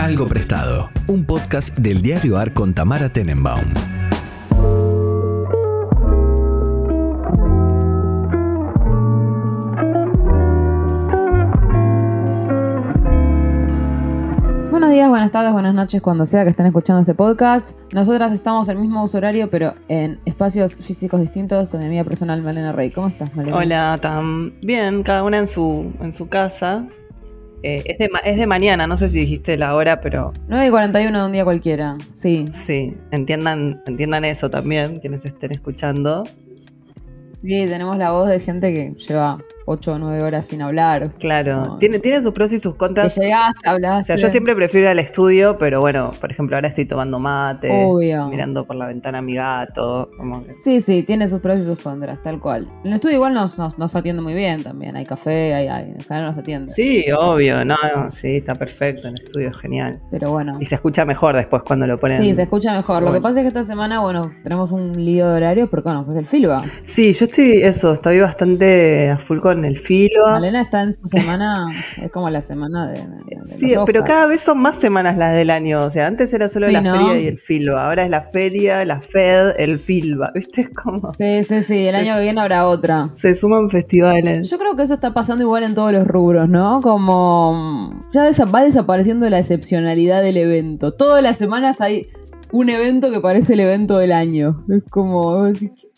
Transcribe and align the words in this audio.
Algo 0.00 0.26
Prestado, 0.26 0.88
un 1.08 1.26
podcast 1.26 1.76
del 1.76 2.00
diario 2.00 2.38
AR 2.38 2.52
con 2.52 2.72
Tamara 2.72 3.10
Tenenbaum. 3.10 3.74
Buenos 14.70 14.88
días, 14.88 15.10
buenas 15.10 15.30
tardes, 15.32 15.52
buenas 15.52 15.74
noches, 15.74 16.00
cuando 16.00 16.24
sea 16.24 16.44
que 16.44 16.48
estén 16.48 16.64
escuchando 16.64 17.00
este 17.00 17.14
podcast. 17.14 17.72
Nosotras 17.92 18.32
estamos 18.32 18.70
en 18.70 18.78
el 18.78 18.82
mismo 18.82 19.04
uso 19.04 19.18
horario, 19.18 19.50
pero 19.50 19.74
en 19.88 20.18
espacios 20.24 20.76
físicos 20.76 21.20
distintos 21.20 21.68
con 21.68 21.78
mi 21.80 21.86
amiga 21.86 22.04
personal 22.04 22.40
Malena 22.40 22.72
Rey. 22.72 22.90
¿Cómo 22.90 23.08
estás, 23.08 23.36
Malena? 23.36 23.54
Hola, 23.54 23.98
Tam. 24.00 24.54
Bien, 24.62 25.02
cada 25.02 25.24
una 25.24 25.36
en 25.36 25.46
su, 25.46 25.92
en 26.00 26.14
su 26.14 26.26
casa. 26.30 26.86
Eh, 27.62 27.82
es, 27.84 27.98
de, 27.98 28.10
es 28.24 28.36
de 28.36 28.46
mañana, 28.46 28.86
no 28.86 28.96
sé 28.96 29.10
si 29.10 29.20
dijiste 29.20 29.58
la 29.58 29.74
hora, 29.74 30.00
pero 30.00 30.32
9 30.48 30.66
y 30.66 30.70
41 30.70 31.18
de 31.18 31.26
un 31.26 31.32
día 31.32 31.44
cualquiera, 31.44 31.98
sí. 32.12 32.46
sí, 32.66 32.96
entiendan, 33.10 33.82
entiendan 33.86 34.24
eso 34.24 34.48
también, 34.48 34.98
quienes 35.00 35.24
estén 35.26 35.52
escuchando. 35.52 36.24
Sí, 37.40 37.66
tenemos 37.66 37.96
la 37.98 38.12
voz 38.12 38.28
de 38.28 38.40
gente 38.40 38.72
que 38.72 38.94
lleva 39.06 39.38
8 39.70 39.92
o 39.92 39.98
9 39.98 40.22
horas 40.24 40.46
sin 40.46 40.62
hablar. 40.62 41.12
Claro, 41.18 41.62
No. 41.64 41.78
tiene, 41.78 41.98
tiene 42.00 42.20
sus 42.22 42.32
pros 42.32 42.52
y 42.52 42.58
sus 42.58 42.72
Te 42.72 42.78
contras. 42.78 43.16
llegaste, 43.16 43.68
O 43.68 43.70
hablaste. 43.70 44.04
sea, 44.04 44.16
yo 44.16 44.30
siempre 44.30 44.54
prefiero 44.56 44.86
ir 44.86 44.90
al 44.90 44.98
estudio, 44.98 45.58
pero 45.58 45.80
bueno, 45.80 46.12
por 46.20 46.30
ejemplo, 46.30 46.56
ahora 46.56 46.68
estoy 46.68 46.84
tomando 46.86 47.18
mate, 47.20 47.70
Obvio. 47.70 48.28
mirando 48.28 48.66
por 48.66 48.76
la 48.76 48.86
ventana 48.86 49.18
a 49.18 49.22
mi 49.22 49.34
gato. 49.34 50.10
Como 50.16 50.44
que- 50.44 50.50
Sí, 50.52 50.80
sí, 50.80 51.02
tiene 51.04 51.28
sus 51.28 51.40
pros 51.40 51.60
y 51.60 51.64
sus 51.64 51.78
contras, 51.78 52.22
tal 52.22 52.40
cual. 52.40 52.68
En 52.82 52.88
el 52.88 52.94
estudio 52.94 53.16
igual 53.16 53.34
nos, 53.34 53.56
nos, 53.58 53.78
nos 53.78 53.94
atiende 53.94 54.22
muy 54.22 54.34
bien 54.34 54.62
también. 54.64 54.96
Hay 54.96 55.04
café, 55.06 55.54
hay, 55.54 55.68
hay, 55.68 55.90
en 55.90 56.00
general 56.00 56.26
nos 56.30 56.38
atiende. 56.38 56.72
Sí, 56.72 57.04
obvio, 57.16 57.64
no, 57.64 57.76
no, 57.94 58.10
sí, 58.10 58.36
está 58.36 58.54
perfecto, 58.54 59.08
el 59.08 59.14
estudio 59.14 59.50
es 59.50 59.56
genial. 59.56 60.00
Pero 60.10 60.30
bueno. 60.30 60.56
Y 60.60 60.64
se 60.64 60.74
escucha 60.74 61.04
mejor 61.04 61.36
después 61.36 61.62
cuando 61.62 61.86
lo 61.86 61.98
ponen. 61.98 62.20
Sí, 62.20 62.34
se 62.34 62.42
escucha 62.42 62.72
mejor. 62.72 63.02
Lo 63.02 63.12
que 63.12 63.20
pasa 63.20 63.38
es 63.40 63.44
que 63.44 63.48
esta 63.48 63.62
semana, 63.64 64.00
bueno, 64.00 64.32
tenemos 64.42 64.72
un 64.72 64.92
lío 64.92 65.28
de 65.28 65.36
horarios 65.36 65.68
porque, 65.68 65.88
bueno, 65.88 66.04
pues 66.04 66.18
el 66.18 66.26
Filba. 66.26 66.62
Sí, 66.86 67.12
yo 67.12 67.24
estoy, 67.26 67.62
eso, 67.62 67.92
estoy 67.92 68.18
bastante 68.20 69.10
a 69.10 69.18
full 69.18 69.38
con 69.40 69.59
el 69.64 69.78
filo. 69.78 70.26
Malena 70.26 70.62
está 70.62 70.82
en 70.82 70.94
su 70.94 71.06
semana, 71.06 71.66
es 72.02 72.10
como 72.10 72.30
la 72.30 72.40
semana 72.40 72.90
de, 72.90 73.06
Sí, 73.44 73.74
pero 73.86 74.04
cada 74.04 74.26
vez 74.26 74.40
son 74.40 74.58
más 74.58 74.76
semanas 74.78 75.16
las 75.16 75.34
del 75.34 75.50
año. 75.50 75.84
O 75.84 75.90
sea, 75.90 76.06
antes 76.06 76.32
era 76.32 76.48
solo 76.48 76.66
Sí, 76.66 76.72
la 76.72 76.80
¿no? 76.80 76.92
feria 76.92 77.20
y 77.20 77.26
el 77.26 77.38
filo. 77.38 77.78
Ahora 77.78 78.04
es 78.04 78.10
la 78.10 78.22
feria, 78.22 78.84
la 78.84 79.00
Fed, 79.00 79.54
el 79.58 79.78
filba. 79.78 80.30
¿Viste? 80.34 80.62
Es 80.62 80.70
como. 80.70 81.12
Sí, 81.14 81.42
sí, 81.44 81.62
sí, 81.62 81.86
el 81.86 81.94
año 81.94 82.14
que 82.16 82.22
viene 82.22 82.40
habrá 82.40 82.66
otra. 82.66 83.10
Se 83.14 83.34
suman 83.34 83.70
festivales. 83.70 84.48
Yo 84.50 84.58
creo 84.58 84.76
que 84.76 84.82
eso 84.82 84.94
está 84.94 85.14
pasando 85.14 85.42
igual 85.42 85.62
en 85.62 85.74
todos 85.74 85.92
los 85.92 86.06
rubros, 86.06 86.48
¿no? 86.48 86.80
Como 86.80 87.52
mm, 87.52 88.10
ya 88.12 88.30
va 88.46 88.62
desapareciendo 88.62 89.28
la 89.28 89.38
excepcionalidad 89.38 90.22
del 90.22 90.36
evento. 90.36 90.92
Todas 90.92 91.22
las 91.22 91.38
semanas 91.38 91.80
hay 91.80 92.08
un 92.52 92.68
evento 92.68 93.10
que 93.10 93.20
parece 93.20 93.54
el 93.54 93.60
evento 93.60 93.98
del 93.98 94.12
año. 94.12 94.64
Es 94.68 94.84
como, 94.90 95.46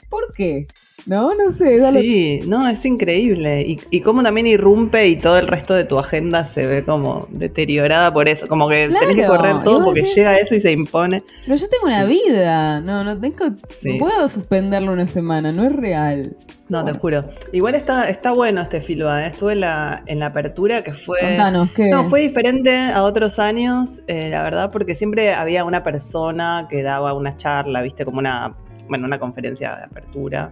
¿por 0.08 0.32
qué? 0.34 0.66
No, 1.05 1.34
no 1.34 1.50
sé. 1.50 1.81
Sí, 2.00 2.41
no, 2.47 2.69
es 2.69 2.84
increíble. 2.84 3.62
Y, 3.62 3.81
y 3.91 4.00
cómo 4.03 4.22
también 4.22 4.47
irrumpe 4.47 5.09
y 5.09 5.17
todo 5.17 5.39
el 5.39 5.48
resto 5.48 5.75
de 5.75 5.84
tu 5.84 5.98
agenda 5.98 6.44
se 6.44 6.67
ve 6.67 6.84
como 6.84 7.27
deteriorada 7.31 8.12
por 8.12 8.28
eso. 8.28 8.47
Como 8.47 8.69
que 8.69 8.89
tenés 8.89 9.17
que 9.17 9.27
correr 9.27 9.62
todo 9.64 9.84
porque 9.86 10.03
decís- 10.03 10.14
llega 10.14 10.36
eso 10.36 10.55
y 10.55 10.61
se 10.61 10.70
impone. 10.70 11.22
Pero 11.44 11.56
yo 11.56 11.69
tengo 11.69 11.86
una 11.86 12.05
vida. 12.05 12.81
No, 12.81 13.03
no 13.03 13.19
tengo. 13.19 13.47
Sí. 13.81 13.94
No 13.94 13.98
puedo 13.98 14.28
suspenderlo 14.28 14.92
una 14.92 15.06
semana, 15.09 15.50
no 15.50 15.64
es 15.64 15.72
real. 15.72 16.36
No, 16.69 16.83
Bueno. 16.83 16.92
te 16.92 16.98
juro. 17.00 17.25
Igual 17.53 17.75
está, 17.75 18.09
está 18.09 18.31
bueno 18.33 18.62
este 18.62 18.81
filba. 18.81 19.25
¿eh? 19.25 19.28
Estuve 19.28 19.55
en 19.55 19.61
la, 19.61 20.03
en 20.06 20.20
la 20.20 20.27
apertura 20.27 20.83
que 20.84 20.94
fue. 20.94 21.19
Contanos, 21.20 21.72
¿qué? 21.72 21.91
No, 21.91 22.05
fue 22.09 22.20
diferente 22.20 22.75
a 22.77 23.03
otros 23.03 23.39
años, 23.41 24.00
eh, 24.06 24.31
la 24.31 24.42
verdad, 24.42 24.70
porque 24.70 24.94
siempre 24.94 25.34
había 25.34 25.64
una 25.64 25.83
persona 25.83 26.69
que 26.70 26.83
daba 26.83 27.12
una 27.12 27.37
charla, 27.37 27.83
viste, 27.83 28.05
como 28.06 28.20
una, 28.20 28.55
bueno, 28.89 29.06
una 29.06 29.19
conferencia 29.19 29.75
de 29.77 29.83
apertura. 29.84 30.50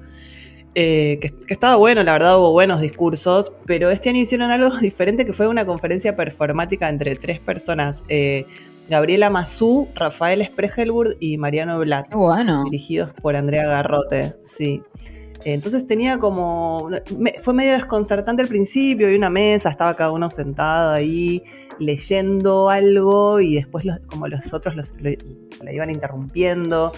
Eh, 0.74 1.18
que, 1.20 1.30
que 1.30 1.52
estaba 1.54 1.76
bueno, 1.76 2.02
la 2.02 2.12
verdad 2.12 2.38
hubo 2.38 2.52
buenos 2.52 2.80
discursos, 2.80 3.50
pero 3.66 3.90
este 3.90 4.08
año 4.10 4.20
hicieron 4.20 4.50
algo 4.50 4.76
diferente 4.80 5.24
que 5.26 5.32
fue 5.32 5.46
una 5.48 5.66
conferencia 5.66 6.14
performática 6.16 6.88
entre 6.88 7.16
tres 7.16 7.40
personas, 7.40 8.02
eh, 8.08 8.46
Gabriela 8.88 9.30
Mazú, 9.30 9.88
Rafael 9.94 10.44
Spregelburg 10.44 11.16
y 11.20 11.36
Mariano 11.38 11.78
Blatt 11.78 12.12
bueno. 12.12 12.64
dirigidos 12.64 13.12
por 13.12 13.36
Andrea 13.36 13.66
Garrote, 13.66 14.34
sí. 14.44 14.82
Entonces 15.44 15.86
tenía 15.86 16.18
como. 16.18 16.90
me- 17.16 17.36
fue 17.40 17.54
medio 17.54 17.72
desconcertante 17.72 18.42
al 18.42 18.48
principio, 18.48 19.06
había 19.06 19.16
una 19.16 19.30
mesa, 19.30 19.70
estaba 19.70 19.94
cada 19.96 20.10
uno 20.12 20.28
sentado 20.28 20.92
ahí 20.92 21.42
leyendo 21.78 22.68
algo 22.68 23.40
y 23.40 23.54
después 23.54 23.84
los- 23.86 24.00
como 24.00 24.28
los 24.28 24.52
otros 24.52 24.76
los, 24.76 24.94
lo- 25.00 25.10
la 25.62 25.72
iban 25.72 25.88
interrumpiendo. 25.88 26.92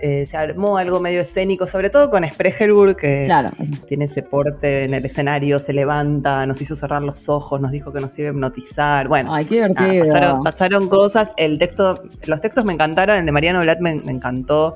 Eh, 0.00 0.26
se 0.26 0.36
armó 0.36 0.78
algo 0.78 1.00
medio 1.00 1.20
escénico, 1.20 1.66
sobre 1.66 1.90
todo 1.90 2.10
con 2.10 2.24
Spregelburg, 2.28 2.96
que 2.96 3.24
Claro. 3.26 3.50
tiene 3.86 4.04
ese 4.04 4.22
porte 4.22 4.84
en 4.84 4.94
el 4.94 5.04
escenario, 5.04 5.58
se 5.58 5.72
levanta, 5.72 6.46
nos 6.46 6.60
hizo 6.60 6.76
cerrar 6.76 7.02
los 7.02 7.28
ojos, 7.28 7.60
nos 7.60 7.72
dijo 7.72 7.92
que 7.92 8.00
nos 8.00 8.16
iba 8.18 8.28
a 8.28 8.32
hipnotizar. 8.32 9.08
Bueno, 9.08 9.34
Ay, 9.34 9.44
qué 9.44 9.56
Nada, 9.60 9.68
divertido. 9.90 10.04
pasaron, 10.14 10.42
pasaron 10.44 10.88
cosas, 10.88 11.30
el 11.36 11.58
texto, 11.58 12.02
los 12.26 12.40
textos 12.40 12.64
me 12.64 12.72
encantaron, 12.72 13.16
el 13.18 13.26
de 13.26 13.32
Mariano 13.32 13.60
Blatt 13.60 13.80
me, 13.80 13.96
me 13.96 14.12
encantó, 14.12 14.74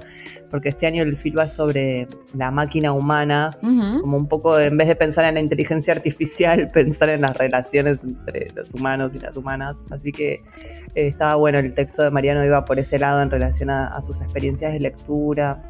porque 0.53 0.69
este 0.69 0.87
año 0.87 1.03
el 1.03 1.17
film 1.17 1.39
va 1.39 1.49
sobre 1.49 2.07
la 2.35 2.51
máquina 2.51 2.93
humana, 2.93 3.57
como 3.63 4.19
un 4.19 4.29
poco, 4.29 4.61
en 4.61 4.77
vez 4.77 4.87
de 4.87 4.95
pensar 4.95 5.25
en 5.25 5.35
la 5.35 5.41
inteligencia 5.41 5.95
artificial, 5.95 6.71
pensar 6.75 7.09
en 7.09 7.23
las 7.23 7.35
relaciones 7.35 8.05
entre 8.05 8.49
los 8.55 8.73
humanos 8.75 9.15
y 9.15 9.19
las 9.19 9.35
humanas. 9.35 9.83
Así 9.91 10.13
que 10.13 10.35
eh, 10.35 11.07
estaba 11.07 11.37
bueno, 11.37 11.59
el 11.59 11.73
texto 11.73 12.03
de 12.03 12.11
Mariano 12.11 12.45
iba 12.45 12.67
por 12.67 12.79
ese 12.79 12.99
lado 12.99 13.23
en 13.23 13.31
relación 13.31 13.71
a, 13.71 13.87
a 13.97 14.03
sus 14.03 14.21
experiencias 14.21 14.75
de 14.75 14.81
lectura. 14.81 15.63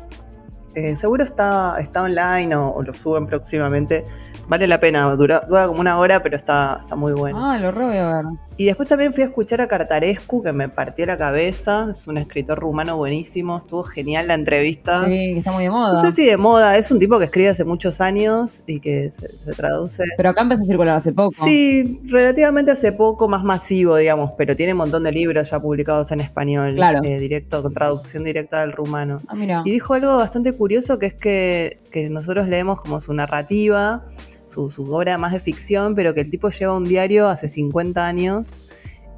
Eh, 0.75 0.97
seguro 0.97 1.23
está, 1.23 1.77
está 1.79 2.03
online 2.03 2.57
o, 2.57 2.71
o 2.71 2.83
lo 2.83 2.93
suben 2.93 3.27
próximamente. 3.27 4.05
Vale 4.49 4.67
la 4.67 4.81
pena, 4.81 5.09
dura, 5.15 5.45
dura 5.49 5.69
como 5.69 5.81
una 5.81 5.97
hora, 5.97 6.25
pero 6.25 6.37
está, 6.37 6.79
está 6.81 6.97
muy 6.97 7.13
bueno. 7.13 7.39
Ah, 7.39 7.57
lo 7.57 7.71
re 7.71 7.85
voy 7.85 7.97
a 7.99 8.07
ver. 8.17 8.25
Y 8.57 8.67
después 8.67 8.89
también 8.89 9.13
fui 9.13 9.23
a 9.23 9.27
escuchar 9.27 9.61
a 9.61 9.67
Cartarescu, 9.69 10.43
que 10.43 10.53
me 10.53 10.69
partió 10.69 11.07
la 11.07 11.17
cabeza. 11.17 11.89
Es 11.91 12.07
un 12.07 12.19
escritor 12.19 12.59
rumano 12.59 12.97
buenísimo. 12.97 13.59
Estuvo 13.59 13.83
genial 13.83 14.29
la 14.29 14.35
entrevista. 14.35 15.05
Sí, 15.07 15.11
que 15.11 15.39
está 15.39 15.53
muy 15.53 15.65
de 15.65 15.71
moda. 15.71 15.95
No 15.95 16.03
sé 16.03 16.13
si 16.13 16.27
de 16.27 16.37
moda. 16.37 16.77
Es 16.77 16.91
un 16.91 16.99
tipo 16.99 17.19
que 17.19 17.25
escribe 17.25 17.49
hace 17.49 17.65
muchos 17.65 18.01
años 18.01 18.63
y 18.67 18.79
que 18.81 19.11
se, 19.11 19.29
se 19.39 19.53
traduce. 19.55 20.05
Pero 20.17 20.29
acá 20.31 20.43
empezó 20.43 20.63
a 20.63 20.67
circular 20.67 20.97
hace 20.97 21.13
poco. 21.13 21.33
Sí, 21.45 22.01
relativamente 22.05 22.71
hace 22.71 22.93
poco, 22.93 23.27
más 23.27 23.43
masivo, 23.43 23.97
digamos, 23.97 24.33
pero 24.37 24.55
tiene 24.55 24.73
un 24.73 24.79
montón 24.79 25.03
de 25.05 25.13
libros 25.13 25.51
ya 25.51 25.59
publicados 25.59 26.13
en 26.13 26.21
español, 26.21 26.75
Claro. 26.75 27.01
eh, 27.03 27.19
directo, 27.19 27.63
con 27.63 27.73
traducción 27.75 28.23
directa 28.23 28.61
del 28.61 28.73
rumano. 28.73 29.21
Ah, 29.29 29.35
mira. 29.35 29.63
Y 29.65 29.71
dijo 29.71 29.95
algo 29.95 30.17
bastante 30.19 30.53
curioso 30.53 30.99
que 30.99 31.07
es 31.07 31.15
que, 31.15 31.79
que 31.91 32.11
nosotros 32.11 32.47
leemos 32.49 32.81
como 32.81 33.01
su 33.01 33.13
narrativa, 33.15 34.05
su, 34.53 34.71
su 34.71 34.85
obra 34.95 35.19
más 35.19 35.33
de 35.33 35.41
ficción, 35.41 35.95
pero 35.95 36.15
que 36.15 36.21
el 36.21 36.31
tipo 36.31 36.51
lleva 36.51 36.77
un 36.77 36.85
diario 36.85 37.29
hace 37.29 37.49
50 37.49 38.07
años 38.07 38.53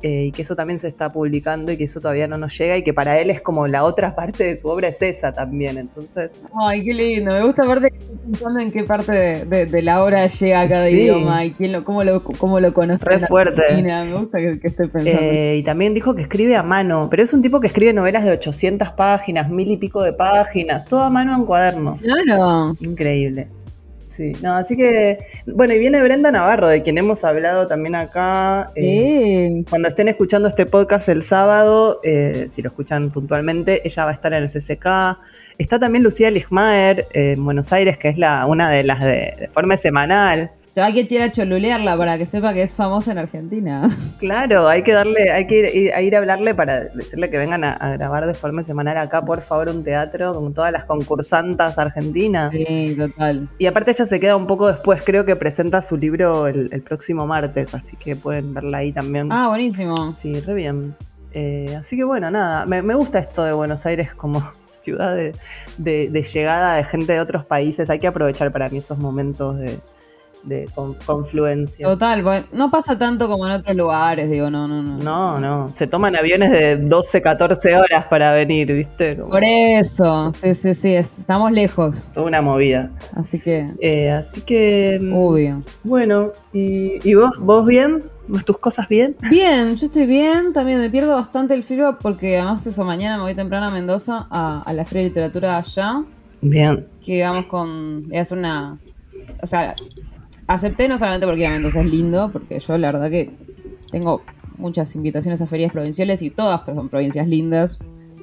eh, 0.03 0.25
y 0.27 0.33
que 0.33 0.43
eso 0.43 0.55
también 0.55 0.79
se 0.79 0.87
está 0.87 1.11
publicando 1.13 1.73
y 1.73 1.79
que 1.79 1.85
eso 1.85 1.99
todavía 1.99 2.29
no 2.29 2.37
nos 2.37 2.59
llega 2.59 2.77
y 2.77 2.83
que 2.85 2.93
para 2.93 3.19
él 3.21 3.31
es 3.31 3.41
como 3.41 3.67
la 3.67 3.85
otra 3.85 4.15
parte 4.15 4.45
de 4.45 4.55
su 4.55 4.69
obra 4.69 4.89
es 4.89 5.01
esa 5.01 5.33
también. 5.33 5.79
Entonces, 5.79 6.31
Ay, 6.63 6.85
qué 6.85 6.93
lindo. 6.93 7.33
Me 7.33 7.43
gusta 7.43 7.67
verte 7.67 7.91
pensando 8.31 8.61
en 8.61 8.71
qué 8.71 8.85
parte 8.85 9.13
de, 9.13 9.45
de- 9.47 9.65
de 9.65 9.81
la 9.83 10.05
obra 10.05 10.27
llega 10.27 10.69
cada 10.69 10.89
Sí. 10.89 10.97
idioma 10.97 11.47
y 11.47 11.53
quién 11.53 11.73
lo, 11.73 11.85
cómo 11.87 12.05
lo, 12.05 12.23
cómo 12.23 12.61
lo 12.61 12.75
conoce. 12.75 13.03
Re 13.03 13.21
fuerte. 13.21 13.63
Argentina. 13.63 14.05
Me 14.05 14.13
gusta 14.19 14.39
que, 14.41 14.61
que 14.61 14.67
esté 14.69 14.89
pensando. 14.89 15.21
eh, 15.23 15.57
y 15.57 15.63
también 15.63 15.95
dijo 15.95 16.15
que 16.15 16.21
escribe 16.21 16.55
a 16.57 16.63
mano, 16.63 17.09
pero 17.11 17.23
es 17.23 17.33
un 17.33 17.41
tipo 17.41 17.59
que 17.61 17.69
escribe 17.69 17.95
novelas 17.95 18.25
de 18.27 18.33
800 18.33 18.91
páginas, 18.91 19.49
mil 19.49 19.71
y 19.71 19.79
pico 19.79 20.03
de 20.03 20.13
páginas, 20.13 20.85
todo 20.85 21.01
a 21.01 21.09
mano 21.09 21.35
en 21.35 21.47
cuadernos. 21.47 22.03
Claro. 22.03 22.77
Increíble. 22.81 23.49
Sí, 24.15 24.33
no, 24.43 24.55
así 24.55 24.77
que, 24.77 25.19
bueno, 25.45 25.75
y 25.75 25.81
viene 25.81 26.01
Brenda 26.01 26.31
Navarro, 26.31 26.69
de 26.69 26.85
quien 26.85 26.99
hemos 26.99 27.25
hablado 27.25 27.67
también 27.67 27.97
acá. 27.97 28.71
eh. 28.77 29.65
Cuando 29.69 29.89
estén 29.89 30.07
escuchando 30.07 30.47
este 30.47 30.67
podcast 30.67 31.09
el 31.09 31.23
sábado, 31.23 31.99
eh, 32.05 32.47
si 32.49 32.63
lo 32.63 32.69
escuchan 32.69 33.11
puntualmente, 33.11 33.83
ella 33.85 34.05
va 34.05 34.13
a 34.13 34.15
estar 34.15 34.33
en 34.33 34.45
el 34.45 34.49
CCK. 34.49 35.19
Está 35.59 35.81
también 35.81 36.05
Lucía 36.05 36.31
Ligmaer 36.31 37.09
eh, 37.13 37.33
en 37.33 37.45
Buenos 37.45 37.73
Aires, 37.73 37.99
que 37.99 38.09
es 38.09 38.17
la, 38.17 38.47
una 38.47 38.71
de 38.71 38.85
las 38.85 39.01
de, 39.01 39.35
de 39.37 39.49
forma 39.49 39.77
semanal. 39.77 40.53
Hay 40.77 40.93
que 41.07 41.15
ir 41.15 41.23
a 41.23 41.31
cholulearla 41.31 41.97
para 41.97 42.19
que 42.19 42.27
sepa 42.27 42.53
que 42.53 42.63
es 42.63 42.75
famosa 42.75 43.13
en 43.13 43.19
Argentina. 43.19 43.89
Claro, 44.19 44.69
hay 44.69 44.83
que 44.83 44.93
darle, 44.93 45.31
hay 45.31 45.47
que 45.47 45.59
ir, 45.59 45.65
ir- 45.67 45.93
a 45.95 46.01
ir 46.01 46.15
a 46.15 46.19
hablarle 46.19 46.55
para 46.55 46.81
decirle 46.85 47.29
que 47.29 47.37
vengan 47.37 47.63
a, 47.63 47.73
a 47.75 47.91
grabar 47.93 48.27
de 48.27 48.33
forma 48.33 48.63
semanal 48.63 48.97
acá, 48.97 49.23
por 49.23 49.43
favor, 49.43 49.69
un 49.69 49.85
teatro 49.85 50.33
con 50.33 50.55
todas 50.55 50.73
las 50.73 50.87
concursantas 50.87 51.77
argentinas. 51.79 52.51
Sí, 52.53 52.95
total. 52.99 53.49
Y 53.59 53.67
aparte 53.67 53.91
ella 53.91 54.07
se 54.07 54.19
queda 54.21 54.37
un 54.37 54.47
poco 54.47 54.69
después, 54.69 55.03
creo 55.05 55.27
que 55.27 55.37
presenta 55.37 55.83
su 55.83 55.97
libro 55.99 56.47
el, 56.47 56.71
el 56.73 56.81
próximo 56.83 57.27
martes, 57.27 57.75
así 57.75 57.97
que 57.97 58.17
pueden 58.17 58.55
verla 58.55 58.79
ahí 58.79 58.93
también. 58.93 59.31
Ah, 59.31 59.49
buenísimo. 59.49 60.13
Sí, 60.13 60.41
re 60.41 60.55
bien. 60.55 60.95
Eh, 61.33 61.77
así 61.79 61.97
que 61.97 62.05
bueno, 62.05 62.31
nada, 62.31 62.65
me, 62.65 62.81
me 62.81 62.95
gusta 62.95 63.19
esto 63.19 63.45
de 63.45 63.53
Buenos 63.53 63.85
Aires 63.85 64.15
como 64.15 64.43
ciudad 64.71 65.15
de, 65.15 65.35
de- 65.77 66.09
de 66.11 66.23
llegada 66.23 66.77
de 66.77 66.85
gente 66.85 67.13
de 67.13 67.21
otros 67.21 67.45
países. 67.45 67.91
Hay 67.91 67.99
que 67.99 68.07
aprovechar 68.07 68.51
para 68.53 68.69
mí 68.71 68.79
esos 68.79 68.97
momentos 68.99 69.59
de, 69.59 69.79
de 70.45 70.69
con- 70.75 70.95
confluencia. 71.07 71.87
Total, 71.87 72.23
no 72.53 72.71
pasa 72.71 72.97
tanto 72.99 73.29
como 73.29 73.47
en 73.47 73.53
otros 73.53 73.75
lugares, 73.77 74.31
digo, 74.31 74.51
no, 74.51 74.69
no, 74.69 74.83
no. 74.83 74.99
No, 74.99 75.41
no, 75.41 75.73
se 75.73 75.87
toman 75.87 76.17
aviones 76.17 76.51
de 76.53 76.77
12, 76.77 77.23
14 77.23 77.75
horas 77.77 78.07
para 78.11 78.33
venir, 78.33 78.73
¿viste? 78.73 79.17
Como 79.17 79.31
Por 79.31 79.43
eso, 79.45 80.31
sí, 80.33 80.53
sí, 80.55 80.75
sí, 80.75 80.95
es- 80.95 81.19
estamos 81.21 81.51
lejos, 81.53 82.09
toda 82.13 82.27
una 82.27 82.43
movida. 82.43 82.91
así 83.15 83.41
que, 83.41 83.67
Eh, 83.81 84.11
así 84.11 84.41
que, 84.43 84.99
mm, 85.01 85.13
obvio. 85.17 85.63
bueno, 85.83 86.33
¿y, 86.53 86.99
y 87.09 87.15
vos, 87.15 87.31
vos 87.41 87.67
bien? 87.67 88.03
¿Vos 88.27 88.43
tus 88.45 88.57
cosas 88.59 88.89
bien? 88.89 89.15
Bien, 89.31 89.77
yo 89.77 89.85
estoy 89.87 90.07
bien, 90.07 90.55
también 90.55 90.79
me 90.79 90.89
pierdo 90.89 91.15
bastante 91.15 91.53
el 91.53 91.63
filo 91.63 91.99
porque 92.01 92.39
además 92.39 92.67
eso, 92.67 92.83
mañana 92.85 93.17
me 93.19 93.25
voy 93.25 93.35
temprano 93.35 93.67
a 93.67 93.71
Mendoza 93.71 94.27
a, 94.31 94.63
a 94.63 94.73
la 94.73 94.85
Feria 94.87 95.03
de 95.03 95.09
Literatura 95.11 95.59
allá, 95.59 96.03
Bien. 96.41 96.87
que 97.05 97.23
vamos 97.23 97.47
con, 97.47 98.07
es 98.11 98.33
una, 98.33 98.79
o 99.43 99.47
sea, 99.47 99.75
acepté 100.47 100.89
no 100.89 100.99
solamente 100.99 101.27
porque 101.27 101.49
Mendoza 101.49 101.81
es 101.81 101.91
lindo, 101.91 102.31
porque 102.33 102.59
yo 102.61 102.79
la 102.79 102.93
verdad 102.93 103.11
que 103.11 103.31
tengo 103.91 104.23
muchas 104.59 104.95
invitaciones 104.95 105.41
a 105.41 105.47
ferias 105.47 105.73
provinciales 105.73 106.23
y 106.23 106.31
todas 106.31 106.65
son 106.65 106.89
provincias 106.89 107.27
lindas, 107.29 107.79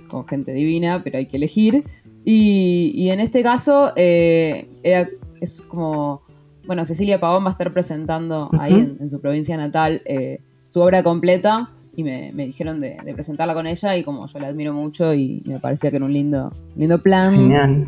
con 0.10 0.26
gente 0.28 0.52
divina, 0.54 1.02
pero 1.04 1.18
hay 1.18 1.26
que 1.26 1.38
elegir. 1.38 1.84
Y, 2.26 2.92
y 2.96 3.10
en 3.10 3.20
este 3.20 3.42
caso 3.44 3.94
eh, 3.96 4.70
era- 4.84 5.08
es 5.40 5.62
como, 5.62 6.22
bueno, 6.68 6.86
Cecilia 6.86 7.20
Pavón 7.20 7.44
va 7.44 7.50
a 7.50 7.52
estar 7.54 7.74
presentando 7.74 8.50
ahí 8.60 8.74
en, 8.74 8.98
en 9.00 9.10
su 9.10 9.20
provincia 9.20 9.58
natal 9.58 10.02
eh, 10.06 10.40
su 10.66 10.80
obra 10.82 11.02
completa 11.04 11.72
y 11.96 12.04
me, 12.04 12.32
me 12.34 12.46
dijeron 12.46 12.80
de, 12.80 12.96
de 13.04 13.14
presentarla 13.14 13.54
con 13.54 13.68
ella 13.68 13.98
y 13.98 14.04
como 14.04 14.28
yo 14.28 14.40
la 14.40 14.48
admiro 14.48 14.74
mucho 14.74 15.14
y, 15.14 15.42
me 15.46 15.60
parecía 15.60 15.90
que 15.90 15.96
era 15.98 16.06
un 16.06 16.14
lindo, 16.14 16.52
lindo 16.76 17.02
plan. 17.02 17.36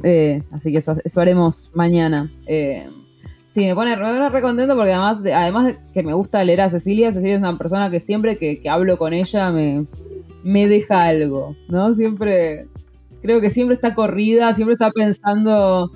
Eh, 0.03 0.41
así 0.51 0.71
que 0.71 0.79
eso, 0.79 0.93
eso 1.03 1.21
haremos 1.21 1.69
mañana. 1.73 2.31
Sí, 3.53 3.67
me 3.67 3.75
pone, 3.75 3.95
pone 3.95 4.29
re 4.29 4.41
contento 4.41 4.75
porque 4.75 4.93
además 4.93 5.21
de, 5.21 5.31
además 5.31 5.67
de 5.67 5.77
que 5.93 6.01
me 6.01 6.15
gusta 6.15 6.43
leer 6.43 6.61
a 6.61 6.71
Cecilia, 6.71 7.11
Cecilia 7.11 7.35
es 7.35 7.39
una 7.39 7.55
persona 7.55 7.91
que 7.91 7.99
siempre 7.99 8.39
que, 8.39 8.59
que 8.59 8.67
hablo 8.67 8.97
con 8.97 9.13
ella 9.13 9.51
me, 9.51 9.85
me 10.43 10.67
deja 10.67 11.03
algo, 11.03 11.55
¿no? 11.69 11.93
Siempre, 11.93 12.67
creo 13.21 13.41
que 13.41 13.51
siempre 13.51 13.75
está 13.75 13.93
corrida, 13.93 14.55
siempre 14.55 14.73
está 14.73 14.89
pensando, 14.89 15.91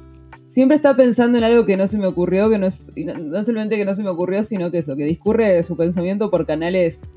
siempre 0.45 0.77
está 0.77 0.95
pensando 0.95 1.39
en 1.39 1.45
algo 1.45 1.65
que 1.65 1.77
no 1.77 1.87
se 1.87 1.97
me 1.97 2.05
ocurrió, 2.05 2.47
que 2.51 2.59
no 2.59 2.67
no, 2.67 3.13
no 3.17 3.43
solamente 3.43 3.75
que 3.75 3.85
no 3.85 3.95
se 3.95 4.03
me 4.03 4.09
ocurrió, 4.09 4.43
sino 4.43 4.69
que 4.69 4.77
eso, 4.77 4.95
que 4.95 5.05
discurre 5.05 5.63
su 5.63 5.75
pensamiento 5.75 6.29
por 6.29 6.45
canales 6.45 7.09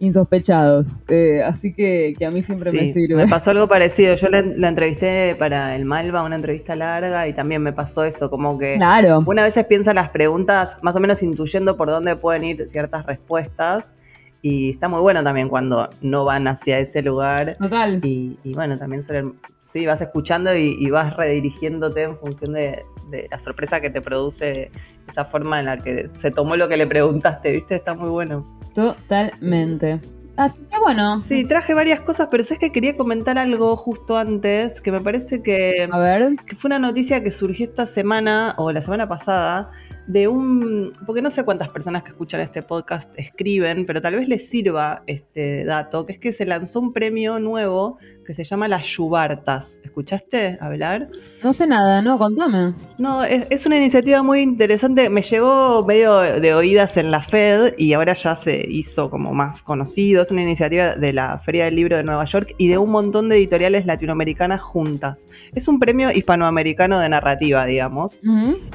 insospechados. 0.00 1.02
Eh, 1.08 1.42
así 1.42 1.72
que, 1.72 2.14
que 2.18 2.26
a 2.26 2.30
mí 2.30 2.42
siempre 2.42 2.72
me 2.72 2.88
sirve. 2.88 3.14
me 3.16 3.28
pasó 3.28 3.50
algo 3.50 3.68
parecido. 3.68 4.14
Yo 4.14 4.28
la, 4.28 4.42
la 4.42 4.68
entrevisté 4.68 5.34
para 5.38 5.74
el 5.76 5.84
Malva, 5.84 6.22
una 6.22 6.36
entrevista 6.36 6.74
larga, 6.76 7.26
y 7.28 7.32
también 7.32 7.62
me 7.62 7.72
pasó 7.72 8.04
eso, 8.04 8.30
como 8.30 8.58
que 8.58 8.76
Claro. 8.76 9.22
una 9.26 9.42
vez 9.44 9.54
piensa 9.68 9.94
las 9.94 10.10
preguntas 10.10 10.78
más 10.82 10.94
o 10.96 11.00
menos 11.00 11.22
intuyendo 11.22 11.76
por 11.76 11.88
dónde 11.88 12.16
pueden 12.16 12.44
ir 12.44 12.68
ciertas 12.68 13.06
respuestas. 13.06 13.94
Y 14.42 14.70
está 14.70 14.88
muy 14.88 15.00
bueno 15.00 15.24
también 15.24 15.48
cuando 15.48 15.88
no 16.02 16.24
van 16.24 16.46
hacia 16.46 16.78
ese 16.78 17.02
lugar. 17.02 17.56
Total. 17.58 18.00
Y, 18.04 18.38
y 18.44 18.54
bueno, 18.54 18.78
también 18.78 19.02
suelen, 19.02 19.34
sí, 19.60 19.86
vas 19.86 20.00
escuchando 20.00 20.54
y, 20.56 20.76
y 20.78 20.88
vas 20.90 21.16
redirigiéndote 21.16 22.02
en 22.02 22.16
función 22.16 22.52
de, 22.52 22.84
de 23.10 23.26
la 23.28 23.40
sorpresa 23.40 23.80
que 23.80 23.90
te 23.90 24.00
produce 24.00 24.70
esa 25.08 25.24
forma 25.24 25.58
en 25.58 25.66
la 25.66 25.78
que 25.78 26.10
se 26.12 26.30
tomó 26.30 26.54
lo 26.54 26.68
que 26.68 26.76
le 26.76 26.86
preguntaste, 26.86 27.50
¿viste? 27.50 27.74
Está 27.74 27.94
muy 27.94 28.08
bueno. 28.10 28.55
Totalmente. 28.76 29.98
Así 30.36 30.58
que 30.70 30.78
bueno. 30.78 31.20
Sí, 31.20 31.44
traje 31.46 31.72
varias 31.72 32.00
cosas, 32.00 32.28
pero 32.30 32.42
es 32.42 32.58
que 32.58 32.70
quería 32.70 32.94
comentar 32.96 33.38
algo 33.38 33.74
justo 33.74 34.18
antes, 34.18 34.82
que 34.82 34.92
me 34.92 35.00
parece 35.00 35.42
que, 35.42 35.88
A 35.90 35.98
ver. 35.98 36.36
que 36.46 36.54
fue 36.56 36.68
una 36.68 36.78
noticia 36.78 37.22
que 37.22 37.30
surgió 37.30 37.64
esta 37.64 37.86
semana 37.86 38.54
o 38.58 38.70
la 38.70 38.82
semana 38.82 39.08
pasada 39.08 39.70
de 40.06 40.28
un, 40.28 40.92
porque 41.06 41.22
no 41.22 41.30
sé 41.30 41.42
cuántas 41.42 41.70
personas 41.70 42.02
que 42.02 42.10
escuchan 42.10 42.40
este 42.42 42.62
podcast 42.62 43.10
escriben, 43.18 43.86
pero 43.86 44.02
tal 44.02 44.16
vez 44.16 44.28
les 44.28 44.48
sirva 44.48 45.02
este 45.06 45.64
dato, 45.64 46.04
que 46.04 46.12
es 46.12 46.18
que 46.18 46.32
se 46.32 46.44
lanzó 46.44 46.80
un 46.80 46.92
premio 46.92 47.38
nuevo 47.38 47.98
que 48.26 48.34
se 48.34 48.44
llama 48.44 48.68
las 48.68 48.86
Yubartas. 48.86 49.78
¿Escuchaste 49.84 50.58
hablar? 50.60 51.08
No 51.42 51.52
sé 51.52 51.66
nada, 51.66 52.02
¿no? 52.02 52.18
Contame. 52.18 52.74
No, 52.98 53.24
es, 53.24 53.46
es 53.50 53.64
una 53.66 53.76
iniciativa 53.76 54.22
muy 54.22 54.40
interesante. 54.40 55.08
Me 55.08 55.22
llegó 55.22 55.84
medio 55.84 56.18
de 56.18 56.54
oídas 56.54 56.96
en 56.96 57.10
la 57.10 57.22
Fed 57.22 57.74
y 57.78 57.92
ahora 57.92 58.14
ya 58.14 58.36
se 58.36 58.66
hizo 58.68 59.08
como 59.10 59.32
más 59.32 59.62
conocido. 59.62 60.22
Es 60.22 60.30
una 60.30 60.42
iniciativa 60.42 60.96
de 60.96 61.12
la 61.12 61.38
Feria 61.38 61.66
del 61.66 61.76
Libro 61.76 61.96
de 61.96 62.04
Nueva 62.04 62.24
York 62.24 62.54
y 62.58 62.68
de 62.68 62.78
un 62.78 62.90
montón 62.90 63.28
de 63.28 63.36
editoriales 63.36 63.86
latinoamericanas 63.86 64.60
juntas. 64.60 65.20
Es 65.54 65.68
un 65.68 65.78
premio 65.78 66.10
hispanoamericano 66.10 67.00
de 67.00 67.08
narrativa, 67.08 67.64
digamos. 67.64 68.18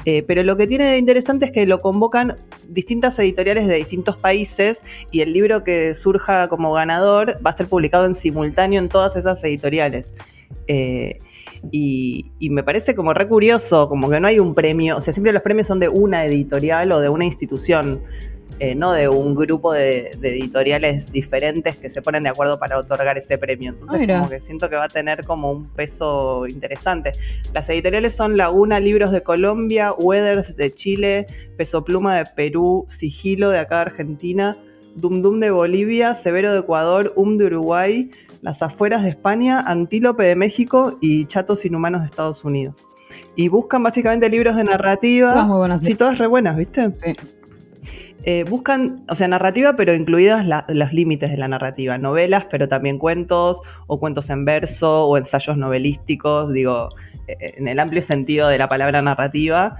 Eh, 0.04 0.24
pero 0.26 0.42
lo 0.42 0.56
que 0.56 0.66
tiene 0.66 0.84
de 0.84 0.98
interesante 0.98 1.46
es 1.46 1.52
que 1.52 1.66
lo 1.66 1.80
convocan 1.80 2.36
distintas 2.68 3.18
editoriales 3.18 3.66
de 3.68 3.74
distintos 3.76 4.16
países 4.16 4.80
y 5.10 5.20
el 5.20 5.32
libro 5.32 5.62
que 5.62 5.94
surja 5.94 6.48
como 6.48 6.72
ganador 6.72 7.38
va 7.44 7.50
a 7.50 7.56
ser 7.56 7.66
publicado 7.66 8.06
en 8.06 8.14
simultáneo 8.14 8.80
en 8.80 8.88
todas 8.88 9.16
esas 9.16 9.41
editoriales. 9.44 10.12
Eh, 10.66 11.18
y, 11.70 12.26
y 12.38 12.50
me 12.50 12.62
parece 12.62 12.94
como 12.94 13.14
re 13.14 13.28
curioso, 13.28 13.88
como 13.88 14.10
que 14.10 14.18
no 14.20 14.26
hay 14.28 14.38
un 14.40 14.54
premio, 14.54 14.96
o 14.96 15.00
sea, 15.00 15.12
siempre 15.12 15.32
los 15.32 15.42
premios 15.42 15.66
son 15.66 15.78
de 15.80 15.88
una 15.88 16.24
editorial 16.24 16.90
o 16.92 17.00
de 17.00 17.08
una 17.08 17.24
institución, 17.24 18.00
eh, 18.58 18.74
no 18.74 18.92
de 18.92 19.08
un 19.08 19.34
grupo 19.34 19.72
de, 19.72 20.16
de 20.20 20.38
editoriales 20.38 21.10
diferentes 21.10 21.76
que 21.76 21.88
se 21.88 22.02
ponen 22.02 22.22
de 22.24 22.28
acuerdo 22.30 22.58
para 22.58 22.78
otorgar 22.78 23.16
ese 23.18 23.38
premio. 23.38 23.70
Entonces, 23.70 23.96
Ah, 23.96 23.98
mira. 23.98 24.18
como 24.18 24.30
que 24.30 24.40
siento 24.40 24.68
que 24.68 24.76
va 24.76 24.84
a 24.84 24.88
tener 24.88 25.24
como 25.24 25.50
un 25.52 25.68
peso 25.68 26.46
interesante. 26.48 27.12
Las 27.54 27.68
editoriales 27.68 28.14
son 28.14 28.36
Laguna 28.36 28.78
Libros 28.80 29.10
de 29.12 29.22
Colombia, 29.22 29.92
Weathers 29.92 30.56
de 30.56 30.74
Chile, 30.74 31.26
Peso 31.56 31.84
Pluma 31.84 32.18
de 32.18 32.26
Perú, 32.26 32.86
Sigilo 32.88 33.50
de 33.50 33.58
acá 33.60 33.76
de 33.76 33.82
Argentina, 33.82 34.56
Dum 34.96 35.22
Dum 35.22 35.40
de 35.40 35.50
Bolivia, 35.50 36.14
Severo 36.14 36.52
de 36.52 36.60
Ecuador, 36.60 37.12
Um 37.16 37.38
de 37.38 37.46
Uruguay, 37.46 38.10
Las 38.42 38.60
Afueras 38.62 39.02
de 39.02 39.08
España, 39.08 39.60
Antílope 39.60 40.24
de 40.24 40.36
México 40.36 40.98
y 41.00 41.24
Chatos 41.26 41.64
Inhumanos 41.64 42.02
de 42.02 42.08
Estados 42.08 42.44
Unidos. 42.44 42.86
Y 43.36 43.48
buscan 43.48 43.82
básicamente 43.82 44.28
libros 44.28 44.56
de 44.56 44.64
narrativa. 44.64 45.32
Todas 45.32 45.46
muy 45.46 45.58
buenas. 45.58 45.82
Sí, 45.82 45.94
todas 45.94 46.18
re 46.18 46.26
buenas, 46.26 46.56
¿viste? 46.56 46.90
Sí. 47.02 47.12
Eh, 48.24 48.44
buscan, 48.48 49.04
o 49.08 49.14
sea, 49.16 49.26
narrativa, 49.26 49.74
pero 49.74 49.94
incluidas 49.94 50.46
la- 50.46 50.64
los 50.68 50.92
límites 50.92 51.30
de 51.30 51.36
la 51.36 51.48
narrativa. 51.48 51.98
Novelas, 51.98 52.46
pero 52.50 52.68
también 52.68 52.98
cuentos, 52.98 53.60
o 53.88 53.98
cuentos 53.98 54.30
en 54.30 54.44
verso, 54.44 55.06
o 55.06 55.16
ensayos 55.16 55.56
novelísticos, 55.56 56.52
digo, 56.52 56.88
eh, 57.26 57.54
en 57.56 57.66
el 57.68 57.80
amplio 57.80 58.00
sentido 58.02 58.48
de 58.48 58.58
la 58.58 58.68
palabra 58.68 59.02
narrativa. 59.02 59.76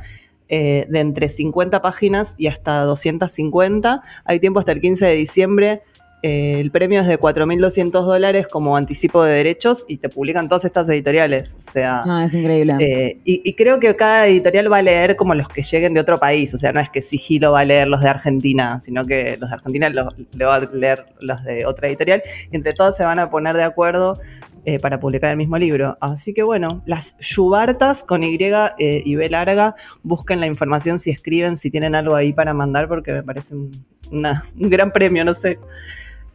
eh, 0.54 0.86
de 0.90 1.00
entre 1.00 1.30
50 1.30 1.80
páginas 1.80 2.34
y 2.36 2.46
hasta 2.48 2.80
250. 2.82 4.02
Hay 4.26 4.38
tiempo 4.38 4.60
hasta 4.60 4.72
el 4.72 4.82
15 4.82 5.06
de 5.06 5.14
diciembre. 5.14 5.80
Eh, 6.22 6.60
el 6.60 6.70
premio 6.70 7.00
es 7.00 7.06
de 7.08 7.18
4.200 7.18 7.90
dólares 8.06 8.46
como 8.46 8.76
anticipo 8.76 9.24
de 9.24 9.32
derechos 9.34 9.84
y 9.88 9.96
te 9.96 10.08
publican 10.08 10.48
todas 10.48 10.64
estas 10.64 10.88
editoriales. 10.88 11.56
O 11.58 11.62
sea, 11.70 12.04
No, 12.06 12.20
es 12.22 12.32
increíble. 12.32 12.74
eh, 12.78 13.18
y, 13.24 13.42
y 13.44 13.54
creo 13.54 13.80
que 13.80 13.96
cada 13.96 14.28
editorial 14.28 14.72
va 14.72 14.76
a 14.78 14.82
leer 14.82 15.16
como 15.16 15.34
los 15.34 15.48
que 15.48 15.62
lleguen 15.62 15.94
de 15.94 16.00
otro 16.00 16.20
país. 16.20 16.54
O 16.54 16.58
sea, 16.58 16.72
no 16.72 16.78
es 16.80 16.88
que 16.90 17.02
Sigilo 17.02 17.52
va 17.52 17.60
a 17.60 17.64
leer 17.64 17.88
los 17.88 18.00
de 18.00 18.08
Argentina, 18.08 18.80
sino 18.80 19.04
que 19.04 19.36
los 19.36 19.50
de 19.50 19.54
Argentina 19.56 19.88
lo- 19.90 20.08
le 20.32 20.44
va 20.44 20.56
a 20.56 20.60
leer 20.72 21.06
los 21.20 21.42
de 21.44 21.66
otra 21.66 21.88
editorial. 21.88 22.22
Y 22.52 22.56
entre 22.56 22.72
todos 22.72 22.96
se 22.96 23.04
van 23.04 23.18
a 23.18 23.28
poner 23.28 23.56
de 23.56 23.64
acuerdo 23.64 24.20
eh, 24.64 24.78
para 24.78 25.00
publicar 25.00 25.30
el 25.32 25.36
mismo 25.36 25.58
libro. 25.58 25.98
Así 26.00 26.32
que 26.32 26.44
bueno, 26.44 26.82
las 26.86 27.16
Yubartas 27.18 28.04
con 28.04 28.22
Y 28.22 28.38
eh, 28.78 29.02
y 29.04 29.16
B 29.16 29.28
larga, 29.28 29.74
busquen 30.04 30.38
la 30.38 30.46
información 30.46 31.00
si 31.00 31.10
escriben, 31.10 31.56
si 31.56 31.68
tienen 31.68 31.96
algo 31.96 32.14
ahí 32.14 32.32
para 32.32 32.54
mandar, 32.54 32.86
porque 32.86 33.12
me 33.12 33.24
parece 33.24 33.56
un, 33.56 33.84
una- 34.12 34.44
un 34.56 34.70
gran 34.70 34.92
premio, 34.92 35.24
no 35.24 35.34
sé. 35.34 35.58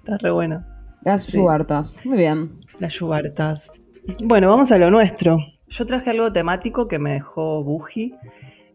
Está 0.08 0.18
re 0.20 0.32
bueno. 0.32 0.64
Las 1.04 1.24
sí. 1.24 1.38
Yubartas. 1.38 1.98
Muy 2.06 2.18
bien. 2.18 2.52
Las 2.80 2.94
yubartas. 2.94 3.70
Bueno, 4.26 4.50
vamos 4.50 4.72
a 4.72 4.78
lo 4.78 4.90
nuestro. 4.90 5.38
Yo 5.68 5.86
traje 5.86 6.12
algo 6.12 6.32
temático 6.32 6.88
que 6.88 6.98
me 6.98 7.12
dejó 7.14 7.62
Buji. 7.64 8.16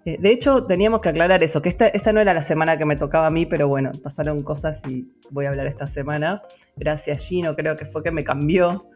Eh, 0.04 0.18
de 0.20 0.30
hecho, 0.30 0.64
teníamos 0.66 1.00
que 1.00 1.08
aclarar 1.08 1.42
eso, 1.42 1.62
que 1.62 1.68
esta, 1.70 1.86
esta 1.86 2.12
no 2.12 2.20
era 2.20 2.34
la 2.34 2.42
semana 2.42 2.76
que 2.76 2.84
me 2.84 2.96
tocaba 2.96 3.28
a 3.28 3.30
mí, 3.30 3.46
pero 3.46 3.66
bueno, 3.68 3.92
pasaron 4.02 4.42
cosas 4.42 4.80
y 4.88 5.06
voy 5.30 5.46
a 5.46 5.50
hablar 5.50 5.66
esta 5.68 5.88
semana. 5.88 6.42
Gracias, 6.76 7.22
Gino, 7.26 7.54
creo 7.56 7.76
que 7.76 7.86
fue 7.86 8.02
que 8.02 8.10
me 8.10 8.24
cambió. 8.24 8.86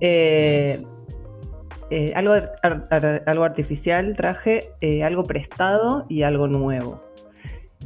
Eh, 0.00 0.82
eh, 1.90 2.12
algo, 2.16 2.32
ar- 2.32 2.86
ar- 2.90 3.22
algo 3.26 3.44
artificial 3.44 4.14
traje, 4.16 4.70
algo 5.04 5.26
prestado 5.26 6.06
y 6.08 6.22
algo 6.22 6.48
nuevo. 6.48 7.02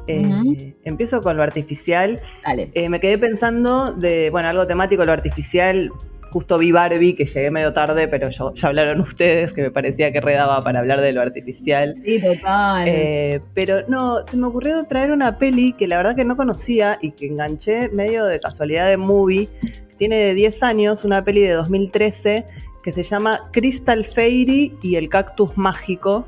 Eh. 0.06 0.74
Empiezo 0.84 1.22
con 1.22 1.36
lo 1.36 1.42
artificial. 1.42 2.20
Dale. 2.44 2.70
Eh, 2.74 2.88
me 2.88 3.00
quedé 3.00 3.18
pensando 3.18 3.92
de, 3.92 4.30
bueno, 4.30 4.48
algo 4.48 4.66
temático, 4.66 5.04
lo 5.04 5.12
artificial. 5.12 5.90
Justo 6.30 6.56
vi 6.56 6.72
Barbie, 6.72 7.14
que 7.14 7.26
llegué 7.26 7.50
medio 7.50 7.74
tarde, 7.74 8.08
pero 8.08 8.30
ya, 8.30 8.44
ya 8.54 8.68
hablaron 8.68 9.00
ustedes, 9.02 9.52
que 9.52 9.60
me 9.60 9.70
parecía 9.70 10.12
que 10.12 10.20
redaba 10.20 10.64
para 10.64 10.78
hablar 10.78 11.02
de 11.02 11.12
lo 11.12 11.20
artificial. 11.20 11.94
Sí, 12.02 12.20
total. 12.20 12.88
Eh, 12.88 13.40
pero 13.52 13.86
no, 13.88 14.24
se 14.24 14.38
me 14.38 14.46
ocurrió 14.46 14.82
traer 14.84 15.12
una 15.12 15.36
peli 15.36 15.74
que 15.74 15.86
la 15.86 15.98
verdad 15.98 16.16
que 16.16 16.24
no 16.24 16.36
conocía 16.36 16.98
y 17.02 17.10
que 17.10 17.26
enganché 17.26 17.90
medio 17.90 18.24
de 18.24 18.40
casualidad 18.40 18.88
de 18.88 18.96
movie. 18.96 19.50
Tiene 19.98 20.34
10 20.34 20.62
años, 20.62 21.04
una 21.04 21.22
peli 21.22 21.42
de 21.42 21.52
2013 21.52 22.46
que 22.82 22.92
se 22.92 23.02
llama 23.02 23.48
Crystal 23.52 24.04
Fairy 24.04 24.76
y 24.82 24.96
el 24.96 25.08
cactus 25.08 25.56
mágico. 25.56 26.26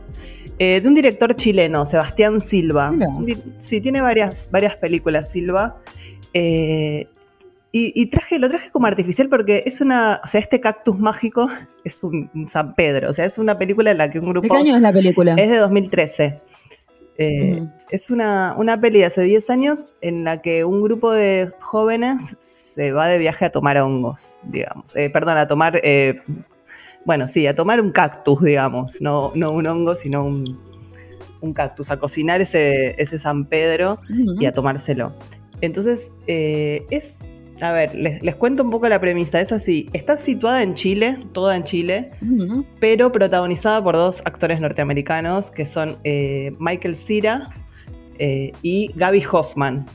Eh, 0.58 0.80
de 0.80 0.88
un 0.88 0.94
director 0.94 1.34
chileno, 1.34 1.84
Sebastián 1.84 2.40
Silva. 2.40 2.90
Mira. 2.92 3.08
Sí, 3.58 3.80
tiene 3.80 4.00
varias, 4.00 4.49
varias 4.52 4.76
películas, 4.76 5.30
Silva. 5.30 5.76
Eh, 6.32 7.08
y, 7.73 7.92
y 8.00 8.06
traje, 8.06 8.38
lo 8.38 8.49
traje 8.49 8.70
como 8.70 8.87
artificial 8.87 9.28
porque 9.28 9.64
es 9.66 9.80
una. 9.80 10.20
O 10.23 10.28
sea, 10.28 10.40
este 10.40 10.61
cactus 10.61 10.99
mágico 10.99 11.49
es 11.84 12.04
un, 12.04 12.30
un 12.34 12.49
San 12.49 12.75
Pedro. 12.75 13.11
O 13.11 13.12
sea, 13.12 13.25
es 13.25 13.38
una 13.38 13.58
película 13.58 13.90
en 13.90 13.99
la 13.99 14.11
que 14.11 14.18
un 14.20 14.26
¿De 14.26 14.30
grupo. 14.30 14.49
qué 14.54 14.61
año 14.61 14.76
es 14.76 14.80
la 14.82 14.92
película? 14.92 15.34
Es 15.34 15.49
de 15.49 15.56
2013. 15.56 16.40
Eh. 17.16 17.64
Es 17.90 18.11
una, 18.11 18.54
una 18.58 18.80
peli 18.80 18.99
de 19.00 19.04
hace 19.04 19.23
10 19.23 19.49
años 19.50 19.87
en 20.00 20.25
la 20.25 20.42
que 20.42 20.64
un 20.64 20.82
grupo 20.82 21.12
de 21.12 21.52
jóvenes 21.61 22.37
se 22.40 22.90
va 22.90 23.06
de 23.06 23.18
viaje 23.18 23.44
a 23.44 23.50
tomar 23.50 23.76
hongos, 23.78 24.40
digamos. 24.42 24.94
Eh, 24.96 25.11
perdón, 25.11 25.37
a 25.38 25.46
tomar. 25.46 25.80
eh, 25.84 26.20
bueno, 27.04 27.28
sí, 27.28 27.46
a 27.46 27.54
tomar 27.54 27.80
un 27.80 27.90
cactus, 27.90 28.40
digamos. 28.42 29.00
No, 29.00 29.32
no 29.34 29.50
un 29.52 29.66
hongo, 29.66 29.96
sino 29.96 30.25
un, 30.25 30.44
un 31.40 31.52
cactus. 31.52 31.90
A 31.90 31.99
cocinar 31.99 32.40
ese, 32.40 33.00
ese 33.00 33.18
San 33.18 33.46
Pedro 33.46 34.00
y 34.40 34.46
a 34.46 34.52
tomárselo. 34.52 35.12
Entonces, 35.61 36.12
eh, 36.26 36.87
es. 36.90 37.18
A 37.61 37.70
ver, 37.70 37.94
les, 37.94 38.20
les 38.20 38.34
cuento 38.34 38.64
un 38.64 38.70
poco 38.70 38.88
la 38.88 39.00
premisa. 39.00 39.40
Es 39.40 39.52
así: 39.52 39.88
está 39.92 40.18
situada 40.18 40.62
en 40.62 40.75
Chile, 40.75 41.18
toda 41.32 41.56
en 41.56 41.64
Chile 41.64 42.11
pero 42.80 43.12
protagonizada 43.12 43.82
por 43.82 43.94
dos 43.94 44.23
actores 44.25 44.61
norteamericanos 44.61 45.50
que 45.50 45.64
son 45.66 45.96
eh, 46.04 46.52
Michael 46.58 46.96
Cera 46.96 47.50
eh, 48.18 48.52
y 48.62 48.90
Gaby 48.96 49.23
Hoffman. 49.30 49.87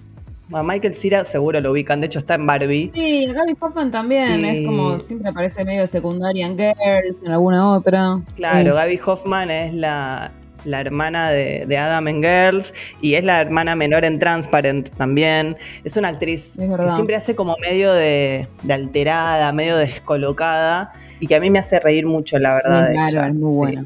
A 0.52 0.64
Michael 0.64 0.96
Cera 0.96 1.26
seguro 1.26 1.62
lo 1.62 1.72
ubican, 1.72 2.02
de 2.02 2.08
hecho 2.08 2.20
está 2.20 2.36
en 2.36 2.46
Barbie. 2.48 2.90
Sí, 2.94 3.28
Gaby 3.28 3.56
Hoffman 3.60 3.92
también, 3.92 4.44
es 4.46 4.66
como 4.66 5.00
siempre 5.00 5.30
aparece 5.30 5.64
medio 5.64 5.86
secundaria 5.86 6.48
en 6.48 6.58
Girls, 6.58 7.22
en 7.24 7.32
alguna 7.32 7.70
otra. 7.72 8.20
Claro, 8.36 8.72
Sí. 8.72 8.76
Gaby 8.76 9.00
Hoffman 9.06 9.52
es 9.52 9.74
la, 9.76 10.32
la 10.66 10.82
hermana 10.82 11.30
de, 11.30 11.66
de 11.68 11.78
Adam 11.78 12.08
en 12.08 12.24
Girls 12.24 12.74
y 13.02 13.14
es 13.14 13.24
la 13.24 13.42
hermana 13.42 13.76
menor 13.76 14.06
en 14.06 14.18
Transparent 14.20 14.90
también. 14.98 15.56
Es 15.84 15.96
una 15.98 16.08
actriz 16.10 16.58
Es 16.58 16.78
que 16.78 16.92
siempre 16.94 17.16
hace 17.16 17.36
como 17.36 17.56
medio 17.62 17.94
de, 17.94 18.48
de 18.64 18.74
alterada, 18.74 19.52
medio 19.54 19.78
descolocada 19.78 20.94
y 21.20 21.28
que 21.28 21.36
a 21.36 21.40
mí 21.40 21.50
me 21.50 21.60
hace 21.60 21.80
reír 21.80 22.06
mucho, 22.08 22.40
la 22.40 22.56
verdad. 22.56 22.90
claro, 22.92 23.28
es 23.28 23.36
muy 23.36 23.50
Sí. 23.52 23.56
buena. 23.58 23.86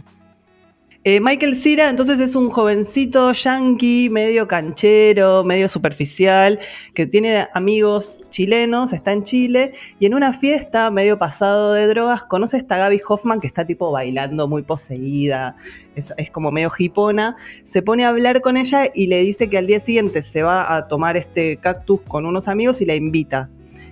Eh, 1.06 1.20
Michael 1.20 1.58
Cera, 1.58 1.90
entonces 1.90 2.18
es 2.22 2.34
un 2.34 2.50
jovencito 2.50 3.34
yankee, 3.34 4.10
medio 4.10 4.48
canchero, 4.48 5.44
medio 5.44 5.68
superficial, 5.68 6.62
que 6.94 7.06
tiene 7.06 7.50
amigos 7.54 8.22
chilenos, 8.30 8.94
está 8.94 9.12
en 9.12 9.26
Chile, 9.26 9.74
y 10.00 10.06
en 10.06 10.14
una 10.14 10.32
fiesta, 10.32 10.90
medio 10.92 11.20
pasado 11.20 11.74
de 11.74 11.88
drogas, 11.88 12.24
conoce 12.24 12.56
a 12.56 12.60
esta 12.62 12.78
Gaby 12.78 13.02
Hoffman 13.06 13.42
que 13.42 13.48
está 13.48 13.66
tipo 13.66 13.92
bailando 13.92 14.48
muy 14.48 14.62
poseída, 14.62 15.58
es, 15.96 16.32
como 16.32 16.52
medio 16.52 16.72
hipona, 16.78 17.36
se 17.66 17.82
pone 17.82 18.06
a 18.06 18.10
hablar 18.10 18.40
con 18.40 18.56
ella 18.56 18.86
y 18.96 19.08
le 19.08 19.20
dice 19.24 19.50
que 19.50 19.58
al 19.58 19.68
día 19.68 19.82
siguiente 19.82 20.24
se 20.24 20.42
va 20.42 20.74
a 20.74 20.88
tomar 20.88 21.18
este 21.18 21.58
cactus 21.58 22.00
con 22.08 22.26
unos 22.26 22.48
amigos 22.48 22.80
y 22.80 22.86
la 22.86 22.96
invita. 22.96 23.50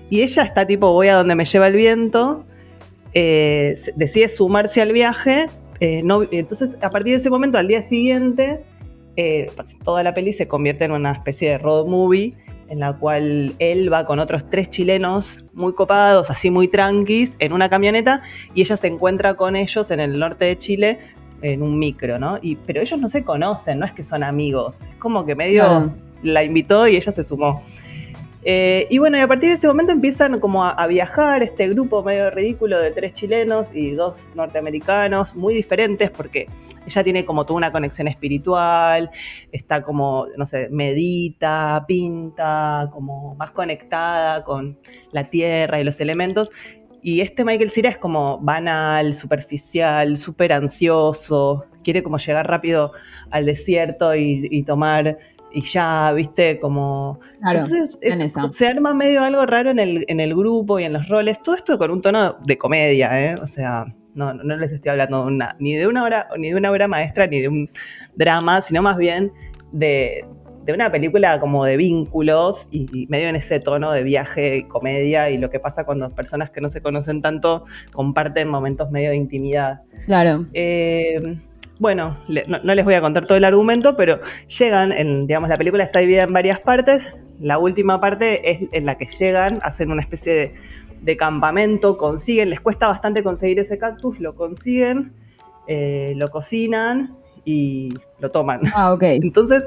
Y 0.09 0.21
ella 0.21 0.43
está 0.43 0.65
tipo, 0.65 0.93
voy 0.93 1.09
a 1.09 1.15
donde 1.15 1.35
me 1.35 1.43
lleva 1.43 1.67
el 1.67 1.75
viento, 1.75 2.45
eh, 3.13 3.75
decide 3.97 4.29
sumarse 4.29 4.81
al 4.81 4.93
viaje. 4.93 5.47
Eh, 5.81 6.01
no- 6.03 6.23
entonces, 6.31 6.77
a 6.81 6.89
partir 6.89 7.13
de 7.13 7.19
ese 7.19 7.29
momento, 7.29 7.57
al 7.57 7.67
día 7.67 7.81
siguiente, 7.81 8.61
eh, 9.17 9.51
toda 9.83 10.03
la 10.03 10.13
peli 10.13 10.31
se 10.31 10.47
convierte 10.47 10.85
en 10.85 10.91
una 10.91 11.11
especie 11.11 11.49
de 11.49 11.57
road 11.57 11.85
movie 11.87 12.33
en 12.69 12.79
la 12.79 12.93
cual 12.93 13.53
él 13.59 13.91
va 13.91 14.05
con 14.05 14.19
otros 14.19 14.49
tres 14.49 14.69
chilenos 14.69 15.43
muy 15.53 15.73
copados, 15.73 16.29
así 16.29 16.49
muy 16.49 16.69
tranquis, 16.69 17.35
en 17.39 17.51
una 17.51 17.67
camioneta 17.69 18.21
y 18.53 18.61
ella 18.61 18.77
se 18.77 18.87
encuentra 18.87 19.33
con 19.33 19.57
ellos 19.57 19.91
en 19.91 19.99
el 19.99 20.17
norte 20.17 20.45
de 20.45 20.57
Chile 20.57 20.99
en 21.41 21.61
un 21.63 21.77
micro, 21.77 22.17
¿no? 22.19 22.37
Y, 22.41 22.55
pero 22.55 22.79
ellos 22.79 22.97
no 22.97 23.09
se 23.09 23.25
conocen, 23.25 23.79
no 23.79 23.85
es 23.85 23.91
que 23.91 24.03
son 24.03 24.23
amigos, 24.23 24.83
es 24.83 24.95
como 24.99 25.25
que 25.25 25.35
medio 25.35 25.63
la 26.23 26.43
invitó 26.45 26.87
y 26.87 26.95
ella 26.95 27.11
se 27.11 27.27
sumó. 27.27 27.63
Eh, 28.43 28.87
y 28.89 28.97
bueno, 28.97 29.17
y 29.17 29.21
a 29.21 29.27
partir 29.27 29.49
de 29.49 29.55
ese 29.55 29.67
momento 29.67 29.91
empiezan 29.91 30.39
como 30.39 30.65
a, 30.65 30.87
viajar 30.87 31.43
este 31.43 31.69
grupo 31.69 32.03
medio 32.03 32.31
ridículo 32.31 32.79
de 32.79 32.91
tres 32.91 33.13
chilenos 33.13 33.73
y 33.73 33.91
dos 33.91 34.31
norteamericanos, 34.33 35.35
muy 35.35 35.53
diferentes 35.53 36.09
porque 36.09 36.47
ella 36.85 37.03
tiene 37.03 37.23
como 37.23 37.45
toda 37.45 37.57
una 37.57 37.71
conexión 37.71 38.07
espiritual, 38.07 39.11
está 39.51 39.83
como, 39.83 40.25
no 40.37 40.47
sé, 40.47 40.69
medita, 40.71 41.85
pinta, 41.87 42.89
como 42.91 43.35
más 43.35 43.51
conectada 43.51 44.43
con 44.43 44.79
la 45.11 45.29
tierra 45.29 45.79
y 45.79 45.83
los 45.83 45.99
elementos. 45.99 46.51
Y 47.03 47.21
este 47.21 47.43
Michael 47.43 47.71
Cera 47.71 47.89
es 47.89 47.97
como 47.97 48.39
banal, 48.39 49.13
superficial, 49.13 50.17
súper 50.17 50.53
ansioso, 50.53 51.65
quiere 51.83 52.01
como 52.01 52.17
llegar 52.17 52.47
rápido 52.47 52.91
al 53.29 53.45
desierto 53.45 54.15
y 54.15 54.63
tomar 54.63 55.17
y 55.53 55.61
ya, 55.63 56.11
viste, 56.13 56.59
como... 56.59 57.19
Claro, 57.39 57.59
Entonces, 57.59 57.97
en 58.01 58.21
eh, 58.21 58.25
esa. 58.25 58.51
se 58.51 58.67
arma 58.67 58.93
medio 58.93 59.21
algo 59.23 59.45
raro 59.45 59.69
en 59.71 59.79
el, 59.79 60.05
en 60.07 60.19
el 60.19 60.35
grupo 60.35 60.79
y 60.79 60.83
en 60.85 60.93
los 60.93 61.07
roles, 61.07 61.41
todo 61.43 61.55
esto 61.55 61.77
con 61.77 61.91
un 61.91 62.01
tono 62.01 62.37
de 62.45 62.57
comedia, 62.57 63.31
¿eh? 63.31 63.35
O 63.41 63.47
sea, 63.47 63.85
no, 64.13 64.33
no 64.33 64.57
les 64.57 64.71
estoy 64.71 64.91
hablando 64.91 65.23
una- 65.23 65.55
ni 65.59 65.75
de 65.75 65.87
una 65.87 66.03
obra, 66.03 66.27
ni 66.37 66.49
de 66.49 66.55
una 66.55 66.71
obra 66.71 66.87
maestra, 66.87 67.27
ni 67.27 67.39
de 67.41 67.47
un 67.47 67.69
drama, 68.15 68.61
sino 68.61 68.81
más 68.81 68.97
bien 68.97 69.31
de, 69.71 70.25
de 70.65 70.73
una 70.73 70.91
película 70.91 71.39
como 71.39 71.65
de 71.65 71.77
vínculos 71.77 72.67
y, 72.71 72.87
y 72.93 73.07
medio 73.07 73.29
en 73.29 73.35
ese 73.35 73.59
tono 73.59 73.91
de 73.91 74.03
viaje 74.03 74.57
y 74.57 74.63
comedia 74.63 75.29
y 75.29 75.37
lo 75.37 75.49
que 75.49 75.59
pasa 75.59 75.85
cuando 75.85 76.09
personas 76.11 76.49
que 76.51 76.61
no 76.61 76.69
se 76.69 76.81
conocen 76.81 77.21
tanto 77.21 77.65
comparten 77.93 78.47
momentos 78.47 78.91
medio 78.91 79.09
de 79.11 79.15
intimidad. 79.15 79.81
Claro. 80.05 80.45
Eh, 80.53 81.21
bueno, 81.81 82.15
le- 82.27 82.45
no, 82.47 82.59
no 82.63 82.75
les 82.75 82.85
voy 82.85 82.93
a 82.93 83.01
contar 83.01 83.25
todo 83.25 83.39
el 83.39 83.43
argumento, 83.43 83.97
pero 83.97 84.19
llegan, 84.59 84.91
en, 84.91 85.25
digamos, 85.25 85.49
la 85.49 85.57
película 85.57 85.83
está 85.83 85.99
dividida 85.99 86.23
en 86.23 86.31
varias 86.33 86.59
partes. 86.59 87.11
La 87.39 87.57
última 87.57 87.99
parte 87.99 88.51
es 88.51 88.69
en 88.71 88.85
la 88.85 88.99
que 88.99 89.07
llegan, 89.07 89.57
hacen 89.63 89.91
una 89.91 90.03
especie 90.03 90.31
de, 90.31 90.53
de 91.01 91.17
campamento, 91.17 91.97
consiguen, 91.97 92.51
les 92.51 92.61
cuesta 92.61 92.87
bastante 92.87 93.23
conseguir 93.23 93.57
ese 93.57 93.79
cactus, 93.79 94.19
lo 94.19 94.35
consiguen, 94.35 95.13
eh, 95.65 96.13
lo 96.17 96.27
cocinan 96.29 97.15
y 97.45 97.95
lo 98.19 98.29
toman. 98.29 98.61
Ah, 98.75 98.93
ok. 98.93 99.01
Entonces, 99.23 99.63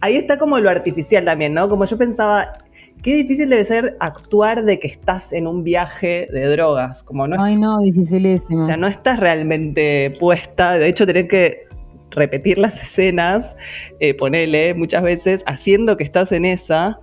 ahí 0.00 0.16
está 0.16 0.38
como 0.38 0.58
lo 0.58 0.68
artificial 0.68 1.24
también, 1.24 1.54
¿no? 1.54 1.68
Como 1.68 1.84
yo 1.84 1.96
pensaba, 1.96 2.58
qué 3.06 3.14
difícil 3.14 3.48
debe 3.48 3.64
ser 3.64 3.96
actuar 4.00 4.64
de 4.64 4.80
que 4.80 4.88
estás 4.88 5.32
en 5.32 5.46
un 5.46 5.62
viaje 5.62 6.28
de 6.32 6.44
drogas, 6.48 7.04
como 7.04 7.28
no 7.28 7.40
Ay, 7.40 7.54
no, 7.54 7.78
dificilísimo. 7.78 8.64
o 8.64 8.66
sea, 8.66 8.76
no 8.76 8.88
estás 8.88 9.20
realmente 9.20 10.12
puesta. 10.18 10.76
De 10.76 10.88
hecho, 10.88 11.06
tenés 11.06 11.28
que 11.28 11.68
repetir 12.10 12.58
las 12.58 12.82
escenas, 12.82 13.54
eh, 14.00 14.12
ponele 14.14 14.74
muchas 14.74 15.04
veces, 15.04 15.44
haciendo 15.46 15.96
que 15.96 16.02
estás 16.02 16.32
en 16.32 16.44
esa, 16.44 16.98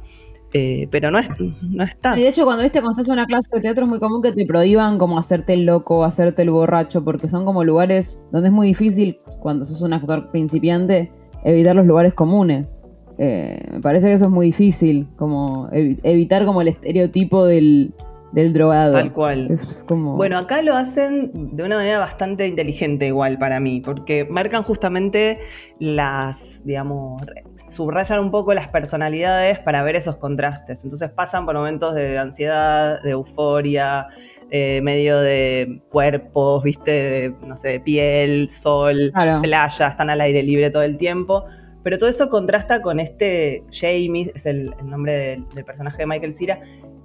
eh, 0.52 0.90
pero 0.92 1.10
no, 1.10 1.20
es, 1.20 1.30
no 1.62 1.86
estás. 1.86 2.18
Y 2.18 2.24
de 2.24 2.28
hecho, 2.28 2.44
cuando 2.44 2.64
viste 2.64 2.82
cuando 2.82 3.00
estás 3.00 3.08
en 3.08 3.14
una 3.14 3.26
clase 3.26 3.48
de 3.54 3.62
teatro 3.62 3.86
es 3.86 3.90
muy 3.90 4.00
común 4.00 4.22
que 4.22 4.34
te 4.34 4.46
prohíban 4.46 4.98
como 4.98 5.18
hacerte 5.18 5.54
el 5.54 5.66
loco, 5.66 6.04
hacerte 6.04 6.42
el 6.42 6.50
borracho, 6.50 7.02
porque 7.06 7.30
son 7.30 7.46
como 7.46 7.64
lugares 7.64 8.20
donde 8.34 8.50
es 8.50 8.54
muy 8.54 8.68
difícil, 8.68 9.22
cuando 9.40 9.64
sos 9.64 9.82
un 9.82 9.94
actor 9.94 10.32
principiante, 10.32 11.14
evitar 11.46 11.78
los 11.78 11.86
lugares 11.86 12.14
comunes. 12.14 12.83
Eh, 13.18 13.60
me 13.72 13.80
parece 13.80 14.08
que 14.08 14.14
eso 14.14 14.26
es 14.26 14.32
muy 14.32 14.48
difícil, 14.48 15.08
como 15.18 15.70
evi- 15.70 16.00
evitar 16.04 16.46
como 16.46 16.62
el 16.62 16.68
estereotipo 16.70 17.46
del, 17.46 17.94
del 18.32 18.54
drogado. 18.54 18.94
Tal 18.94 19.14
cual. 19.14 19.52
Es 19.52 19.84
como... 19.88 20.16
Bueno, 20.16 20.38
acá 20.38 20.62
lo 20.62 20.76
hacen 20.76 21.56
de 21.56 21.64
una 21.64 21.76
manera 21.76 22.00
bastante 22.00 22.48
inteligente 22.48 23.08
igual 23.08 23.38
para 23.38 23.60
mí, 23.60 23.82
porque 23.82 24.26
marcan 24.26 24.64
justamente 24.64 25.38
las, 25.80 26.62
digamos, 26.64 27.22
subrayan 27.68 28.20
un 28.20 28.32
poco 28.32 28.54
las 28.54 28.68
personalidades 28.70 29.60
para 29.60 29.84
ver 29.84 29.96
esos 29.96 30.18
contrastes. 30.18 30.84
Entonces 30.84 31.10
pasan 31.12 31.46
por 31.46 31.56
momentos 31.56 31.94
de 31.96 32.18
ansiedad, 32.18 33.02
de 33.04 33.12
euforia, 33.12 34.08
eh, 34.50 34.82
medio 34.84 35.20
de 35.20 35.82
cuerpos, 35.90 36.64
viste, 36.64 36.92
de, 36.92 37.34
no 37.48 37.58
sé, 37.58 37.70
de 37.70 37.80
piel, 37.80 38.50
sol, 38.50 39.12
Claro. 39.14 39.42
playa, 39.42 39.88
están 39.88 40.10
al 40.10 40.22
aire 40.22 40.44
libre 40.44 40.70
todo 40.70 40.84
el 40.84 40.98
tiempo. 40.98 41.46
Pero 41.84 41.98
todo 41.98 42.10
eso 42.10 42.30
contrasta 42.30 42.82
con 42.82 43.00
este 43.00 43.64
Jamie, 43.72 44.32
es 44.34 44.46
el, 44.46 44.74
el 44.80 44.90
nombre 44.90 45.14
del, 45.14 45.50
del 45.50 45.66
personaje 45.66 45.98
de 45.98 46.06
Michael 46.06 46.34
Cera, 46.34 46.60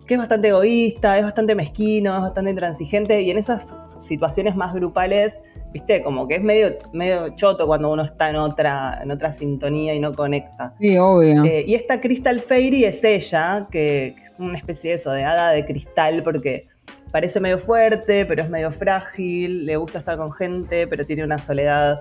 que 0.09 0.15
es 0.15 0.19
bastante 0.19 0.49
egoísta, 0.49 1.19
es 1.19 1.25
bastante 1.25 1.55
mezquino, 1.55 2.17
es 2.17 2.23
bastante 2.23 2.51
intransigente 2.51 3.21
y 3.21 3.31
en 3.31 3.39
esas 3.39 3.75
situaciones 4.01 4.57
más 4.57 4.75
grupales, 4.75 5.39
viste, 5.73 6.03
como 6.03 6.27
que 6.27 6.37
es 6.37 6.43
medio, 6.43 6.79
medio 6.95 7.29
choto 7.37 7.67
cuando 7.67 7.93
uno 7.93 8.03
está 8.03 8.31
en 8.31 8.37
otra, 8.37 9.01
en 9.03 9.11
otra 9.11 9.33
sintonía 9.33 9.95
y 9.95 10.01
no 10.01 10.15
conecta. 10.15 10.75
Sí, 10.81 10.97
obvio. 10.97 11.45
Eh, 11.45 11.65
y 11.67 11.75
esta 11.75 12.01
Crystal 12.01 12.41
Fairy 12.41 12.87
es 12.87 13.05
ella, 13.05 13.69
que, 13.71 14.15
que 14.17 14.25
es 14.25 14.33
una 14.39 14.57
especie 14.57 14.91
de 14.91 14.97
eso, 14.97 15.11
de 15.11 15.25
hada 15.25 15.51
de 15.51 15.67
cristal, 15.67 16.23
porque 16.23 16.69
parece 17.13 17.39
medio 17.39 17.59
fuerte, 17.59 18.25
pero 18.25 18.43
es 18.43 18.49
medio 18.49 18.73
frágil, 18.73 19.67
le 19.67 19.77
gusta 19.77 19.99
estar 19.99 20.17
con 20.17 20.33
gente, 20.33 20.87
pero 20.87 21.05
tiene 21.05 21.23
una 21.23 21.39
soledad 21.39 22.01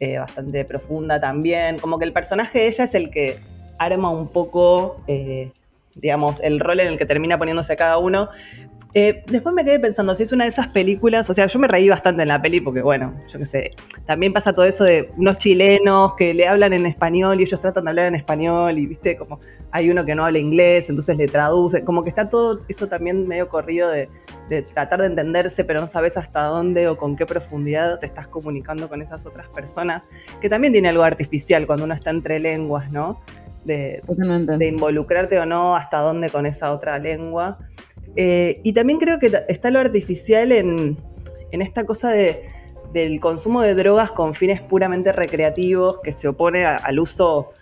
eh, 0.00 0.18
bastante 0.18 0.64
profunda 0.64 1.20
también. 1.20 1.78
Como 1.78 1.98
que 1.98 2.04
el 2.04 2.12
personaje 2.12 2.60
de 2.60 2.68
ella 2.68 2.84
es 2.84 2.94
el 2.94 3.10
que 3.10 3.38
arma 3.78 4.10
un 4.10 4.28
poco, 4.28 5.00
eh, 5.06 5.50
digamos, 5.94 6.40
el 6.40 6.60
rol 6.60 6.80
en 6.80 6.88
el 6.88 6.98
que 6.98 7.06
termina 7.06 7.38
poniéndose 7.38 7.76
cada 7.76 7.98
uno. 7.98 8.28
Eh, 8.94 9.22
después 9.26 9.54
me 9.54 9.64
quedé 9.64 9.78
pensando, 9.78 10.14
si 10.14 10.22
es 10.22 10.32
una 10.32 10.44
de 10.44 10.50
esas 10.50 10.68
películas, 10.68 11.28
o 11.28 11.34
sea, 11.34 11.46
yo 11.46 11.58
me 11.58 11.68
reí 11.68 11.88
bastante 11.90 12.22
en 12.22 12.28
la 12.28 12.40
peli 12.40 12.60
porque, 12.60 12.80
bueno, 12.80 13.14
yo 13.30 13.38
qué 13.38 13.44
sé, 13.44 13.70
también 14.06 14.32
pasa 14.32 14.54
todo 14.54 14.64
eso 14.64 14.82
de 14.84 15.10
unos 15.18 15.36
chilenos 15.36 16.14
que 16.14 16.32
le 16.32 16.48
hablan 16.48 16.72
en 16.72 16.86
español 16.86 17.38
y 17.38 17.42
ellos 17.42 17.60
tratan 17.60 17.84
de 17.84 17.90
hablar 17.90 18.06
en 18.06 18.14
español 18.14 18.78
y, 18.78 18.86
viste, 18.86 19.16
como 19.16 19.40
hay 19.72 19.90
uno 19.90 20.06
que 20.06 20.14
no 20.14 20.24
habla 20.24 20.38
inglés, 20.38 20.88
entonces 20.88 21.18
le 21.18 21.28
traduce, 21.28 21.84
como 21.84 22.02
que 22.02 22.08
está 22.08 22.30
todo 22.30 22.62
eso 22.68 22.88
también 22.88 23.28
medio 23.28 23.48
corrido 23.50 23.90
de, 23.90 24.08
de 24.48 24.62
tratar 24.62 25.00
de 25.00 25.06
entenderse, 25.08 25.64
pero 25.64 25.82
no 25.82 25.88
sabes 25.88 26.16
hasta 26.16 26.44
dónde 26.44 26.88
o 26.88 26.96
con 26.96 27.14
qué 27.14 27.26
profundidad 27.26 27.98
te 27.98 28.06
estás 28.06 28.26
comunicando 28.26 28.88
con 28.88 29.02
esas 29.02 29.26
otras 29.26 29.48
personas, 29.48 30.02
que 30.40 30.48
también 30.48 30.72
tiene 30.72 30.88
algo 30.88 31.02
artificial 31.02 31.66
cuando 31.66 31.84
uno 31.84 31.92
está 31.92 32.08
entre 32.08 32.38
lenguas, 32.38 32.90
¿no? 32.90 33.20
De, 33.64 34.02
de 34.06 34.66
involucrarte 34.66 35.38
o 35.38 35.44
no, 35.44 35.76
hasta 35.76 35.98
dónde 35.98 36.30
con 36.30 36.46
esa 36.46 36.72
otra 36.72 36.98
lengua. 36.98 37.58
Eh, 38.16 38.60
y 38.64 38.72
también 38.72 38.98
creo 38.98 39.18
que 39.18 39.30
está 39.48 39.70
lo 39.70 39.78
artificial 39.80 40.50
en, 40.52 40.96
en 41.50 41.62
esta 41.62 41.84
cosa 41.84 42.10
de, 42.10 42.42
del 42.92 43.20
consumo 43.20 43.62
de 43.62 43.74
drogas 43.74 44.10
con 44.12 44.34
fines 44.34 44.60
puramente 44.60 45.12
recreativos, 45.12 46.00
que 46.02 46.12
se 46.12 46.28
opone 46.28 46.64
a- 46.64 46.76
al 46.78 46.98
uso, 46.98 47.52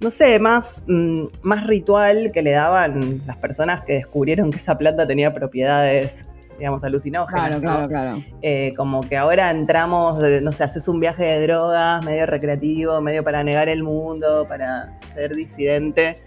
no 0.00 0.10
sé, 0.10 0.38
más, 0.38 0.82
mm, 0.86 1.24
más 1.42 1.66
ritual 1.66 2.30
que 2.32 2.42
le 2.42 2.52
daban 2.52 3.22
las 3.26 3.36
personas 3.36 3.82
que 3.82 3.94
descubrieron 3.94 4.50
que 4.50 4.56
esa 4.56 4.78
planta 4.78 5.06
tenía 5.06 5.32
propiedades, 5.34 6.24
digamos, 6.58 6.82
alucinógenas. 6.84 7.58
Claro, 7.60 7.82
¿no? 7.82 7.88
claro, 7.88 7.88
claro. 7.88 8.24
Eh, 8.40 8.72
como 8.76 9.02
que 9.08 9.16
ahora 9.16 9.50
entramos, 9.50 10.18
no 10.42 10.52
sé, 10.52 10.64
haces 10.64 10.86
un 10.88 11.00
viaje 11.00 11.24
de 11.24 11.42
drogas, 11.46 12.04
medio 12.04 12.24
recreativo, 12.26 13.00
medio 13.00 13.22
para 13.24 13.42
negar 13.44 13.68
el 13.68 13.82
mundo, 13.82 14.46
para 14.48 14.96
ser 14.98 15.34
disidente, 15.34 16.18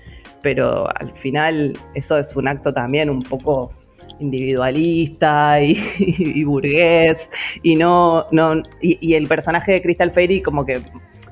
pero 0.46 0.88
al 1.00 1.12
final 1.14 1.74
eso 1.96 2.20
es 2.20 2.36
un 2.36 2.48
acto 2.48 2.72
también 2.72 3.10
un 3.10 3.20
poco 3.20 3.72
individualista 4.20 5.60
y, 5.60 5.75
y 5.98 6.44
burgués, 6.44 7.32
y 7.64 7.75
no, 7.75 8.28
no 8.32 8.62
y, 8.80 9.00
y 9.02 9.16
el 9.16 9.28
personaje 9.28 9.72
de 9.72 9.82
Crystal 9.82 10.12
Fairy 10.12 10.44
como 10.44 10.64
que 10.64 10.82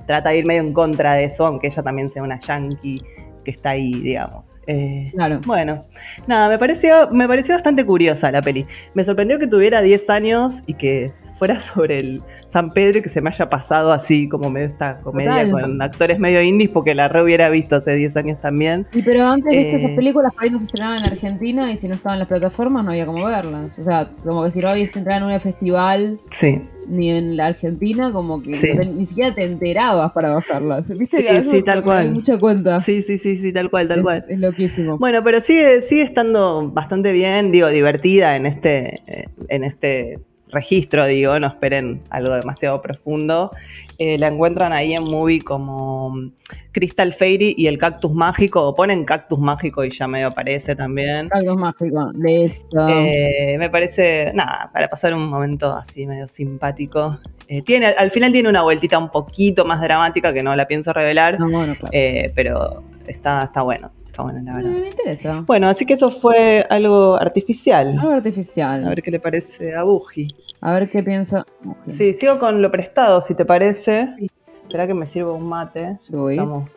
trata 0.08 0.32
de 0.32 0.40
ir 0.40 0.46
medio 0.48 0.62
en 0.62 0.74
contra 0.74 1.14
de 1.14 1.26
eso, 1.26 1.46
aunque 1.46 1.68
ella 1.68 1.84
también 1.84 2.10
sea 2.10 2.24
una 2.24 2.40
yankee 2.40 3.00
que 3.46 3.52
está 3.52 3.72
ahí, 3.72 3.94
digamos. 3.94 4.50
Eh, 4.66 5.12
Claro. 5.14 5.42
bueno, 5.46 5.86
nada, 6.26 6.50
me 6.50 6.58
pareció, 6.58 7.12
me 7.12 7.28
pareció 7.28 7.54
bastante 7.54 7.86
curiosa 7.86 8.32
la 8.32 8.42
peli. 8.42 8.66
Me 8.96 9.04
sorprendió 9.04 9.38
que 9.38 9.46
tuviera 9.46 9.82
10 9.84 10.10
años 10.10 10.64
y 10.66 10.74
que 10.74 11.12
fuera 11.36 11.60
sobre 11.60 12.00
el 12.00 12.24
San 12.54 12.72
Pedro 12.72 13.00
y 13.00 13.02
que 13.02 13.10
se 13.10 13.20
me 13.20 13.30
haya 13.32 13.50
pasado 13.50 13.92
así 13.92 14.30
como 14.30 14.50
medio 14.52 14.68
esta 14.68 15.00
comedia 15.02 15.44
Total. 15.46 15.52
con 15.52 15.82
actores 15.82 16.20
medio 16.20 16.42
indies 16.42 16.70
porque 16.70 16.94
la 16.94 17.08
re 17.08 17.24
hubiera 17.24 17.50
visto 17.50 17.76
hace 17.78 17.96
10 17.96 18.16
años 18.16 18.40
también. 18.40 18.86
Y 18.94 19.02
pero 19.02 19.26
antes, 19.26 19.50
viste, 19.52 19.72
Eh. 19.72 19.76
esas 19.78 19.92
películas 19.92 20.32
por 20.34 20.44
ahí 20.44 20.50
no 20.52 20.60
se 20.60 20.66
estrenaban 20.66 21.00
en 21.00 21.06
Argentina 21.12 21.72
y 21.72 21.78
si 21.78 21.88
no 21.88 21.96
estaban 21.96 22.16
en 22.16 22.20
las 22.20 22.28
plataformas 22.28 22.86
no 22.86 22.92
había 22.92 23.06
cómo 23.08 23.26
verlas. 23.26 23.78
O 23.80 23.84
sea, 23.84 24.10
como 24.24 24.44
que 24.44 24.52
si 24.52 24.60
no 24.60 24.68
había 24.70 24.88
se 24.88 25.00
entregaban 25.00 25.28
en 25.30 25.34
un 25.36 25.42
festival 25.42 26.20
Sí, 26.30 26.62
ni 26.88 27.10
en 27.10 27.38
la 27.38 27.48
Argentina, 27.48 28.12
como 28.12 28.42
que 28.44 28.54
Sí. 28.54 28.74
no 28.74 28.82
te- 28.82 28.86
ni 28.86 29.06
siquiera 29.06 29.34
te 29.34 29.46
enterabas 29.46 30.12
para 30.12 30.30
bajarlas. 30.32 30.88
¿Viste? 30.98 31.18
Sí, 31.22 31.26
eso 31.28 31.52
sí, 31.52 31.64
tal 31.64 31.84
cual. 31.84 32.12
mucha 32.12 32.38
cuenta. 32.40 32.82
sí, 32.82 33.02
sí, 33.02 33.18
sí, 33.18 33.38
sí, 33.38 33.52
tal 33.52 33.70
cual, 33.72 33.88
tal 33.88 34.00
es, 34.00 34.04
cual. 34.04 34.22
es 34.30 34.40
loquísimo. 34.40 34.98
Bueno, 35.00 35.24
pero 35.24 35.40
sigue, 35.42 35.82
sigue 35.82 36.04
estando 36.04 36.70
bastante 36.72 37.12
bien, 37.14 37.52
digo, 37.52 37.68
divertida 37.70 38.36
en 38.36 38.46
este, 38.46 39.00
eh, 39.08 39.26
en 39.50 39.64
este 39.64 40.20
registro, 40.54 41.06
digo, 41.06 41.38
no 41.40 41.48
esperen 41.48 42.02
algo 42.10 42.34
demasiado 42.36 42.82
profundo. 42.82 43.52
Eh, 44.00 44.18
la 44.18 44.28
encuentran 44.28 44.74
ahí 44.74 44.94
en 44.94 45.04
movie 45.04 45.42
como 45.42 46.10
mm, 46.12 46.32
Crystal 46.72 47.14
Fairy 47.14 47.54
y 47.58 47.68
el 47.68 47.78
cactus 47.78 48.12
mágico, 48.12 48.68
o 48.68 48.76
ponen 48.76 49.06
cactus 49.06 49.40
mágico 49.40 49.84
y 49.84 49.92
ya 49.92 50.08
medio 50.08 50.28
aparece 50.28 50.76
también. 50.76 51.30
Algo 51.32 51.56
mágico 51.56 52.12
de 52.14 52.46
esto. 52.46 52.88
Eh, 52.90 53.56
me 53.60 53.70
parece, 53.70 54.32
nada, 54.34 54.70
para 54.74 54.90
pasar 54.90 55.14
un 55.14 55.28
momento 55.28 55.74
así 55.76 56.08
medio 56.08 56.28
simpático. 56.28 57.20
Eh, 57.48 57.62
tiene, 57.62 57.88
al 57.88 58.12
final 58.12 58.32
tiene 58.32 58.50
una 58.50 58.64
vueltita 58.64 58.98
un 58.98 59.10
poquito 59.10 59.66
más 59.66 59.82
dramática 59.82 60.34
que 60.34 60.42
no 60.44 60.56
la 60.56 60.68
pienso 60.68 60.94
revelar, 60.94 61.40
no, 61.40 61.50
bueno, 61.50 61.76
claro. 61.76 61.92
eh, 61.92 62.32
pero 62.34 62.84
está, 63.08 63.44
está 63.44 63.62
bueno, 63.62 63.92
está 64.14 64.22
bueno 64.22 64.42
la 64.44 64.56
verdad. 64.56 64.72
Eh, 64.72 64.80
me 64.80 64.90
interesa. 64.90 65.44
Bueno, 65.48 65.68
así 65.68 65.88
que 65.88 65.96
eso 65.96 66.12
fue 66.12 66.66
algo 66.70 67.16
artificial. 67.16 67.98
Algo 68.00 68.14
artificial. 68.14 68.86
A 68.86 68.90
ver 68.90 69.02
qué 69.02 69.10
le 69.10 69.20
parece 69.20 69.76
a 69.76 69.82
Buji. 69.82 70.28
A 70.62 70.74
ver 70.74 70.90
qué 70.90 71.02
piensa. 71.02 71.46
Sí, 71.88 72.14
sigo 72.14 72.38
con 72.38 72.62
lo 72.62 72.72
prestado, 72.72 73.22
si 73.22 73.34
te 73.34 73.44
parece. 73.44 74.10
Sí. 74.20 74.30
Espera 74.62 74.86
que 74.86 74.94
me 74.94 75.08
sirva 75.08 75.34
un 75.34 75.50
mate. 75.50 75.98
Uy. 76.12 76.34
Estamos 76.34 76.70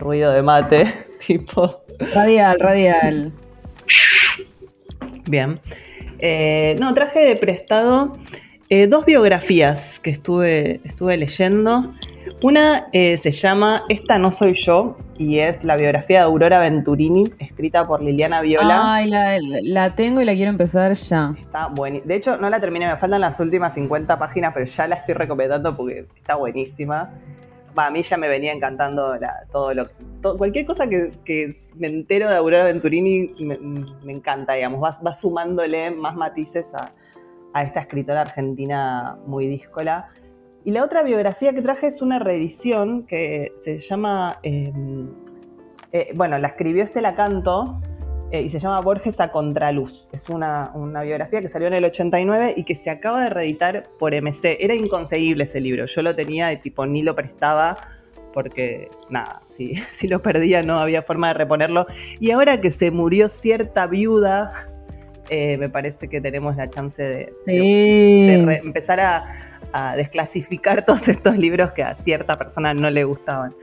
ruido 0.00 0.32
de 0.32 0.42
mate, 0.42 0.92
tipo. 1.26 1.82
Radial, 2.14 2.58
radial. 2.58 3.32
Bien. 5.28 5.60
Eh, 6.18 6.76
no, 6.80 6.92
traje 6.94 7.20
de 7.20 7.36
prestado 7.36 8.18
eh, 8.68 8.86
dos 8.88 9.04
biografías 9.04 10.00
que 10.00 10.10
estuve, 10.10 10.80
estuve 10.84 11.16
leyendo. 11.16 11.94
Una 12.42 12.86
eh, 12.92 13.18
se 13.18 13.30
llama 13.32 13.82
Esta 13.88 14.18
no 14.18 14.30
soy 14.30 14.54
yo 14.54 14.96
y 15.18 15.38
es 15.40 15.62
la 15.62 15.76
biografía 15.76 16.20
de 16.20 16.24
Aurora 16.24 16.58
Venturini, 16.60 17.30
escrita 17.38 17.86
por 17.86 18.02
Liliana 18.02 18.40
Viola. 18.40 18.94
Ay, 18.94 19.10
la, 19.10 19.36
la 19.62 19.94
tengo 19.94 20.22
y 20.22 20.24
la 20.24 20.32
quiero 20.32 20.50
empezar 20.50 20.94
ya. 20.94 21.34
Está 21.38 21.66
buenísima. 21.66 22.08
De 22.08 22.14
hecho, 22.16 22.36
no 22.38 22.48
la 22.48 22.58
terminé, 22.58 22.86
me 22.86 22.96
faltan 22.96 23.20
las 23.20 23.38
últimas 23.40 23.74
50 23.74 24.18
páginas, 24.18 24.52
pero 24.54 24.64
ya 24.64 24.86
la 24.86 24.96
estoy 24.96 25.14
recomendando 25.14 25.76
porque 25.76 26.06
está 26.16 26.36
buenísima. 26.36 27.10
A 27.76 27.90
mí 27.90 28.02
ya 28.02 28.16
me 28.16 28.28
venía 28.28 28.52
encantando 28.52 29.14
la- 29.16 29.44
todo 29.52 29.74
lo 29.74 29.88
todo- 30.22 30.38
cualquier 30.38 30.64
cosa 30.64 30.86
que, 30.88 31.12
que 31.24 31.52
me 31.76 31.88
entero 31.88 32.28
de 32.30 32.36
Aurora 32.36 32.64
Venturini 32.64 33.28
me, 33.40 33.58
me 34.02 34.12
encanta, 34.12 34.54
digamos, 34.54 34.82
va, 34.82 34.98
va 35.06 35.14
sumándole 35.14 35.90
más 35.90 36.16
matices 36.16 36.66
a, 36.74 36.92
a 37.52 37.62
esta 37.62 37.80
escritora 37.80 38.22
argentina 38.22 39.16
muy 39.26 39.46
díscola. 39.46 40.08
Y 40.64 40.72
la 40.72 40.84
otra 40.84 41.02
biografía 41.02 41.52
que 41.52 41.62
traje 41.62 41.86
es 41.86 42.02
una 42.02 42.18
reedición 42.18 43.04
que 43.06 43.52
se 43.64 43.78
llama, 43.78 44.38
eh, 44.42 44.72
eh, 45.92 46.10
bueno, 46.14 46.36
la 46.38 46.48
escribió 46.48 46.84
Estela 46.84 47.14
Canto, 47.14 47.80
eh, 48.30 48.42
y 48.42 48.50
se 48.50 48.58
llama 48.60 48.80
Borges 48.80 49.18
a 49.20 49.32
Contraluz. 49.32 50.06
Es 50.12 50.28
una, 50.28 50.70
una 50.74 51.02
biografía 51.02 51.40
que 51.40 51.48
salió 51.48 51.66
en 51.66 51.74
el 51.74 51.84
89 51.84 52.54
y 52.56 52.64
que 52.64 52.74
se 52.76 52.90
acaba 52.90 53.24
de 53.24 53.30
reeditar 53.30 53.88
por 53.98 54.14
MC. 54.14 54.58
Era 54.60 54.74
inconseguible 54.74 55.44
ese 55.44 55.60
libro. 55.60 55.86
Yo 55.86 56.02
lo 56.02 56.14
tenía 56.14 56.48
de 56.48 56.56
tipo 56.58 56.86
ni 56.86 57.02
lo 57.02 57.16
prestaba 57.16 57.76
porque, 58.32 58.88
nada, 59.08 59.42
si, 59.48 59.74
si 59.90 60.06
lo 60.08 60.22
perdía 60.22 60.62
no 60.62 60.78
había 60.78 61.02
forma 61.02 61.28
de 61.28 61.34
reponerlo. 61.34 61.86
Y 62.20 62.30
ahora 62.30 62.60
que 62.60 62.70
se 62.70 62.90
murió 62.92 63.28
cierta 63.28 63.86
viuda, 63.88 64.52
eh, 65.30 65.56
me 65.56 65.68
parece 65.68 66.06
que 66.08 66.20
tenemos 66.20 66.54
la 66.56 66.68
chance 66.70 67.02
de, 67.02 67.08
de- 67.16 67.34
Sí. 67.46 68.26
de 68.28 68.44
re- 68.46 68.60
empezar 68.62 69.00
a, 69.00 69.24
a 69.72 69.96
desclasificar 69.96 70.84
todos 70.86 71.08
estos 71.08 71.36
libros 71.36 71.72
que 71.72 71.82
a 71.82 71.94
cierta 71.94 72.36
persona 72.36 72.74
no 72.74 72.90
le 72.90 73.04
gustaban. 73.04 73.54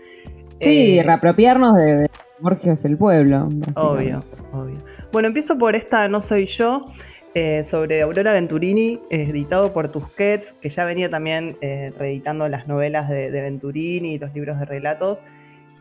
Sí, 0.59 0.97
Eh, 0.97 1.03
reapropiarnos 1.03 1.75
de, 1.75 1.95
de 1.95 2.09
Borges 2.39 2.83
el 2.85 2.97
pueblo. 2.97 3.49
Obvio, 3.75 4.23
obvio. 4.51 4.83
Bueno, 5.11 5.27
empiezo 5.27 5.57
por 5.57 5.75
esta 5.75 6.07
No 6.07 6.21
Soy 6.21 6.45
Yo, 6.45 6.87
eh, 7.39 7.63
sobre 7.65 8.01
Aurora 8.01 8.33
Venturini, 8.33 8.99
editado 9.11 9.71
por 9.71 9.89
Tusquets, 9.89 10.53
que 10.59 10.69
ya 10.69 10.85
venía 10.85 11.09
también 11.09 11.55
eh, 11.61 11.91
reeditando 11.95 12.47
las 12.47 12.67
novelas 12.67 13.09
de, 13.09 13.29
de 13.29 13.41
Venturini 13.41 14.13
y 14.13 14.17
los 14.17 14.33
libros 14.33 14.57
de 14.59 14.65
relatos. 14.65 15.21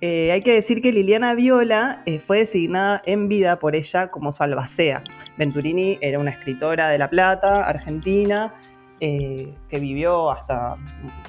Eh, 0.02 0.32
hay 0.32 0.42
que 0.42 0.52
decir 0.52 0.82
que 0.82 0.92
Liliana 0.92 1.32
Viola 1.34 2.02
fue 2.20 2.40
designada 2.40 3.00
en 3.06 3.28
vida 3.28 3.58
por 3.58 3.74
ella 3.74 4.08
como 4.08 4.32
su 4.32 4.42
albacea. 4.42 5.02
Venturini 5.38 5.98
era 6.02 6.18
una 6.18 6.32
escritora 6.32 6.90
de 6.90 6.98
La 6.98 7.08
Plata, 7.08 7.62
argentina, 7.62 8.52
eh, 8.98 9.52
que 9.68 9.78
vivió 9.78 10.30
hasta 10.30 10.76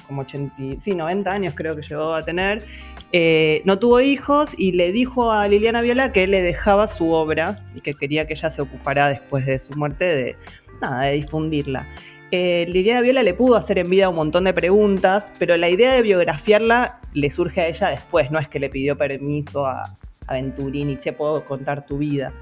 como 0.06 0.22
80, 0.22 0.80
sí, 0.80 0.94
90 0.94 1.30
años 1.30 1.52
creo 1.54 1.76
que 1.76 1.82
llegó 1.82 2.14
a 2.14 2.22
tener. 2.22 2.64
Eh, 3.12 3.60
no 3.66 3.78
tuvo 3.78 4.00
hijos 4.00 4.58
y 4.58 4.72
le 4.72 4.90
dijo 4.90 5.30
a 5.32 5.46
Liliana 5.48 5.82
Viola 5.82 6.10
que 6.10 6.26
le 6.26 6.40
dejaba 6.40 6.88
su 6.88 7.10
obra 7.10 7.56
y 7.74 7.82
que 7.82 7.92
quería 7.92 8.26
que 8.26 8.32
ella 8.32 8.48
se 8.48 8.62
ocupara 8.62 9.08
después 9.08 9.44
de 9.44 9.58
su 9.58 9.74
muerte 9.74 10.04
de, 10.04 10.36
nada, 10.80 11.02
de 11.02 11.12
difundirla. 11.16 11.86
Eh, 12.30 12.64
Liliana 12.70 13.02
Viola 13.02 13.22
le 13.22 13.34
pudo 13.34 13.56
hacer 13.56 13.78
en 13.78 13.90
vida 13.90 14.08
un 14.08 14.16
montón 14.16 14.44
de 14.44 14.54
preguntas, 14.54 15.30
pero 15.38 15.54
la 15.58 15.68
idea 15.68 15.92
de 15.92 16.00
biografiarla 16.00 17.00
le 17.12 17.30
surge 17.30 17.60
a 17.60 17.68
ella 17.68 17.90
después, 17.90 18.30
no 18.30 18.38
es 18.38 18.48
que 18.48 18.60
le 18.60 18.70
pidió 18.70 18.96
permiso 18.96 19.66
a, 19.66 19.84
a 20.26 20.32
Venturini, 20.32 20.96
che, 20.96 21.12
puedo 21.12 21.44
contar 21.44 21.84
tu 21.84 21.98
vida. 21.98 22.32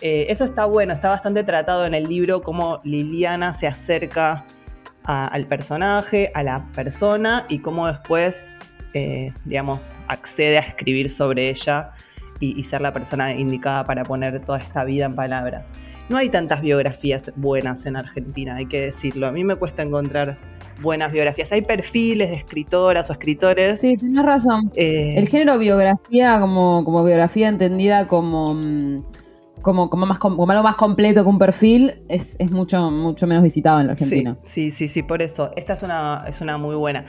Eso 0.00 0.44
está 0.44 0.64
bueno, 0.64 0.92
está 0.92 1.10
bastante 1.10 1.44
tratado 1.44 1.86
en 1.86 1.94
el 1.94 2.08
libro, 2.08 2.42
cómo 2.42 2.80
Liliana 2.82 3.54
se 3.54 3.68
acerca 3.68 4.44
a- 5.04 5.26
al 5.26 5.46
personaje, 5.46 6.30
a 6.34 6.42
la 6.42 6.66
persona 6.74 7.46
y 7.48 7.58
cómo 7.60 7.86
después, 7.86 8.48
eh, 8.94 9.32
digamos, 9.44 9.92
accede 10.08 10.58
a 10.58 10.60
escribir 10.60 11.10
sobre 11.10 11.50
ella 11.50 11.90
y, 12.40 12.58
y 12.58 12.64
ser 12.64 12.80
la 12.80 12.92
persona 12.92 13.32
indicada 13.32 13.84
para 13.84 14.04
poner 14.04 14.40
toda 14.44 14.58
esta 14.58 14.84
vida 14.84 15.06
en 15.06 15.14
palabras. 15.14 15.66
No 16.08 16.16
hay 16.18 16.28
tantas 16.28 16.60
biografías 16.60 17.32
buenas 17.36 17.86
en 17.86 17.96
Argentina, 17.96 18.56
hay 18.56 18.66
que 18.66 18.80
decirlo. 18.80 19.26
A 19.28 19.30
mí 19.32 19.44
me 19.44 19.54
cuesta 19.54 19.82
encontrar 19.82 20.36
buenas 20.82 21.12
biografías. 21.12 21.52
Hay 21.52 21.62
perfiles 21.62 22.28
de 22.30 22.36
escritoras 22.36 23.08
o 23.08 23.12
escritores. 23.12 23.80
Sí, 23.80 23.96
tienes 23.96 24.24
razón. 24.24 24.70
eh, 24.74 25.14
El 25.16 25.28
género 25.28 25.58
biografía, 25.58 26.38
como, 26.40 26.84
como 26.84 27.04
biografía 27.04 27.48
entendida 27.48 28.08
como, 28.08 28.52
mm, 28.52 29.04
como, 29.62 29.88
como, 29.88 30.06
más, 30.06 30.18
como 30.18 30.50
algo 30.50 30.62
más 30.62 30.76
completo 30.76 31.22
que 31.22 31.28
un 31.28 31.38
perfil, 31.38 32.02
es, 32.08 32.36
es 32.38 32.50
mucho, 32.50 32.90
mucho 32.90 33.26
menos 33.26 33.42
visitado 33.42 33.80
en 33.80 33.86
la 33.86 33.92
Argentina. 33.92 34.36
Sí, 34.44 34.70
sí, 34.70 34.88
sí, 34.88 35.02
por 35.02 35.22
eso. 35.22 35.50
Esta 35.56 35.74
es 35.74 35.82
una, 35.82 36.24
es 36.28 36.40
una 36.40 36.58
muy 36.58 36.74
buena. 36.74 37.06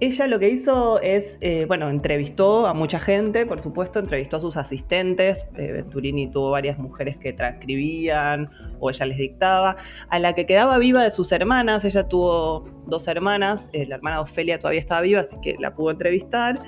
Ella 0.00 0.26
lo 0.26 0.40
que 0.40 0.48
hizo 0.48 1.00
es, 1.00 1.38
eh, 1.40 1.66
bueno, 1.66 1.88
entrevistó 1.88 2.66
a 2.66 2.74
mucha 2.74 2.98
gente, 2.98 3.46
por 3.46 3.60
supuesto, 3.60 4.00
entrevistó 4.00 4.38
a 4.38 4.40
sus 4.40 4.56
asistentes. 4.56 5.46
Eh, 5.56 5.70
Venturini 5.72 6.28
tuvo 6.30 6.50
varias 6.50 6.78
mujeres 6.78 7.16
que 7.16 7.32
transcribían 7.32 8.50
o 8.80 8.90
ella 8.90 9.06
les 9.06 9.18
dictaba. 9.18 9.76
A 10.08 10.18
la 10.18 10.34
que 10.34 10.46
quedaba 10.46 10.78
viva 10.78 11.04
de 11.04 11.12
sus 11.12 11.30
hermanas, 11.30 11.84
ella 11.84 12.08
tuvo 12.08 12.68
dos 12.86 13.06
hermanas, 13.06 13.70
eh, 13.72 13.86
la 13.86 13.94
hermana 13.96 14.20
Ofelia 14.20 14.58
todavía 14.58 14.80
estaba 14.80 15.00
viva, 15.00 15.20
así 15.20 15.36
que 15.40 15.56
la 15.58 15.74
pudo 15.74 15.92
entrevistar. 15.92 16.58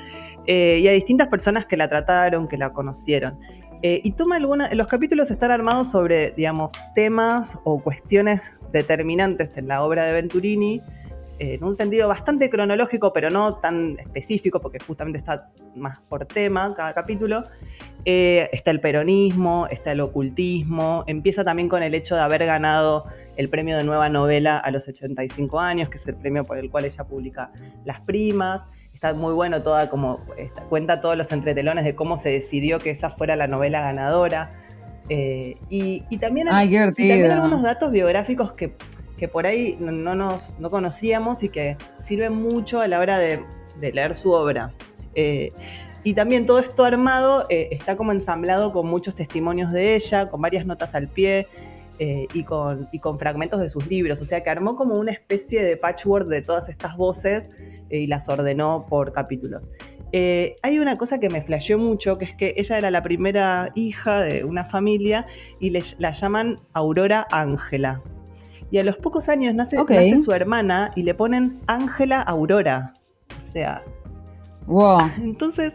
y 0.49 0.87
a 0.87 0.92
distintas 0.92 1.27
personas 1.27 1.66
que 1.66 1.77
la 1.77 1.88
trataron, 1.88 2.46
que 2.46 2.57
la 2.57 2.72
conocieron. 2.72 3.37
Y 3.83 4.11
toma 4.12 4.37
alguna, 4.37 4.73
los 4.75 4.89
capítulos 4.89 5.31
están 5.31 5.51
armados 5.51 5.91
sobre, 5.91 6.33
digamos, 6.33 6.73
temas 6.95 7.59
o 7.65 7.81
cuestiones 7.81 8.59
determinantes 8.73 9.57
en 9.57 9.69
la 9.69 9.83
obra 9.83 10.05
de 10.05 10.12
Venturini 10.12 10.83
en 11.39 11.62
un 11.65 11.75
sentido 11.75 12.09
bastante 12.09 12.49
cronológico, 12.49 13.12
pero 13.12 13.31
no 13.31 13.57
tan 13.57 13.99
específico, 13.99 14.61
porque 14.61 14.79
justamente 14.79 15.19
está 15.19 15.51
más 15.75 16.01
por 16.01 16.25
tema 16.27 16.75
cada 16.75 16.95
capítulo. 16.95 17.45
Eh, 18.05 18.49
está 18.53 18.71
el 18.71 18.81
peronismo, 18.81 19.67
está 19.71 19.93
el 19.93 20.01
ocultismo, 20.01 21.05
empieza 21.07 21.45
también 21.45 21.69
con 21.69 21.83
el 21.83 21.95
hecho 21.95 22.15
de 22.15 22.23
haber 22.23 22.47
ganado 22.47 23.07
el 23.37 23.51
premio 23.51 23.77
de 23.77 23.85
nueva 23.85 24.09
novela 24.09 24.59
a 24.59 24.71
los 24.71 24.89
85 24.89 25.61
años, 25.61 25.89
que 25.91 25.99
es 25.99 26.07
el 26.07 26.15
premio 26.15 26.45
por 26.45 26.57
el 26.57 26.71
cual 26.71 26.85
ella 26.85 27.05
publica 27.05 27.51
Las 27.85 28.01
Primas. 28.01 28.62
Está 29.09 29.19
muy 29.19 29.35
bueno, 29.35 29.62
toda 29.62 29.88
como 29.88 30.21
cuenta 30.69 31.01
todos 31.01 31.16
los 31.16 31.31
entretelones 31.33 31.85
de 31.85 31.95
cómo 31.95 32.16
se 32.19 32.31
decidió 32.31 32.79
que 32.79 32.90
esa 32.90 33.11
fuera 33.11 33.37
la 33.37 33.47
novela 33.47 33.81
ganadora. 33.81 34.53
Eh, 35.09 35.57
y, 35.69 36.01
también, 36.19 36.49
Ay, 36.51 36.75
y 36.75 36.77
también 36.77 37.31
algunos 37.31 37.62
datos 37.62 37.92
biográficos 37.92 38.53
que 38.53 38.75
que 39.16 39.29
por 39.29 39.47
ahí 39.47 39.77
no, 39.81 40.14
nos 40.14 40.55
conocíamos 40.71 41.42
y 41.42 41.49
que 41.49 41.77
sirven 42.01 42.35
mucho 42.35 42.81
a 42.81 42.88
la 42.88 43.01
hora 43.01 43.19
de, 43.19 43.40
leer 43.81 44.14
su 44.14 44.33
obra. 44.33 44.73
Eh, 45.14 45.53
y 46.05 46.14
también 46.14 46.47
todo 46.47 46.59
esto 46.61 46.85
armado 46.85 47.47
eh, 47.49 47.69
está 47.73 47.97
como 47.97 48.12
ensamblado 48.12 48.73
con 48.73 48.87
muchos 48.87 49.14
testimonios 49.14 49.73
de 49.73 49.97
ella, 49.97 50.29
con 50.29 50.40
varias 50.40 50.66
notas 50.66 50.95
al 50.95 51.09
pie 51.09 51.49
eh, 51.99 52.27
y, 52.33 52.45
con, 52.45 52.89
con 53.01 53.19
fragmentos 53.19 53.61
de 53.61 53.69
sus 53.69 53.87
libros. 53.87 54.21
O 54.23 54.25
sea 54.25 54.43
que 54.43 54.51
armó 54.51 54.77
como 54.77 54.97
una 54.97 55.13
especie 55.13 55.63
de 55.63 55.77
patchwork 55.77 56.29
de 56.29 56.43
todas 56.43 56.69
estas 56.69 56.97
voces 56.97 57.49
y 57.91 58.07
las 58.07 58.29
ordenó 58.29 58.87
por 58.89 59.13
capítulos. 59.13 59.71
hay 60.13 60.79
una 60.79 60.97
cosa 60.97 61.21
que 61.21 61.29
me 61.29 61.43
flasheó 61.43 61.79
mucho, 61.79 62.19
que 62.19 62.25
es 62.25 62.35
que 62.35 62.55
ella 62.57 62.79
era 62.79 62.91
la 62.91 63.03
primera 63.03 63.71
hija 63.75 64.21
de 64.21 64.45
una 64.45 64.65
familia 64.65 65.27
y 65.61 65.71
la 65.71 66.13
llaman 66.13 66.59
Aurora 66.73 67.27
Ángela. 67.31 68.03
Y 68.71 68.79
a 68.79 68.83
los 68.83 68.97
pocos 68.97 69.29
años 69.29 69.55
nace, 69.55 69.77
su 70.25 70.33
hermana 70.33 70.91
y 70.97 71.03
le 71.03 71.15
ponen 71.15 71.61
Ángela 71.67 72.21
Aurora. 72.23 72.95
O 73.37 73.41
sea. 73.41 73.83
Wow. 74.67 75.11
Entonces, 75.23 75.73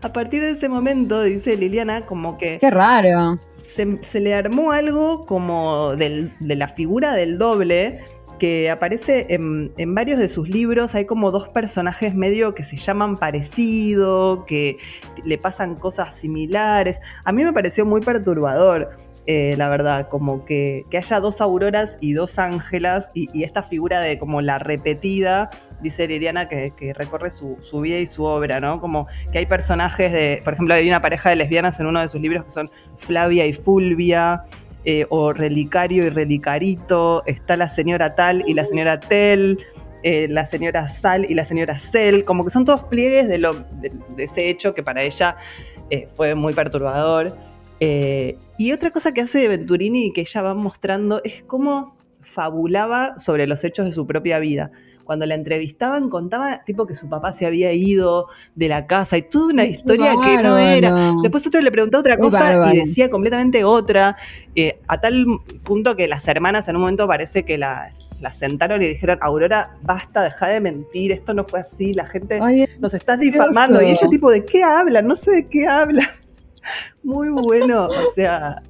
a 0.00 0.12
partir 0.12 0.42
de 0.42 0.52
ese 0.52 0.68
momento, 0.68 1.22
dice 1.22 1.56
Liliana, 1.56 2.06
como 2.06 2.38
que. 2.38 2.58
Qué 2.58 2.70
raro. 2.70 3.38
Se, 3.68 4.20
le 4.20 4.34
armó 4.34 4.72
algo 4.72 5.24
como 5.26 5.94
de 5.94 6.32
la 6.40 6.68
figura 6.68 7.14
del 7.14 7.38
doble 7.38 8.00
que 8.38 8.70
aparece 8.70 9.26
en, 9.28 9.94
varios 9.94 10.18
de 10.18 10.28
sus 10.28 10.48
libros. 10.48 10.94
Hay 10.94 11.04
como 11.04 11.30
dos 11.30 11.48
personajes 11.48 12.14
medio 12.14 12.54
que 12.54 12.64
se 12.64 12.76
llaman 12.76 13.16
parecido, 13.18 14.44
que 14.46 14.78
le 15.24 15.38
pasan 15.38 15.74
cosas 15.74 16.16
similares. 16.16 17.00
A 17.24 17.32
mí 17.32 17.44
me 17.44 17.52
pareció 17.52 17.84
muy 17.84 18.00
perturbador. 18.00 18.90
Eh, 19.30 19.56
la 19.58 19.68
verdad, 19.68 20.08
como 20.08 20.46
que, 20.46 20.86
haya 20.96 21.20
dos 21.20 21.42
auroras 21.42 21.98
y 22.00 22.14
dos 22.14 22.38
ángelas 22.38 23.10
y, 23.12 23.42
esta 23.42 23.62
figura 23.62 24.00
de 24.00 24.18
como 24.18 24.40
la 24.40 24.58
repetida, 24.58 25.50
dice 25.82 26.08
Liliana, 26.08 26.48
que, 26.48 26.72
recorre 26.94 27.30
su, 27.30 27.58
vida 27.82 27.98
y 27.98 28.06
su 28.06 28.24
obra, 28.24 28.58
¿no? 28.58 28.80
Como 28.80 29.06
que 29.30 29.40
hay 29.40 29.44
personajes 29.44 30.12
de, 30.12 30.40
por 30.44 30.54
ejemplo, 30.54 30.74
hay 30.74 30.88
una 30.88 31.02
pareja 31.02 31.28
de 31.28 31.36
lesbianas 31.36 31.78
en 31.78 31.86
uno 31.88 32.00
de 32.00 32.08
sus 32.08 32.22
libros 32.22 32.46
que 32.46 32.52
son 32.52 32.70
Flavia 32.98 33.46
y 33.46 33.52
Fulvia, 33.52 34.44
eh, 34.84 35.06
o 35.08 35.32
Relicario 35.32 36.06
y 36.06 36.08
Relicarito, 36.08 37.22
está 37.26 37.56
la 37.56 37.68
señora 37.68 38.14
tal 38.14 38.44
y 38.46 38.54
la 38.54 38.64
señora 38.64 39.00
Tel. 39.00 39.58
Eh, 40.04 40.28
la 40.28 40.46
señora 40.46 40.88
Sal 40.88 41.26
y 41.28 41.34
la 41.34 41.44
señora 41.44 41.80
Cel, 41.80 42.24
como 42.24 42.44
que 42.44 42.50
son 42.50 42.64
todos 42.64 42.84
pliegues 42.84 43.26
de, 43.26 43.38
lo, 43.38 43.52
de, 43.52 43.90
ese 44.18 44.48
hecho 44.48 44.72
que 44.72 44.84
para 44.84 45.02
ella 45.02 45.36
fue 46.14 46.36
muy 46.36 46.54
perturbador. 46.54 47.36
Eh, 47.80 48.36
y 48.56 48.72
otra 48.72 48.90
cosa 48.90 49.12
que 49.12 49.20
hace 49.20 49.46
Venturini 49.46 50.06
y 50.06 50.12
que 50.12 50.22
ella 50.22 50.42
va 50.42 50.54
mostrando 50.54 51.22
es 51.22 51.42
cómo 51.44 51.96
fabulaba 52.20 53.18
sobre 53.18 53.46
los 53.46 53.62
hechos 53.64 53.86
de 53.86 53.92
su 53.92 54.06
propia 54.06 54.38
vida. 54.38 54.70
Cuando 55.08 55.24
la 55.24 55.36
entrevistaban 55.36 56.10
contaba 56.10 56.62
tipo 56.66 56.86
que 56.86 56.94
su 56.94 57.08
papá 57.08 57.32
se 57.32 57.46
había 57.46 57.72
ido 57.72 58.26
de 58.54 58.68
la 58.68 58.86
casa 58.86 59.16
y 59.16 59.22
toda 59.22 59.46
una 59.46 59.64
historia 59.64 60.12
que 60.22 60.42
no 60.42 60.58
era. 60.58 61.14
Después 61.22 61.46
otro 61.46 61.62
le 61.62 61.70
preguntó 61.72 62.00
otra 62.00 62.18
cosa 62.18 62.74
y 62.74 62.86
decía 62.86 63.08
completamente 63.08 63.64
otra, 63.64 64.18
eh, 64.54 64.78
a 64.86 65.00
tal 65.00 65.24
punto 65.64 65.96
que 65.96 66.08
las 66.08 66.28
hermanas 66.28 66.68
en 66.68 66.76
un 66.76 66.82
momento 66.82 67.06
parece 67.06 67.42
que 67.46 67.56
la, 67.56 67.94
sentaron 68.38 68.82
y 68.82 68.88
dijeron, 68.88 69.16
Aurora, 69.22 69.78
basta, 69.80 70.24
deja 70.24 70.48
de 70.48 70.60
mentir, 70.60 71.10
esto 71.12 71.32
no 71.32 71.42
fue 71.42 71.60
así, 71.60 71.94
la 71.94 72.04
gente 72.04 72.38
nos 72.78 72.92
está 72.92 73.16
difamando. 73.16 73.80
Y 73.80 73.86
ella 73.86 74.10
tipo, 74.10 74.30
¿de 74.30 74.44
qué 74.44 74.62
habla? 74.62 75.00
No 75.00 75.16
sé 75.16 75.30
de 75.30 75.48
qué 75.48 75.66
habla. 75.66 76.06
Muy 77.02 77.30
bueno, 77.30 77.86
o 77.86 78.14
sea, 78.14 78.60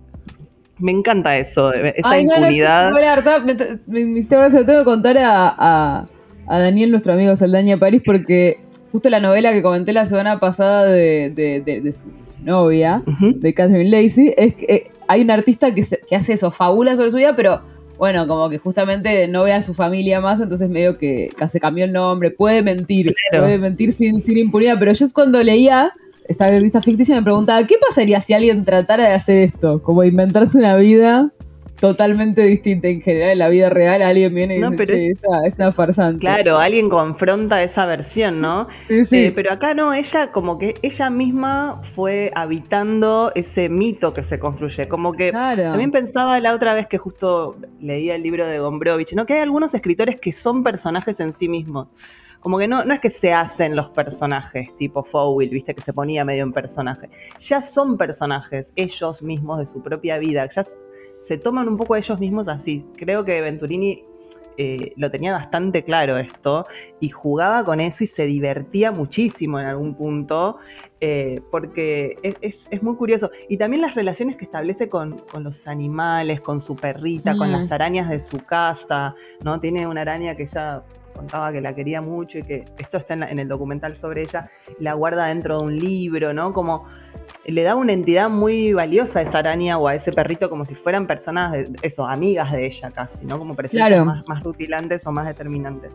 me 0.79 0.92
encanta 0.92 1.37
eso, 1.37 1.72
esa 1.72 2.20
impunidad. 2.20 2.92
me, 2.92 4.05
me, 4.05 4.22
tengo 4.22 4.79
que 4.79 4.85
contar 4.85 5.16
a, 5.18 6.07
Daniel, 6.57 6.91
nuestro 6.91 7.13
amigo 7.13 7.37
Saldaña 7.37 7.77
París, 7.77 8.01
porque 8.05 8.61
justo 8.91 9.11
la 9.11 9.21
novela 9.21 9.53
que 9.53 9.63
comenté 9.63 9.93
la 9.93 10.07
semana 10.07 10.41
pasada 10.41 10.85
de, 10.85 11.95
su, 11.95 12.05
novia, 12.43 13.03
de 13.37 13.53
Catherine 13.53 13.91
Lacey, 13.91 14.33
es 14.37 14.55
que 14.55 14.65
eh, 14.69 14.91
hay 15.09 15.21
un 15.23 15.31
artista 15.31 15.75
que, 15.75 15.83
hace 16.17 16.33
eso, 16.33 16.51
fabula 16.51 16.97
sobre 16.97 17.11
su 17.11 17.19
vida, 17.19 17.37
pero 17.37 17.61
bueno, 17.99 18.27
como 18.27 18.49
que 18.49 18.59
justamente 18.59 19.29
no 19.29 19.43
ve 19.43 19.53
a 19.53 19.61
su 19.61 19.75
familia 19.75 20.21
más, 20.21 20.41
entonces 20.41 20.71
medio 20.71 20.97
que, 20.97 21.31
se 21.49 21.61
cambió 21.61 21.85
el 21.85 21.93
nombre, 21.93 22.31
puede 22.31 22.63
mentir, 22.63 23.15
puede 23.31 23.59
mentir 23.59 23.93
sin, 23.93 24.21
sin 24.21 24.39
impunidad, 24.39 24.79
pero 24.79 24.93
yo 24.93 25.05
es 25.05 25.13
cuando 25.13 25.43
leía 25.43 25.93
esta 26.29 26.45
artista 26.45 26.83
ficticia 26.83 27.17
me 27.17 27.23
preguntaba, 27.23 27.67
¿qué 27.67 27.77
pasaría 27.79 28.21
si 28.21 28.35
alguien 28.35 28.65
tratara 28.65 29.09
de 29.09 29.15
hacer 29.15 29.39
esto? 29.39 29.83
Como 29.83 30.05
inventarse 30.05 30.59
una 30.59 30.77
vida 30.77 31.33
totalmente 31.81 32.43
distinta 32.43 32.88
en 32.88 33.01
general 33.01 33.31
en 33.31 33.38
la 33.38 33.49
vida 33.49 33.71
real 33.71 34.03
alguien 34.03 34.35
viene 34.35 34.57
y 34.57 34.62
dice 34.62 35.14
es, 35.45 35.57
una 35.59 35.73
farsante 35.73 36.21
claro 36.21 36.59
alguien 36.59 36.88
confronta 36.88 37.62
esa 37.62 37.87
versión 37.87 38.41
no 38.41 38.69
sí, 38.88 39.05
sí. 39.05 39.25
Eh, 39.27 39.33
pero 39.35 39.53
acá 39.53 39.75
no 39.75 39.95
ella 39.95 40.33
como 40.33 40.59
que 40.59 40.75
ella 40.83 41.11
misma 41.11 41.81
fue 41.83 42.33
habitando 42.35 43.33
ese 43.35 43.69
mito 43.69 44.12
que 44.12 44.23
se 44.23 44.38
construye 44.38 44.88
como 44.88 45.12
que 45.12 45.31
también 45.33 45.93
pensaba 45.93 46.41
la 46.41 46.55
otra 46.55 46.75
vez 46.75 46.87
que 46.87 46.99
justo 46.99 47.57
leía 47.81 48.14
el 48.14 48.23
libro 48.23 48.47
de 48.47 48.59
Gombrowicz 48.59 49.14
no 49.14 49.27
que 49.27 49.35
hay 49.35 49.41
algunos 49.41 49.75
escritores 49.75 50.17
que 50.21 50.33
son 50.33 50.64
personajes 50.64 51.21
en 51.21 51.35
sí 51.35 51.49
mismos 51.49 51.88
como 52.41 52.59
que 52.59 52.69
no, 52.69 52.85
no 52.85 52.95
es 52.95 53.01
que 53.01 53.11
se 53.11 53.33
hacen 53.33 53.75
los 53.75 53.91
personajes, 53.91 54.75
tipo 54.77 55.03
Fowl, 55.03 55.49
viste, 55.49 55.75
que 55.75 55.83
se 55.83 55.93
ponía 55.93 56.25
medio 56.25 56.45
en 56.45 56.53
personaje. 56.53 57.11
Ya 57.41 57.62
son 57.62 57.97
personajes 57.97 58.73
ellos 58.77 59.23
mismos 59.23 59.59
de 59.59 59.67
su 59.67 59.83
propia 59.83 60.19
vida, 60.19 60.49
ya 60.49 60.64
se 61.29 61.37
toman 61.37 61.69
un 61.69 61.77
poco 61.77 61.95
ellos 61.95 62.19
mismos 62.19 62.49
así. 62.49 62.87
Creo 62.97 63.23
que 63.23 63.43
Venturini 63.43 64.03
eh, 64.57 64.95
lo 64.97 65.11
tenía 65.11 65.33
bastante 65.33 65.85
claro 65.85 66.17
esto 66.17 66.67
y 67.01 67.11
jugaba 67.11 67.67
con 67.67 67.81
eso 67.81 68.03
y 68.03 68.07
se 68.07 68.25
divertía 68.25 68.91
muchísimo 68.93 69.61
en 69.61 69.67
algún 69.67 69.95
punto 69.95 70.57
eh, 71.03 71.43
porque 71.51 72.17
es, 72.41 72.67
muy 72.83 72.97
curioso. 72.97 73.31
Y 73.51 73.59
también 73.59 73.83
las 73.83 73.95
relaciones 73.95 74.37
que 74.37 74.47
establece 74.47 74.88
con, 74.88 75.23
los 75.38 75.67
animales, 75.67 76.41
con 76.41 76.62
su 76.62 76.77
perrita, 76.77 77.37
con 77.37 77.53
las 77.53 77.71
arañas 77.71 78.09
de 78.09 78.21
su 78.21 78.38
casa, 78.38 79.14
¿no? 79.43 79.61
Tiene 79.61 79.87
una 79.87 80.01
araña 80.01 80.35
que 80.35 80.47
ya 80.47 80.83
contaba 81.14 81.53
que 81.53 81.61
la 81.61 81.75
quería 81.75 82.01
mucho 82.01 82.38
y 82.38 82.43
que 82.43 82.64
esto 82.79 82.97
está 82.97 83.14
en, 83.14 83.38
el 83.38 83.49
documental 83.49 83.97
sobre 83.97 84.23
ella, 84.23 84.51
la 84.79 84.95
guarda 84.95 85.27
dentro 85.27 85.59
de 85.59 85.64
un 85.67 85.79
libro, 85.79 86.33
¿no? 86.33 86.55
Como 86.55 86.87
le 87.53 87.63
da 87.63 87.75
una 87.75 87.93
entidad 87.93 88.29
muy 88.29 88.73
valiosa 88.73 89.21
a 89.21 89.23
esa 89.23 89.39
araña 89.39 89.79
o 89.79 89.89
a 89.89 89.95
ese 89.95 90.13
perrito 90.13 90.51
como 90.51 90.67
si 90.67 90.75
fueran 90.75 91.07
personas, 91.07 91.53
de, 91.53 91.71
eso, 91.83 92.07
amigas 92.07 92.53
de 92.53 92.67
ella 92.67 92.91
casi, 92.91 93.25
¿no? 93.25 93.39
Como 93.39 93.55
parecían 93.55 94.05
más, 94.05 94.27
más 94.29 94.43
rutilantes 94.43 95.07
o 95.07 95.13
más 95.13 95.27
determinantes. 95.27 95.93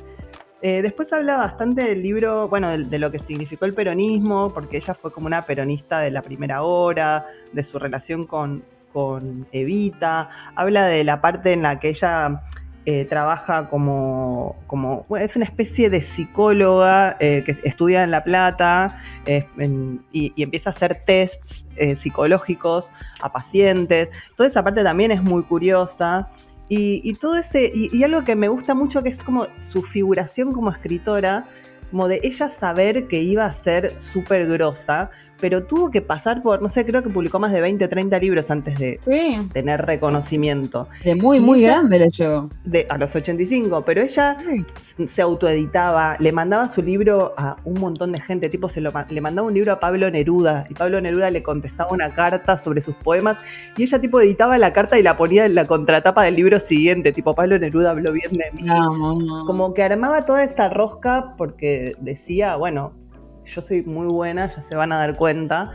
Eh, 0.66 0.82
después 0.82 1.12
habla 1.12 1.36
bastante 1.36 1.84
del 1.84 2.02
libro, 2.02 2.48
bueno, 2.48 2.78
de, 2.78 2.98
lo 2.98 3.12
que 3.12 3.20
significó 3.20 3.66
el 3.66 3.74
peronismo, 3.74 4.54
porque 4.54 4.78
ella 4.78 4.94
fue 4.94 5.12
como 5.12 5.28
una 5.28 5.42
peronista 5.42 6.00
de 6.00 6.10
la 6.10 6.22
primera 6.22 6.64
hora, 6.64 7.26
de 7.52 7.64
su 7.66 7.78
relación 7.80 8.26
con, 8.26 8.64
con 8.94 9.46
Evita. 9.52 10.30
Habla 10.56 10.88
de 10.88 11.04
la 11.04 11.20
parte 11.20 11.52
en 11.52 11.64
la 11.64 11.82
que 11.82 11.90
ella 11.90 12.44
eh, 12.86 13.06
trabaja 13.06 13.70
como, 13.70 14.56
como 14.68 15.06
es 15.18 15.36
una 15.36 15.46
especie 15.46 15.90
de 15.90 16.02
psicóloga 16.02 17.16
eh, 17.20 17.44
que 17.46 17.58
estudia 17.64 18.04
en 18.04 18.12
La 18.12 18.24
Plata 18.24 19.02
y, 20.12 20.34
empieza 20.42 20.70
a 20.70 20.74
hacer 20.74 21.04
tests 21.06 21.66
psicológicos 21.98 22.92
a 23.22 23.32
pacientes. 23.32 24.10
Toda 24.36 24.50
esa 24.50 24.64
parte 24.64 24.84
también 24.84 25.12
es 25.12 25.24
muy 25.24 25.44
curiosa. 25.44 26.30
Y, 26.70 27.14
todo 27.16 27.38
ese, 27.38 27.72
y, 27.74 27.96
y, 27.96 28.04
algo 28.04 28.24
que 28.24 28.36
me 28.36 28.48
gusta 28.48 28.74
mucho 28.74 29.04
que 29.04 29.10
es 29.10 29.22
como 29.22 29.48
su 29.62 29.84
figuración 29.84 30.54
como 30.54 30.72
escritora, 30.72 31.46
como 31.92 32.08
de 32.08 32.20
ella 32.24 32.50
saber 32.50 33.08
que 33.08 33.22
iba 33.22 33.46
a 33.46 33.54
ser 33.54 34.00
súper 34.00 34.48
grosa, 34.48 35.12
pero 35.44 35.66
tuvo 35.66 35.92
que 35.92 36.02
pasar 36.02 36.42
por, 36.42 36.62
no 36.62 36.70
sé, 36.70 36.86
creo 36.86 37.04
que 37.04 37.10
publicó 37.10 37.38
más 37.38 37.52
de 37.52 37.60
20, 37.60 37.86
30 37.90 38.18
libros 38.20 38.50
antes 38.50 38.80
de 38.80 38.98
tener 39.52 39.86
reconocimiento. 39.86 40.88
De 41.04 41.16
muy, 41.16 41.42
muy 41.42 41.62
grande 41.64 41.98
el 41.98 42.04
hecho. 42.04 42.50
De, 42.64 42.88
a 42.90 42.98
los 42.98 43.14
85, 43.14 43.84
pero 43.86 44.02
ella 44.02 44.38
se 45.06 45.22
autoeditaba, 45.22 46.16
le 46.18 46.32
mandaba 46.32 46.70
su 46.70 46.82
libro 46.82 47.34
a 47.36 47.58
un 47.66 47.82
montón 47.82 48.14
de 48.14 48.22
gente, 48.22 48.48
tipo 48.48 48.70
se 48.70 48.80
lo, 48.80 48.94
le 49.10 49.20
mandaba 49.20 49.46
un 49.46 49.54
libro 49.54 49.74
a 49.74 49.82
Pablo 49.82 50.10
Neruda 50.10 50.66
y 50.70 50.76
Pablo 50.76 51.02
Neruda 51.02 51.30
le 51.30 51.44
contestaba 51.44 51.92
una 51.92 52.14
carta 52.14 52.58
sobre 52.58 52.80
sus 52.80 52.96
poemas 52.96 53.38
y 53.76 53.84
ella 53.84 54.00
tipo 54.00 54.22
editaba 54.22 54.58
la 54.58 54.72
carta 54.72 54.98
y 54.98 55.04
la 55.04 55.18
ponía 55.18 55.44
en 55.44 55.56
la 55.56 55.66
contratapa 55.66 56.24
del 56.24 56.36
libro 56.36 56.62
siguiente, 56.62 57.12
tipo 57.12 57.36
Pablo 57.36 57.60
Neruda 57.60 57.92
habló 57.92 58.14
bien 58.14 58.32
de 58.32 58.50
mí. 58.54 58.66
Como 59.46 59.74
que 59.74 59.84
armaba 59.84 60.24
toda 60.24 60.42
esa 60.46 60.70
rosca 60.70 61.34
porque 61.38 61.98
decía, 62.00 62.56
bueno, 62.56 62.94
yo 63.46 63.62
soy 63.62 63.84
muy 63.84 64.08
buena, 64.08 64.48
ya 64.48 64.62
se 64.62 64.76
van 64.76 64.92
a 64.92 64.98
dar 64.98 65.16
cuenta. 65.16 65.74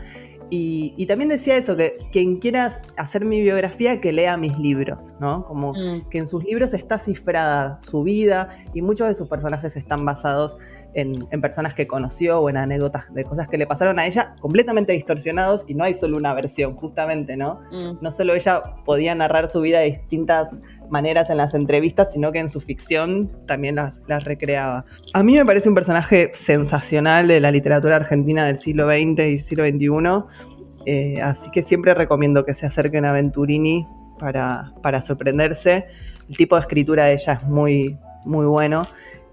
Y, 0.51 1.05
también 1.05 1.29
decía 1.29 1.57
eso, 1.57 1.77
que 1.77 1.97
quien 2.11 2.37
quiera 2.37 2.81
hacer 2.97 3.23
mi 3.23 3.39
biografía, 3.39 4.01
que 4.01 4.11
lea 4.11 4.35
mis 4.35 4.57
libros, 4.57 5.13
¿no? 5.19 5.45
Como 5.45 5.73
mm. 5.73 6.09
que 6.09 6.17
en 6.17 6.27
sus 6.27 6.43
libros 6.43 6.73
está 6.73 6.97
cifrada 6.97 7.79
su 7.83 8.01
vida 8.01 8.49
y 8.73 8.81
muchos 8.81 9.07
de 9.07 9.15
sus 9.15 9.27
personajes 9.27 9.75
están 9.75 10.05
basados 10.05 10.57
en, 10.93 11.41
personas 11.41 11.73
que 11.73 11.87
conoció 11.87 12.39
o 12.39 12.49
en 12.49 12.57
anécdotas 12.57 13.13
de 13.13 13.23
cosas 13.23 13.47
que 13.47 13.57
le 13.57 13.67
pasaron 13.67 13.99
a 13.99 14.07
ella, 14.07 14.35
completamente 14.39 14.93
distorsionados 14.93 15.63
y 15.67 15.73
no 15.73 15.83
hay 15.83 15.93
solo 15.93 16.17
una 16.17 16.33
versión, 16.33 16.75
justamente, 16.75 17.37
¿no? 17.37 17.61
Mm. 17.71 17.97
No 18.01 18.11
solo 18.11 18.33
ella 18.35 18.61
podía 18.85 19.15
narrar 19.15 19.49
su 19.49 19.61
vida 19.61 19.79
de 19.79 19.91
distintas 19.91 20.49
maneras 20.89 21.29
en 21.29 21.37
las 21.37 21.53
entrevistas, 21.53 22.11
sino 22.11 22.31
que 22.31 22.39
en 22.39 22.49
su 22.49 22.61
ficción 22.61 23.31
también 23.47 23.75
las, 23.75 23.99
recreaba. 24.23 24.85
A 25.13 25.23
mí 25.23 25.35
me 25.35 25.45
parece 25.45 25.69
un 25.69 25.75
personaje 25.75 26.31
sensacional 26.33 27.27
de 27.27 27.39
la 27.39 27.51
literatura 27.51 27.95
argentina 27.95 28.45
del 28.45 28.59
siglo 28.59 28.87
XX 28.87 29.19
y 29.19 29.39
siglo 29.39 29.65
XXI, 29.65 30.39
eh, 30.85 31.21
así 31.21 31.49
que 31.51 31.63
siempre 31.63 31.93
recomiendo 31.93 32.45
que 32.45 32.53
se 32.53 32.65
acerquen 32.65 33.05
a 33.05 33.11
Venturini 33.11 33.87
para, 34.17 34.73
para 34.81 35.01
sorprenderse. 35.01 35.85
El 36.27 36.37
tipo 36.37 36.55
de 36.55 36.61
escritura 36.61 37.05
de 37.05 37.13
ella 37.13 37.33
es 37.33 37.43
muy, 37.43 37.97
muy 38.25 38.45
bueno 38.45 38.83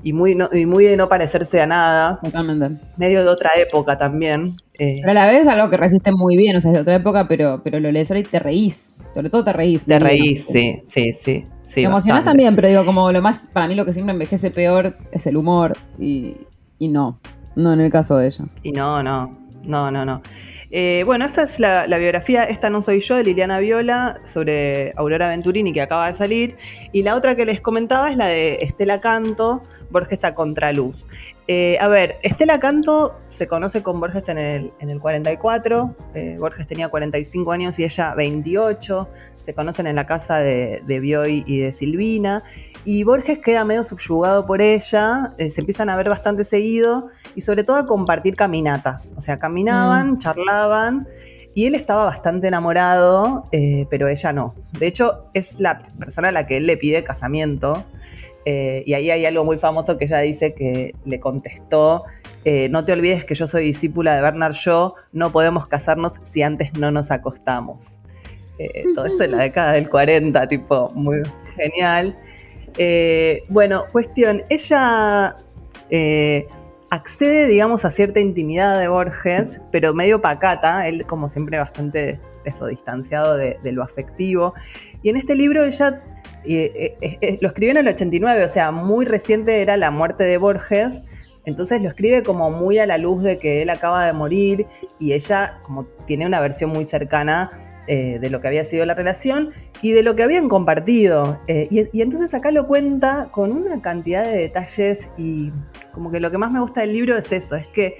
y 0.02 0.12
muy, 0.12 0.36
y 0.52 0.66
muy 0.66 0.84
de 0.84 0.96
no 0.96 1.08
parecerse 1.08 1.60
a 1.60 1.66
nada. 1.66 2.20
Totalmente. 2.22 2.80
Medio 2.96 3.22
de 3.22 3.28
otra 3.28 3.50
época 3.56 3.98
también. 3.98 4.56
Eh. 4.78 4.98
Pero 5.00 5.10
a 5.10 5.14
la 5.14 5.30
vez 5.30 5.46
algo 5.48 5.70
que 5.70 5.76
resiste 5.76 6.10
muy 6.12 6.36
bien, 6.36 6.56
o 6.56 6.60
sea, 6.60 6.70
es 6.70 6.74
de 6.76 6.80
otra 6.82 6.94
época, 6.96 7.26
pero, 7.28 7.60
pero 7.64 7.80
lo 7.80 7.90
lees 7.90 8.10
ahora 8.10 8.20
y 8.20 8.24
te 8.24 8.38
reís. 8.38 9.02
Sobre 9.14 9.30
todo 9.30 9.44
te 9.44 9.52
reís. 9.52 9.84
Te 9.84 9.98
reís, 9.98 10.46
sí, 10.52 10.82
sí, 10.86 11.12
sí. 11.12 11.44
te 11.74 11.82
emocionás 11.82 12.24
también, 12.24 12.54
pero 12.54 12.68
digo, 12.68 12.84
como 12.84 13.10
lo 13.10 13.22
más, 13.22 13.48
para 13.52 13.66
mí 13.66 13.74
lo 13.74 13.84
que 13.84 13.92
siempre 13.92 14.12
envejece 14.12 14.50
peor 14.50 14.96
es 15.10 15.26
el 15.26 15.36
humor 15.36 15.76
y, 15.98 16.36
y 16.78 16.88
no, 16.88 17.18
no 17.54 17.72
en 17.72 17.80
el 17.80 17.90
caso 17.90 18.16
de 18.18 18.26
ella. 18.26 18.44
Y 18.62 18.72
no, 18.72 19.02
no, 19.02 19.36
no, 19.64 19.90
no, 19.90 20.04
no. 20.04 20.22
Eh, 20.70 21.02
bueno, 21.06 21.24
esta 21.24 21.44
es 21.44 21.60
la, 21.60 21.86
biografía, 21.98 22.44
esta 22.44 22.70
no 22.70 22.82
soy 22.82 23.00
yo, 23.00 23.16
de 23.16 23.24
Liliana 23.24 23.58
Viola, 23.60 24.20
sobre 24.24 24.92
Aurora 24.96 25.28
Venturini, 25.28 25.72
que 25.72 25.80
acaba 25.80 26.10
de 26.10 26.18
salir. 26.18 26.56
Y 26.92 27.02
la 27.02 27.14
otra 27.14 27.36
que 27.36 27.44
les 27.44 27.60
comentaba 27.60 28.10
es 28.10 28.16
la 28.16 28.26
de 28.26 28.56
Estela 28.56 29.00
Canto, 29.00 29.62
Borges 29.90 30.24
a 30.24 30.34
Contraluz. 30.34 31.06
Eh, 31.48 31.78
a 31.80 31.86
ver, 31.86 32.18
Estela 32.22 32.58
Canto 32.58 33.20
se 33.28 33.46
conoce 33.46 33.80
con 33.80 34.00
Borges 34.00 34.28
en 34.28 34.38
el, 34.38 34.72
en 34.80 34.90
el 34.90 34.98
44, 34.98 35.94
eh, 36.14 36.36
Borges 36.40 36.66
tenía 36.66 36.88
45 36.88 37.52
años 37.52 37.78
y 37.78 37.84
ella 37.84 38.14
28, 38.14 39.08
se 39.42 39.54
conocen 39.54 39.86
en 39.86 39.94
la 39.94 40.06
casa 40.06 40.38
de, 40.38 40.82
de 40.84 40.98
Bioy 40.98 41.44
y 41.46 41.60
de 41.60 41.70
Silvina, 41.70 42.42
y 42.84 43.04
Borges 43.04 43.38
queda 43.38 43.64
medio 43.64 43.84
subyugado 43.84 44.44
por 44.44 44.60
ella, 44.60 45.34
eh, 45.38 45.50
se 45.50 45.60
empiezan 45.60 45.88
a 45.88 45.94
ver 45.94 46.08
bastante 46.08 46.42
seguido 46.42 47.10
y 47.36 47.42
sobre 47.42 47.62
todo 47.62 47.76
a 47.76 47.86
compartir 47.86 48.34
caminatas, 48.34 49.14
o 49.16 49.20
sea, 49.20 49.38
caminaban, 49.38 50.12
mm. 50.12 50.18
charlaban. 50.18 51.06
Y 51.54 51.64
él 51.64 51.74
estaba 51.74 52.04
bastante 52.04 52.48
enamorado, 52.48 53.48
pero 53.88 54.08
ella 54.08 54.30
no. 54.34 54.54
De 54.78 54.86
hecho, 54.86 55.30
es 55.32 55.58
la 55.58 55.78
persona 55.98 56.28
a 56.28 56.30
la 56.30 56.46
que 56.46 56.58
él 56.58 56.66
le 56.66 56.76
pide 56.76 57.02
casamiento. 57.02 57.82
Eh, 58.48 58.84
y 58.86 58.94
ahí 58.94 59.10
hay 59.10 59.26
algo 59.26 59.44
muy 59.44 59.58
famoso 59.58 59.98
que 59.98 60.04
ella 60.04 60.20
dice 60.20 60.54
que 60.54 60.94
le 61.04 61.18
contestó, 61.18 62.04
eh, 62.44 62.68
no 62.68 62.84
te 62.84 62.92
olvides 62.92 63.24
que 63.24 63.34
yo 63.34 63.48
soy 63.48 63.64
discípula 63.64 64.14
de 64.14 64.22
Bernard 64.22 64.52
Shaw, 64.52 64.94
no 65.12 65.32
podemos 65.32 65.66
casarnos 65.66 66.12
si 66.22 66.42
antes 66.42 66.72
no 66.74 66.92
nos 66.92 67.10
acostamos. 67.10 67.98
Eh, 68.60 68.84
todo 68.94 69.06
esto 69.06 69.24
en 69.24 69.32
la 69.32 69.38
década 69.42 69.72
del 69.72 69.90
40, 69.90 70.46
tipo, 70.46 70.92
muy 70.94 71.22
genial. 71.56 72.16
bueno, 73.48 73.86
cuestión, 73.90 74.44
ella 74.48 75.36
accede, 76.90 77.48
digamos, 77.48 77.84
a 77.84 77.90
cierta 77.90 78.20
intimidad 78.20 78.78
de 78.78 78.86
Borges, 78.86 79.60
pero 79.72 79.92
medio 79.92 80.20
pacata, 80.20 80.86
él 80.86 81.04
como 81.04 81.28
siempre 81.28 81.58
bastante 81.58 82.20
eso, 82.44 82.66
distanciado 82.68 83.36
de, 83.36 83.58
de 83.60 83.72
lo 83.72 83.82
afectivo. 83.82 84.54
Y 85.02 85.08
en 85.08 85.16
este 85.16 85.34
libro 85.34 85.64
ella 85.64 86.00
eh, 86.54 86.96
eh, 87.00 87.18
eh, 87.20 87.38
lo 87.40 87.48
escribió 87.48 87.72
en 87.72 87.78
el 87.78 87.88
89, 87.88 88.44
o 88.44 88.48
sea, 88.48 88.70
muy 88.70 89.04
reciente 89.04 89.60
era 89.60 89.76
la 89.76 89.90
muerte 89.90 90.24
de 90.24 90.38
Borges. 90.38 91.02
Entonces 91.44 91.80
lo 91.80 91.88
escribe 91.88 92.22
como 92.22 92.50
muy 92.50 92.78
a 92.78 92.86
la 92.86 92.98
luz 92.98 93.22
de 93.22 93.38
que 93.38 93.62
él 93.62 93.70
acaba 93.70 94.06
de 94.06 94.12
morir 94.12 94.66
y 94.98 95.12
ella 95.12 95.60
como 95.62 95.84
tiene 96.06 96.26
una 96.26 96.40
versión 96.40 96.70
muy 96.70 96.84
cercana 96.84 97.50
de 97.86 98.30
lo 98.30 98.40
que 98.40 98.48
había 98.48 98.64
sido 98.64 98.84
la 98.84 98.94
relación 98.94 99.52
y 99.80 99.92
de 99.92 100.02
lo 100.02 100.16
que 100.16 100.24
habían 100.24 100.48
compartido. 100.48 101.40
y, 101.46 101.88
y, 101.96 102.02
entonces 102.02 102.34
acá 102.34 102.50
lo 102.50 102.66
cuenta 102.66 103.28
con 103.30 103.52
una 103.52 103.80
cantidad 103.80 104.24
de 104.24 104.36
detalles 104.38 105.08
y 105.16 105.52
como 105.92 106.10
que 106.10 106.18
lo 106.18 106.32
que 106.32 106.38
más 106.38 106.50
me 106.50 106.58
gusta 106.58 106.80
del 106.80 106.92
libro 106.92 107.16
es 107.16 107.30
eso, 107.30 107.54
es 107.54 107.68
que 107.68 107.96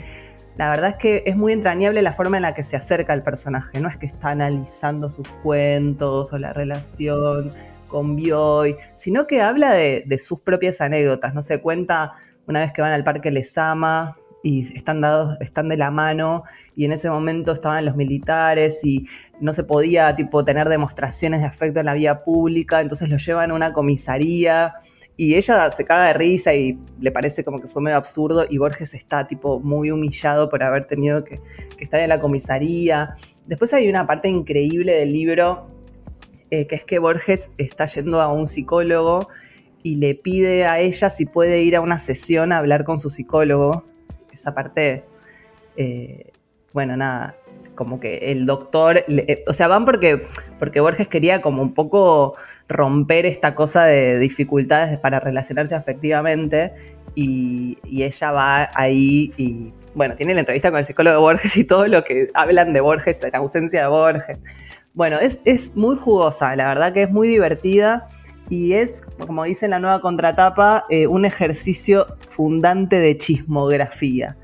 la 0.56 0.70
verdad 0.70 0.90
es 0.90 0.96
que 0.96 1.22
es 1.26 1.36
muy 1.36 1.52
entrañable 1.52 2.00
la 2.02 2.12
forma 2.12 2.38
en 2.38 2.42
la 2.42 2.54
que 2.54 2.64
se 2.64 2.76
acerca 2.76 3.12
al 3.12 3.22
personaje, 3.22 3.78
no 3.78 3.88
es 3.88 3.96
que 3.96 4.06
está 4.06 4.30
analizando 4.30 5.10
sus 5.10 5.28
cuentos 5.42 6.32
o 6.32 6.38
la 6.38 6.52
relación 6.52 7.52
con 7.88 8.16
Bioy, 8.16 8.76
sino 8.94 9.26
que 9.26 9.40
habla 9.40 9.72
de, 9.72 10.18
sus 10.18 10.40
propias 10.40 10.80
anécdotas, 10.80 11.34
no 11.34 11.42
se 11.42 11.60
cuenta 11.60 12.14
una 12.46 12.60
vez 12.60 12.72
que 12.72 12.82
van 12.82 12.92
al 12.92 13.04
parque 13.04 13.30
Les 13.30 13.56
Ama 13.58 14.16
y 14.42 14.72
están 14.76 15.00
dados, 15.00 15.36
están 15.40 15.68
de 15.68 15.76
la 15.76 15.90
mano, 15.90 16.44
y 16.76 16.84
en 16.84 16.92
ese 16.92 17.10
momento 17.10 17.52
estaban 17.52 17.84
los 17.84 17.96
militares 17.96 18.84
y 18.84 19.08
no 19.40 19.52
se 19.52 19.64
podía 19.64 20.14
tipo 20.14 20.44
tener 20.44 20.68
demostraciones 20.68 21.40
de 21.40 21.46
afecto 21.46 21.80
en 21.80 21.86
la 21.86 21.94
vía 21.94 22.22
pública, 22.22 22.80
entonces 22.80 23.08
lo 23.08 23.16
llevan 23.16 23.50
a 23.50 23.54
una 23.54 23.72
comisaría 23.72 24.74
y 25.16 25.34
ella 25.34 25.70
se 25.70 25.84
caga 25.84 26.08
de 26.08 26.12
risa 26.12 26.54
y 26.54 26.78
le 27.00 27.10
parece 27.10 27.42
como 27.42 27.60
que 27.60 27.68
fue 27.68 27.80
medio 27.82 27.96
absurdo 27.96 28.44
y 28.48 28.58
Borges 28.58 28.92
está 28.92 29.26
tipo 29.26 29.58
muy 29.60 29.90
humillado 29.90 30.50
por 30.50 30.62
haber 30.62 30.84
tenido 30.84 31.24
que, 31.24 31.40
que 31.76 31.84
estar 31.84 32.00
en 32.00 32.10
la 32.10 32.20
comisaría. 32.20 33.14
Después 33.46 33.72
hay 33.72 33.88
una 33.88 34.06
parte 34.06 34.28
increíble 34.28 34.92
del 34.92 35.12
libro 35.12 35.75
eh, 36.50 36.66
que 36.66 36.76
es 36.76 36.84
que 36.84 36.98
Borges 36.98 37.50
está 37.58 37.86
yendo 37.86 38.20
a 38.20 38.32
un 38.32 38.46
psicólogo 38.46 39.28
y 39.82 39.96
le 39.96 40.14
pide 40.14 40.66
a 40.66 40.80
ella 40.80 41.10
si 41.10 41.26
puede 41.26 41.62
ir 41.62 41.76
a 41.76 41.80
una 41.80 41.98
sesión 41.98 42.52
a 42.52 42.58
hablar 42.58 42.84
con 42.84 43.00
su 43.00 43.10
psicólogo. 43.10 43.84
Esa 44.32 44.54
parte, 44.54 45.04
eh, 45.76 46.32
bueno, 46.72 46.96
nada, 46.96 47.36
como 47.74 48.00
que 48.00 48.16
el 48.32 48.46
doctor, 48.46 49.04
eh, 49.08 49.44
o 49.46 49.52
sea, 49.52 49.68
van 49.68 49.84
porque, 49.84 50.26
porque 50.58 50.80
Borges 50.80 51.08
quería 51.08 51.40
como 51.40 51.62
un 51.62 51.74
poco 51.74 52.34
romper 52.68 53.26
esta 53.26 53.54
cosa 53.54 53.84
de 53.84 54.18
dificultades 54.18 54.98
para 54.98 55.20
relacionarse 55.20 55.74
afectivamente 55.74 56.72
y, 57.14 57.78
y 57.84 58.02
ella 58.02 58.32
va 58.32 58.70
ahí 58.74 59.32
y, 59.36 59.72
bueno, 59.94 60.14
tiene 60.14 60.34
la 60.34 60.40
entrevista 60.40 60.70
con 60.70 60.78
el 60.78 60.86
psicólogo 60.86 61.16
de 61.16 61.20
Borges 61.22 61.56
y 61.56 61.64
todo 61.64 61.86
lo 61.86 62.04
que 62.04 62.30
hablan 62.34 62.72
de 62.72 62.80
Borges, 62.80 63.20
la 63.22 63.38
ausencia 63.38 63.82
de 63.82 63.88
Borges. 63.88 64.38
Bueno, 64.96 65.18
es, 65.20 65.76
muy 65.76 65.96
jugosa, 65.96 66.56
la 66.56 66.68
verdad 66.68 66.94
que 66.94 67.02
es 67.02 67.10
muy 67.10 67.28
divertida 67.28 68.08
y 68.48 68.72
es, 68.72 69.02
como 69.26 69.44
dice 69.44 69.66
en 69.66 69.72
la 69.72 69.78
nueva 69.78 70.00
contratapa, 70.00 70.86
eh, 70.88 71.06
un 71.06 71.26
ejercicio 71.26 72.06
fundante 72.26 72.98
de 72.98 73.18
chismografía. 73.18 74.38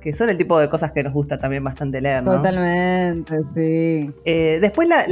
Que 0.00 0.12
son 0.12 0.28
el 0.28 0.36
tipo 0.36 0.58
de 0.58 0.68
cosas 0.68 0.90
que 0.90 1.04
nos 1.04 1.12
gusta 1.12 1.38
también 1.38 1.62
bastante 1.62 2.00
leer, 2.00 2.24
¿no? 2.24 2.32
Totalmente, 2.32 3.44
sí. 3.44 4.12
Eh, 4.24 4.58
después 4.60 4.88
la. 4.88 5.06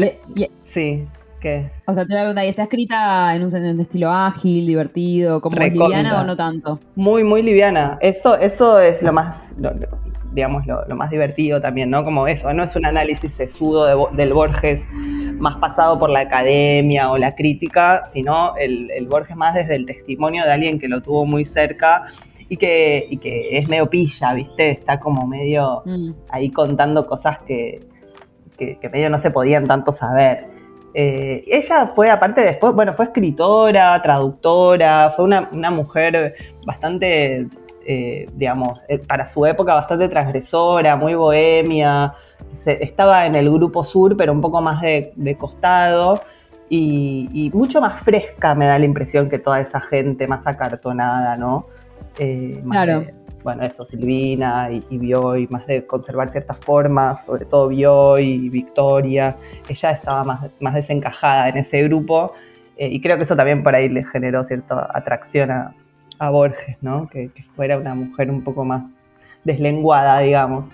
Sí, 0.63 1.05
¿qué? 1.39 1.71
O 1.87 1.95
sea, 1.95 2.05
te 2.05 2.13
la 2.13 2.23
pregunta, 2.23 2.45
¿y 2.45 2.49
está 2.49 2.65
escrita 2.65 3.33
en 3.37 3.45
un, 3.45 3.81
estilo 3.81 4.11
ágil, 4.11 4.67
divertido, 4.67 5.41
como 5.41 5.57
liviana 5.57 6.21
o 6.21 6.25
no 6.25 6.35
tanto? 6.35 6.81
Muy, 6.97 7.23
muy 7.23 7.43
liviana. 7.43 7.97
Eso, 8.01 8.37
eso 8.37 8.81
es 8.81 9.01
lo 9.03 9.13
más 9.13 9.55
digamos, 10.33 10.67
lo, 10.67 10.85
más 10.97 11.11
divertido 11.11 11.61
también, 11.61 11.91
¿no? 11.91 12.05
Como 12.05 12.27
eso, 12.27 12.53
no 12.53 12.63
es 12.63 12.77
un 12.77 12.87
análisis 12.87 13.33
sesudo 13.35 14.11
del 14.13 14.33
Borges 14.33 14.83
más 15.39 15.57
pasado 15.57 15.99
por 15.99 16.11
la 16.11 16.21
academia 16.21 17.11
o 17.11 17.19
la 17.19 17.35
crítica, 17.35 18.03
sino 18.07 18.55
el, 18.57 18.91
el 18.91 19.07
Borges 19.09 19.37
más 19.37 19.55
desde 19.55 19.77
el 19.77 19.87
testimonio 19.87 20.45
de 20.45 20.53
alguien 20.53 20.79
que 20.79 20.89
lo 20.89 21.01
tuvo 21.01 21.27
muy 21.27 21.45
cerca 21.45 22.07
y 22.49 22.57
que, 22.57 23.07
y 23.09 23.19
que 23.19 23.59
es 23.59 23.69
medio 23.69 23.89
pilla, 23.89 24.35
¿viste? 24.35 24.71
Está 24.71 24.99
como 24.99 25.27
medio 25.27 25.83
Mm. 25.85 26.13
ahí 26.29 26.51
contando 26.51 27.07
cosas 27.07 27.39
que, 27.41 27.81
que, 28.59 28.79
que 28.79 28.89
medio 28.89 29.11
no 29.11 29.19
se 29.19 29.31
podían 29.31 29.67
tanto 29.67 29.93
saber. 29.93 30.47
Eh, 30.93 31.45
ella 31.47 31.93
fue, 31.95 32.11
aparte 32.11 32.41
después, 32.41 32.75
bueno, 32.75 32.93
fue 32.95 33.07
escritora, 33.07 34.01
traductora, 34.03 35.11
fue 35.11 35.25
una, 35.25 35.49
una 35.53 35.71
mujer 35.71 36.35
bastante, 36.67 37.47
eh, 37.87 38.29
digamos, 38.35 38.81
eh, 38.89 38.99
para 38.99 39.27
su 39.27 39.45
época 39.47 39.75
bastante 39.75 40.09
transgresora, 40.09 40.97
muy 40.97 41.15
bohemia, 41.15 42.15
se- 42.57 42.83
estaba 42.85 43.27
en 43.27 43.35
el 43.35 43.51
grupo 43.51 43.85
sur, 43.85 44.17
pero 44.17 44.33
un 44.33 44.41
poco 44.41 44.61
más 44.61 44.81
de, 44.83 45.13
de 45.17 45.37
costado. 45.37 46.21
Y, 46.69 47.29
y 47.33 47.51
mucho 47.57 47.81
más 47.81 48.01
fresca 48.01 48.55
me 48.55 48.67
da 48.67 48.79
la 48.79 48.85
impresión 48.85 49.29
que 49.29 49.39
toda 49.41 49.61
esa 49.61 49.81
gente 49.81 50.27
más 50.29 50.47
acartonada, 50.47 51.37
¿no? 51.37 51.67
Eh, 52.19 52.61
más 52.65 52.85
Claro. 52.85 53.01
de- 53.01 53.15
bueno, 53.43 53.63
eso, 53.63 53.85
Silvina 53.87 54.71
y, 54.71 54.85
y 54.91 54.99
Bioy, 54.99 55.47
más 55.49 55.67
de 55.67 55.87
conservar 55.87 56.31
ciertas 56.31 56.59
formas, 56.61 57.25
sobre 57.25 57.47
todo 57.47 57.69
Bioy 57.69 58.23
y 58.23 58.49
Victoria. 58.51 59.35
Ella 59.69 59.93
estaba 59.93 60.23
más, 60.25 60.51
más 60.61 60.75
desencajada 60.75 61.49
en 61.49 61.57
ese 61.57 61.83
grupo 61.85 62.35
eh, 62.77 62.89
y 62.89 63.01
creo 63.01 63.17
que 63.17 63.23
eso 63.25 63.35
también 63.35 63.63
por 63.63 63.75
ahí 63.75 63.89
le 63.89 64.05
generó 64.05 64.45
cierta 64.45 64.91
atracción 64.93 65.51
a, 65.51 65.75
a 66.21 66.31
Borges, 66.31 66.77
¿no? 66.83 67.09
Que, 67.09 67.31
que 67.35 67.43
fuera 67.43 67.77
una 67.79 67.95
mujer 67.95 68.31
un 68.31 68.45
poco 68.45 68.65
más 68.65 68.91
deslenguada, 69.43 70.21
digamos. 70.21 70.67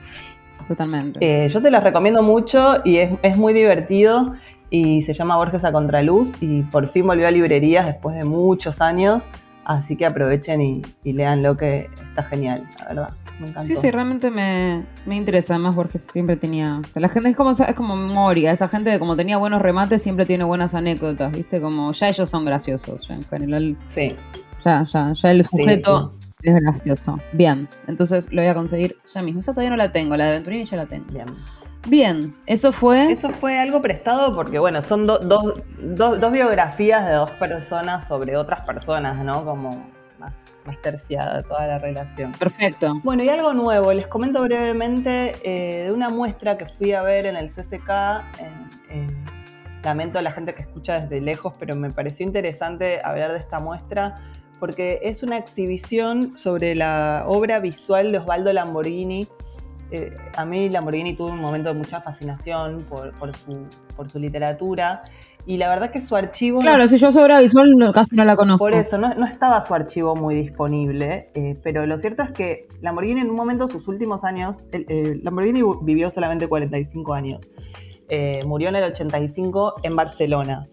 Totalmente. 0.68 1.18
Eh, 1.22 1.48
yo 1.48 1.62
te 1.62 1.70
los 1.70 1.82
recomiendo 1.82 2.22
mucho 2.22 2.78
y 2.84 2.96
es, 2.96 3.12
es 3.22 3.36
muy 3.36 3.54
divertido 3.54 4.34
y 4.68 5.02
se 5.02 5.12
llama 5.12 5.36
Borges 5.36 5.64
a 5.64 5.70
Contraluz 5.70 6.32
y 6.40 6.62
por 6.62 6.88
fin 6.88 7.06
volvió 7.06 7.28
a 7.28 7.30
librerías 7.30 7.86
después 7.86 8.16
de 8.16 8.24
muchos 8.24 8.80
años, 8.80 9.22
así 9.64 9.96
que 9.96 10.04
aprovechen 10.04 10.60
y, 10.60 10.82
y 11.04 11.12
leanlo 11.12 11.56
que 11.56 11.88
está 12.08 12.24
genial, 12.24 12.68
la 12.80 12.88
verdad. 12.88 13.10
Me 13.38 13.48
encantó. 13.48 13.68
Sí, 13.68 13.76
sí, 13.76 13.90
realmente 13.90 14.30
me, 14.30 14.84
me 15.04 15.14
interesa. 15.14 15.54
Además, 15.54 15.76
porque 15.76 15.98
siempre 15.98 16.36
tenía. 16.36 16.80
La 16.94 17.08
gente 17.08 17.28
es 17.28 17.36
como, 17.36 17.50
es 17.50 17.74
como 17.74 17.94
memoria. 17.94 18.50
Esa 18.50 18.66
gente 18.66 18.90
que, 18.90 18.98
como 18.98 19.14
tenía 19.14 19.36
buenos 19.36 19.60
remates, 19.60 20.02
siempre 20.02 20.24
tiene 20.24 20.44
buenas 20.44 20.74
anécdotas, 20.74 21.32
¿viste? 21.32 21.60
Como 21.60 21.92
ya 21.92 22.08
ellos 22.08 22.30
son 22.30 22.46
graciosos. 22.46 23.06
Ya 23.06 23.14
en 23.14 23.24
general, 23.24 23.76
Sí, 23.84 24.08
ya, 24.64 24.84
ya, 24.84 25.12
ya 25.12 25.30
el 25.30 25.44
sujeto 25.44 26.12
sí. 26.12 26.28
es 26.42 26.54
gracioso. 26.60 27.18
Bien, 27.32 27.68
entonces 27.86 28.32
lo 28.32 28.42
voy 28.42 28.50
a 28.50 28.54
conseguir 28.54 28.96
ya 29.12 29.22
mismo. 29.22 29.40
Esa 29.40 29.52
todavía 29.52 29.70
no 29.70 29.76
la 29.76 29.92
tengo, 29.92 30.16
la 30.16 30.26
de 30.26 30.30
Venturini 30.32 30.64
ya 30.64 30.76
la 30.76 30.86
tengo. 30.86 31.06
bien. 31.12 31.26
Bien, 31.88 32.34
eso 32.46 32.72
fue. 32.72 33.12
Eso 33.12 33.30
fue 33.30 33.58
algo 33.60 33.80
prestado 33.80 34.34
porque, 34.34 34.58
bueno, 34.58 34.82
son 34.82 35.06
do- 35.06 35.18
dos- 35.18 35.54
do- 35.78 36.16
dos 36.16 36.32
biografías 36.32 37.06
de 37.06 37.12
dos 37.12 37.30
personas 37.32 38.08
sobre 38.08 38.36
otras 38.36 38.66
personas, 38.66 39.22
¿no? 39.24 39.44
Como 39.44 39.70
más, 40.18 40.32
más 40.66 40.82
terciada 40.82 41.44
toda 41.44 41.64
la 41.68 41.78
relación. 41.78 42.32
Perfecto. 42.32 42.92
Bueno, 43.04 43.22
y 43.22 43.28
algo 43.28 43.54
nuevo, 43.54 43.92
les 43.92 44.08
comento 44.08 44.42
brevemente 44.42 45.34
eh, 45.44 45.84
de 45.84 45.92
una 45.92 46.08
muestra 46.08 46.58
que 46.58 46.66
fui 46.66 46.92
a 46.92 47.02
ver 47.02 47.26
en 47.26 47.36
el 47.36 47.50
CCK. 47.50 48.24
en- 48.40 48.70
en- 48.90 49.24
lamento 49.84 50.18
a 50.18 50.22
la 50.22 50.32
gente 50.32 50.52
que 50.52 50.62
escucha 50.62 50.98
desde 51.02 51.20
lejos, 51.20 51.52
pero 51.60 51.76
me 51.76 51.90
pareció 51.92 52.26
interesante 52.26 53.00
hablar 53.04 53.30
de 53.32 53.38
esta 53.38 53.60
muestra 53.60 54.16
porque 54.60 55.00
es 55.02 55.22
una 55.22 55.38
exhibición 55.38 56.34
sobre 56.36 56.74
la 56.74 57.24
obra 57.26 57.58
visual 57.60 58.12
de 58.12 58.18
Osvaldo 58.18 58.52
Lamborghini. 58.52 59.26
Eh, 59.90 60.16
a 60.36 60.44
mí 60.44 60.68
Lamborghini 60.68 61.14
tuvo 61.14 61.28
un 61.28 61.40
momento 61.40 61.68
de 61.72 61.78
mucha 61.78 62.00
fascinación 62.00 62.84
por, 62.88 63.12
por 63.18 63.36
su, 63.36 63.66
por 63.96 64.08
su 64.08 64.18
literatura 64.18 65.02
y 65.46 65.58
la 65.58 65.68
verdad 65.68 65.92
que 65.92 66.02
su 66.02 66.16
archivo... 66.16 66.56
no 66.56 66.62
Claro, 66.62 66.88
si 66.88 66.98
yo 66.98 67.12
soy 67.12 67.22
obra 67.22 67.38
visual, 67.38 67.70
no- 67.76 67.92
casi 67.92 68.16
no 68.16 68.24
la 68.24 68.34
conozco. 68.34 68.58
por 68.58 68.74
eso, 68.74 68.98
no, 68.98 69.14
no 69.14 69.26
estaba 69.26 69.60
su 69.60 69.74
archivo 69.74 70.16
muy 70.16 70.34
disponible, 70.34 71.30
eh, 71.34 71.56
pero 71.62 71.86
lo 71.86 71.98
cierto 71.98 72.24
es 72.24 72.32
que 72.32 72.66
Lamborghini 72.80 73.20
en 73.20 73.30
un 73.30 73.36
momento, 73.36 73.68
sus 73.68 73.86
últimos 73.86 74.24
años, 74.24 74.64
el- 74.72 75.20
Lamborghini 75.22 75.62
vivió 75.82 76.10
solamente 76.10 76.48
45 76.48 77.14
años, 77.14 77.40
Eh, 78.08 78.38
murió 78.46 78.68
en 78.68 78.76
el 78.76 78.84
85 78.84 79.74
en 79.82 79.96
Barcelona. 79.96 80.68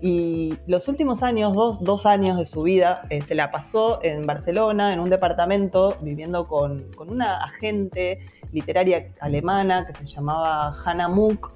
Y 0.00 0.54
los 0.66 0.86
últimos 0.88 1.22
años, 1.22 1.54
dos, 1.54 1.82
dos 1.82 2.06
años 2.06 2.38
de 2.38 2.44
su 2.44 2.62
vida, 2.62 3.02
eh, 3.10 3.22
se 3.22 3.34
la 3.34 3.50
pasó 3.50 3.98
en 4.02 4.22
Barcelona, 4.22 4.92
en 4.92 5.00
un 5.00 5.10
departamento, 5.10 5.96
viviendo 6.02 6.46
con, 6.46 6.84
con 6.96 7.10
una 7.10 7.42
agente 7.42 8.20
literaria 8.52 9.08
alemana 9.20 9.86
que 9.86 9.92
se 9.92 10.06
llamaba 10.06 10.72
Hannah 10.84 11.08
Muck. 11.08 11.52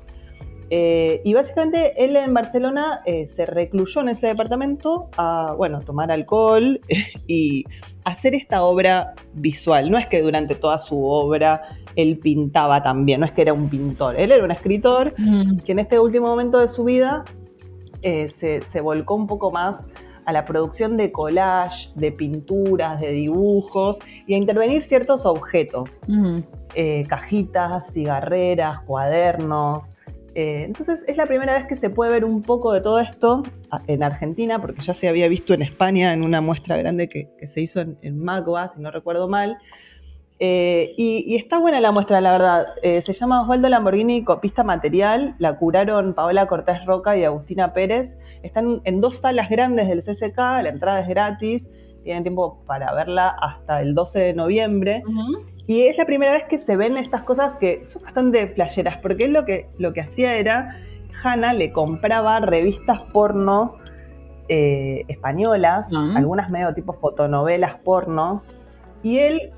Eh, 0.74 1.20
y 1.22 1.35
básicamente 1.35 2.02
él 2.02 2.16
en 2.16 2.33
Barcelona 2.33 3.02
eh, 3.05 3.28
se 3.28 3.44
recluyó 3.44 4.00
en 4.00 4.09
ese 4.09 4.28
departamento 4.28 5.11
a, 5.18 5.55
bueno, 5.55 5.81
tomar 5.81 6.11
alcohol 6.11 6.81
y 7.26 7.64
hacer 8.05 8.35
esta 8.35 8.62
obra 8.62 9.14
visual. 9.35 9.90
No 9.90 9.98
es 9.98 10.07
que 10.07 10.22
durante 10.22 10.55
toda 10.55 10.78
su 10.78 11.05
obra 11.05 11.62
él 11.94 12.18
pintaba 12.18 12.83
también, 12.83 13.20
no 13.20 13.26
es 13.26 13.33
que 13.33 13.42
era 13.42 13.52
un 13.52 13.68
pintor, 13.68 14.18
él 14.18 14.33
era 14.33 14.42
un 14.42 14.50
escritor 14.50 15.12
Mm, 15.18 15.59
que 15.59 15.72
en 15.72 15.78
este 15.78 15.98
último 15.98 16.26
momento 16.28 16.59
de 16.59 16.68
su 16.68 16.85
vida 16.85 17.24
eh, 18.02 18.30
se, 18.36 18.62
se 18.70 18.80
volcó 18.80 19.14
un 19.14 19.26
poco 19.26 19.50
más 19.50 19.82
a 20.24 20.32
la 20.32 20.44
producción 20.44 20.96
de 20.96 21.10
collage, 21.12 21.90
de 21.94 22.12
pinturas, 22.12 23.00
de 23.00 23.12
dibujos 23.12 23.98
y 24.26 24.34
a 24.34 24.36
intervenir 24.36 24.82
ciertos 24.84 25.26
objetos 25.26 25.98
eh, 26.74 27.04
cajitas, 27.08 27.92
cigarreras, 27.92 28.80
cuadernos. 28.80 29.92
Eh, 30.34 30.64
entonces 30.64 31.04
es 31.06 31.16
la 31.16 31.26
primera 31.26 31.54
vez 31.54 31.66
que 31.66 31.76
se 31.76 31.90
puede 31.90 32.10
ver 32.10 32.24
un 32.24 32.42
poco 32.42 32.72
de 32.72 32.80
todo 32.80 33.00
esto 33.00 33.42
en 33.86 34.02
Argentina, 34.02 34.60
porque 34.60 34.80
ya 34.80 34.94
se 34.94 35.08
había 35.08 35.28
visto 35.28 35.52
en 35.54 35.62
España 35.62 36.12
en 36.12 36.24
una 36.24 36.40
muestra 36.40 36.76
grande 36.76 37.08
que, 37.08 37.28
que 37.38 37.46
se 37.46 37.60
hizo 37.60 37.80
en, 37.80 37.98
en 38.02 38.18
Magua, 38.18 38.72
si 38.74 38.80
no 38.80 38.90
recuerdo 38.90 39.28
mal. 39.28 39.58
Eh, 40.44 40.94
y, 40.96 41.22
y 41.24 41.37
está 41.37 41.61
buena 41.61 41.81
la 41.81 41.92
muestra, 41.92 42.20
la 42.20 42.33
verdad. 42.33 42.66
Eh, 42.83 43.00
se 43.00 43.12
llama 43.12 43.42
Osvaldo 43.42 43.68
Lamborghini 43.68 44.24
Copista 44.24 44.64
Material. 44.64 45.37
La 45.38 45.57
curaron 45.57 46.14
Paola 46.14 46.48
Cortés 46.48 46.85
Roca 46.85 47.16
y 47.16 47.22
Agustina 47.22 47.72
Pérez. 47.72 48.16
Están 48.42 48.81
en 48.83 49.00
dos 49.00 49.18
salas 49.18 49.48
grandes 49.48 49.87
del 49.87 50.02
CCK. 50.02 50.37
La 50.37 50.70
entrada 50.70 50.98
es 50.98 51.07
gratis. 51.07 51.68
Tienen 52.02 52.24
tiempo 52.24 52.61
para 52.66 52.92
verla 52.92 53.28
hasta 53.40 53.83
el 53.83 53.94
12 53.94 54.18
de 54.18 54.35
noviembre. 54.35 55.05
Y 55.68 55.83
es 55.83 55.96
la 55.96 56.07
primera 56.07 56.33
vez 56.33 56.42
que 56.50 56.59
se 56.59 56.74
ven 56.74 56.96
estas 56.96 57.22
cosas 57.22 57.55
que 57.55 57.87
son 57.87 58.02
bastante 58.02 58.48
flasheras, 58.48 58.96
porque 58.96 59.26
él 59.26 59.33
lo 59.33 59.44
que, 59.44 59.68
lo 59.78 59.92
que 59.92 60.00
hacía 60.00 60.35
era, 60.35 60.76
Hannah 61.22 61.52
le 61.52 61.70
compraba 61.70 62.40
revistas 62.40 63.05
porno 63.12 63.76
eh, 64.48 65.05
españolas, 65.07 65.88
algunas 66.16 66.50
medio 66.50 66.74
tipo 66.74 66.94
fotonovelas 66.94 67.76
porno, 67.85 68.42
y 69.05 69.18
él 69.18 69.52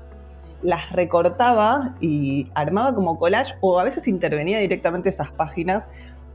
las 0.61 0.91
recortaba 0.91 1.95
y 2.01 2.47
armaba 2.55 2.93
como 2.95 3.17
collage, 3.19 3.53
o 3.61 3.79
a 3.79 3.83
veces 3.83 4.07
intervenía 4.07 4.59
directamente 4.59 5.09
esas 5.09 5.31
páginas, 5.31 5.87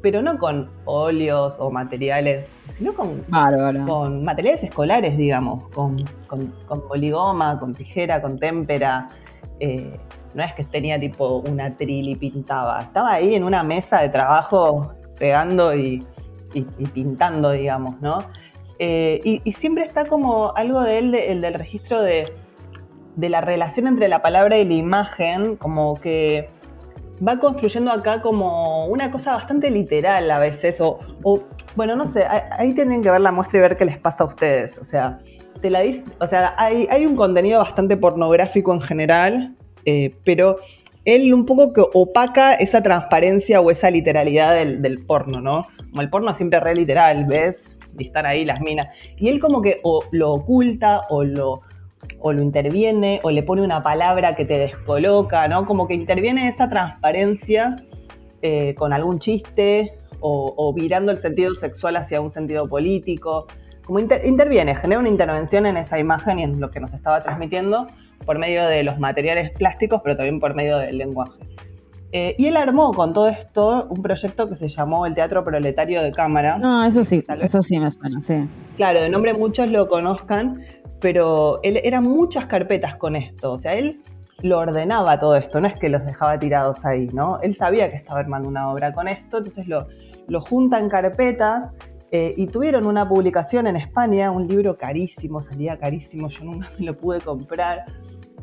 pero 0.02 0.22
no 0.22 0.38
con 0.38 0.70
óleos 0.86 1.58
o 1.60 1.70
materiales, 1.70 2.48
sino 2.72 2.94
con 2.94 3.22
Bárbaro. 3.28 3.84
con 3.86 4.24
materiales 4.24 4.62
escolares, 4.62 5.16
digamos, 5.16 5.68
con, 5.70 5.96
con, 6.26 6.46
con 6.66 6.86
poligoma, 6.88 7.58
con 7.60 7.74
tijera, 7.74 8.22
con 8.22 8.36
témpera. 8.36 9.08
Eh, 9.58 9.98
no 10.32 10.42
es 10.42 10.54
que 10.54 10.64
tenía 10.64 10.98
tipo 10.98 11.38
una 11.46 11.76
tril 11.76 12.08
y 12.08 12.14
pintaba, 12.14 12.82
estaba 12.82 13.12
ahí 13.12 13.34
en 13.34 13.42
una 13.44 13.62
mesa 13.62 14.00
de 14.00 14.08
trabajo 14.10 14.92
pegando 15.18 15.74
y, 15.74 16.02
y- 16.54 16.66
y 16.78 16.86
pintando, 16.86 17.50
digamos, 17.50 18.00
¿no? 18.00 18.24
Eh, 18.78 19.20
y, 19.24 19.42
y 19.44 19.52
siempre 19.52 19.84
está 19.84 20.06
como 20.06 20.56
algo 20.56 20.80
de 20.82 20.98
él, 20.98 21.10
de- 21.12 21.32
el 21.32 21.40
del 21.42 21.54
registro 21.54 22.00
de, 22.00 22.24
de 23.16 23.28
la 23.28 23.40
relación 23.40 23.86
entre 23.86 24.08
la 24.08 24.22
palabra 24.22 24.58
y 24.58 24.64
la 24.64 24.74
imagen, 24.74 25.56
como 25.56 26.00
que 26.00 26.48
va 27.26 27.38
construyendo 27.38 27.92
acá 27.92 28.22
como 28.22 28.86
una 28.86 29.10
cosa 29.10 29.34
bastante 29.34 29.70
literal 29.70 30.30
a 30.30 30.38
veces, 30.38 30.80
o, 30.80 30.98
o, 31.22 31.42
bueno, 31.76 31.94
no 31.94 32.06
sé, 32.06 32.24
ahí, 32.24 32.72
tienen 32.72 33.02
que 33.02 33.10
ver 33.10 33.20
la 33.20 33.32
muestra 33.32 33.58
y 33.58 33.62
ver 33.62 33.76
qué 33.76 33.84
les 33.84 33.98
pasa 33.98 34.24
a 34.24 34.26
ustedes, 34.26 34.78
o 34.78 34.84
sea, 34.84 35.18
te 35.60 35.68
la 35.68 35.82
dis- 35.82 36.04
o 36.18 36.26
sea, 36.26 36.54
hay, 36.56 36.88
hay 36.90 37.04
un 37.04 37.16
contenido 37.16 37.58
bastante 37.58 37.96
pornográfico 37.96 38.72
en 38.72 38.80
general, 38.80 39.54
eh, 39.84 40.14
pero 40.24 40.58
él 41.04 41.32
un 41.34 41.44
poco 41.44 41.72
que 41.72 41.82
opaca 41.92 42.54
esa 42.54 42.82
transparencia 42.82 43.60
o 43.60 43.70
esa 43.70 43.90
literalidad 43.90 44.54
del, 44.54 44.80
del 44.80 45.04
porno, 45.04 45.40
¿no? 45.40 45.66
Como 45.90 46.02
el 46.02 46.10
porno 46.10 46.34
siempre 46.34 46.60
re 46.60 46.74
literal, 46.74 47.24
¿ves? 47.26 47.78
Y 47.98 48.06
están 48.06 48.24
ahí 48.24 48.44
las 48.44 48.60
minas. 48.60 48.86
Y 49.16 49.28
él 49.28 49.40
como 49.40 49.60
que 49.62 49.76
lo 50.12 50.30
oculta 50.32 51.02
o 51.08 51.24
lo, 51.24 51.62
o 52.20 52.32
lo 52.32 52.42
interviene 52.42 53.20
o 53.22 53.30
le 53.30 53.42
pone 53.42 53.62
una 53.62 53.80
palabra 53.82 54.34
que 54.34 54.44
te 54.44 54.58
descoloca, 54.58 55.48
¿no? 55.48 55.66
Como 55.66 55.86
que 55.86 55.94
interviene 55.94 56.48
esa 56.48 56.68
transparencia 56.68 57.76
eh, 58.42 58.74
con 58.76 58.92
algún 58.92 59.18
chiste 59.18 59.94
o, 60.20 60.52
o 60.56 60.72
virando 60.72 61.12
el 61.12 61.18
sentido 61.18 61.54
sexual 61.54 61.96
hacia 61.96 62.20
un 62.20 62.30
sentido 62.30 62.68
político. 62.68 63.46
Como 63.84 63.98
inter- 63.98 64.24
interviene, 64.24 64.74
genera 64.74 65.00
una 65.00 65.08
intervención 65.08 65.66
en 65.66 65.76
esa 65.76 65.98
imagen 65.98 66.38
y 66.38 66.42
en 66.44 66.60
lo 66.60 66.70
que 66.70 66.80
nos 66.80 66.92
estaba 66.94 67.22
transmitiendo 67.22 67.86
por 68.24 68.38
medio 68.38 68.66
de 68.66 68.82
los 68.82 68.98
materiales 68.98 69.50
plásticos, 69.50 70.00
pero 70.04 70.16
también 70.16 70.40
por 70.40 70.54
medio 70.54 70.78
del 70.78 70.98
lenguaje. 70.98 71.40
Eh, 72.12 72.34
y 72.38 72.46
él 72.46 72.56
armó 72.56 72.92
con 72.92 73.12
todo 73.12 73.28
esto 73.28 73.86
un 73.88 74.02
proyecto 74.02 74.48
que 74.48 74.56
se 74.56 74.68
llamó 74.68 75.06
el 75.06 75.14
Teatro 75.14 75.44
Proletario 75.44 76.02
de 76.02 76.10
Cámara. 76.10 76.58
No, 76.58 76.84
eso 76.84 77.04
sí, 77.04 77.24
eso 77.40 77.62
sí 77.62 77.78
me 77.78 77.90
suena, 77.90 78.20
sí. 78.20 78.48
Claro, 78.76 79.00
de 79.00 79.08
nombre 79.08 79.32
muchos 79.32 79.70
lo 79.70 79.86
conozcan, 79.86 80.60
pero 81.00 81.60
él 81.62 81.80
eran 81.82 82.04
muchas 82.04 82.46
carpetas 82.46 82.96
con 82.96 83.16
esto. 83.16 83.52
O 83.52 83.58
sea, 83.58 83.74
él 83.74 84.00
lo 84.42 84.58
ordenaba 84.58 85.18
todo 85.18 85.36
esto, 85.36 85.60
no 85.60 85.68
es 85.68 85.74
que 85.74 85.88
los 85.88 86.04
dejaba 86.04 86.38
tirados 86.38 86.84
ahí, 86.84 87.08
¿no? 87.12 87.40
Él 87.42 87.54
sabía 87.54 87.90
que 87.90 87.96
estaba 87.96 88.20
armando 88.20 88.48
una 88.48 88.70
obra 88.70 88.92
con 88.92 89.08
esto, 89.08 89.38
entonces 89.38 89.66
lo, 89.66 89.86
lo 90.28 90.40
junta 90.40 90.78
en 90.78 90.88
carpetas 90.88 91.70
eh, 92.12 92.34
y 92.36 92.46
tuvieron 92.46 92.86
una 92.86 93.08
publicación 93.08 93.66
en 93.66 93.76
España, 93.76 94.30
un 94.30 94.48
libro 94.48 94.76
carísimo, 94.76 95.42
salía 95.42 95.78
carísimo, 95.78 96.28
yo 96.28 96.44
nunca 96.44 96.70
me 96.78 96.86
lo 96.86 96.96
pude 96.96 97.20
comprar. 97.20 97.84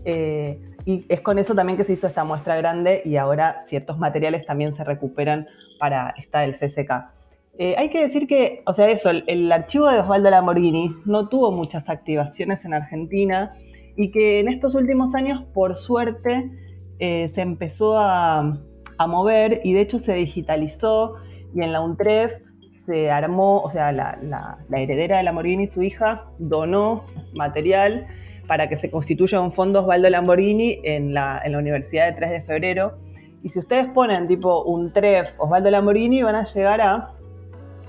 Eh, 0.05 0.61
y 0.85 1.05
es 1.09 1.19
con 1.19 1.37
eso 1.37 1.53
también 1.53 1.77
que 1.77 1.83
se 1.83 1.93
hizo 1.93 2.07
esta 2.07 2.23
muestra 2.23 2.55
grande 2.55 3.01
y 3.03 3.17
ahora 3.17 3.59
ciertos 3.65 3.97
materiales 3.97 4.45
también 4.45 4.73
se 4.73 4.85
recuperan 4.85 5.45
para 5.79 6.13
esta 6.17 6.41
del 6.41 6.55
CCK. 6.55 7.16
Eh, 7.59 7.75
hay 7.77 7.89
que 7.89 8.01
decir 8.01 8.27
que, 8.27 8.61
o 8.65 8.73
sea, 8.73 8.89
eso, 8.89 9.09
el, 9.09 9.51
archivo 9.51 9.87
de 9.87 9.99
Osvaldo 9.99 10.29
Lamborghini 10.29 10.95
no 11.05 11.27
tuvo 11.27 11.51
muchas 11.51 11.89
activaciones 11.89 12.63
en 12.65 12.73
Argentina 12.73 13.55
y 13.95 14.11
que 14.11 14.39
en 14.39 14.47
estos 14.47 14.75
últimos 14.75 15.15
años, 15.15 15.43
por 15.53 15.75
suerte, 15.75 16.51
se 16.99 17.41
empezó 17.41 17.97
a, 17.97 18.59
mover 19.07 19.61
y 19.63 19.73
de 19.73 19.81
hecho 19.81 19.99
se 19.99 20.13
digitalizó 20.13 21.15
y 21.53 21.61
en 21.61 21.71
la 21.71 21.81
UNTREF 21.81 22.33
se 22.87 23.11
armó, 23.11 23.59
o 23.59 23.69
sea, 23.69 23.91
la, 23.91 24.57
heredera 24.71 25.17
de 25.17 25.23
Lamborghini, 25.23 25.67
su 25.67 25.83
hija, 25.83 26.23
donó 26.39 27.03
material 27.37 28.07
para 28.47 28.69
que 28.69 28.77
se 28.77 28.89
constituya 28.89 29.41
un 29.41 29.51
fondo 29.51 29.81
Osvaldo 29.81 30.09
Lamborghini 30.09 30.79
en 30.83 31.13
la, 31.13 31.43
Universidad 31.45 32.05
de 32.05 32.13
3 32.13 32.31
de 32.31 32.41
Febrero. 32.41 32.97
Y 33.43 33.49
si 33.49 33.59
ustedes 33.59 33.87
ponen 33.87 34.27
tipo 34.27 34.63
un 34.63 34.93
TREF 34.93 35.37
Osvaldo 35.37 35.69
Lamborghini, 35.69 36.23
van 36.23 36.35
a 36.35 36.45
llegar 36.45 36.79
a 36.79 37.11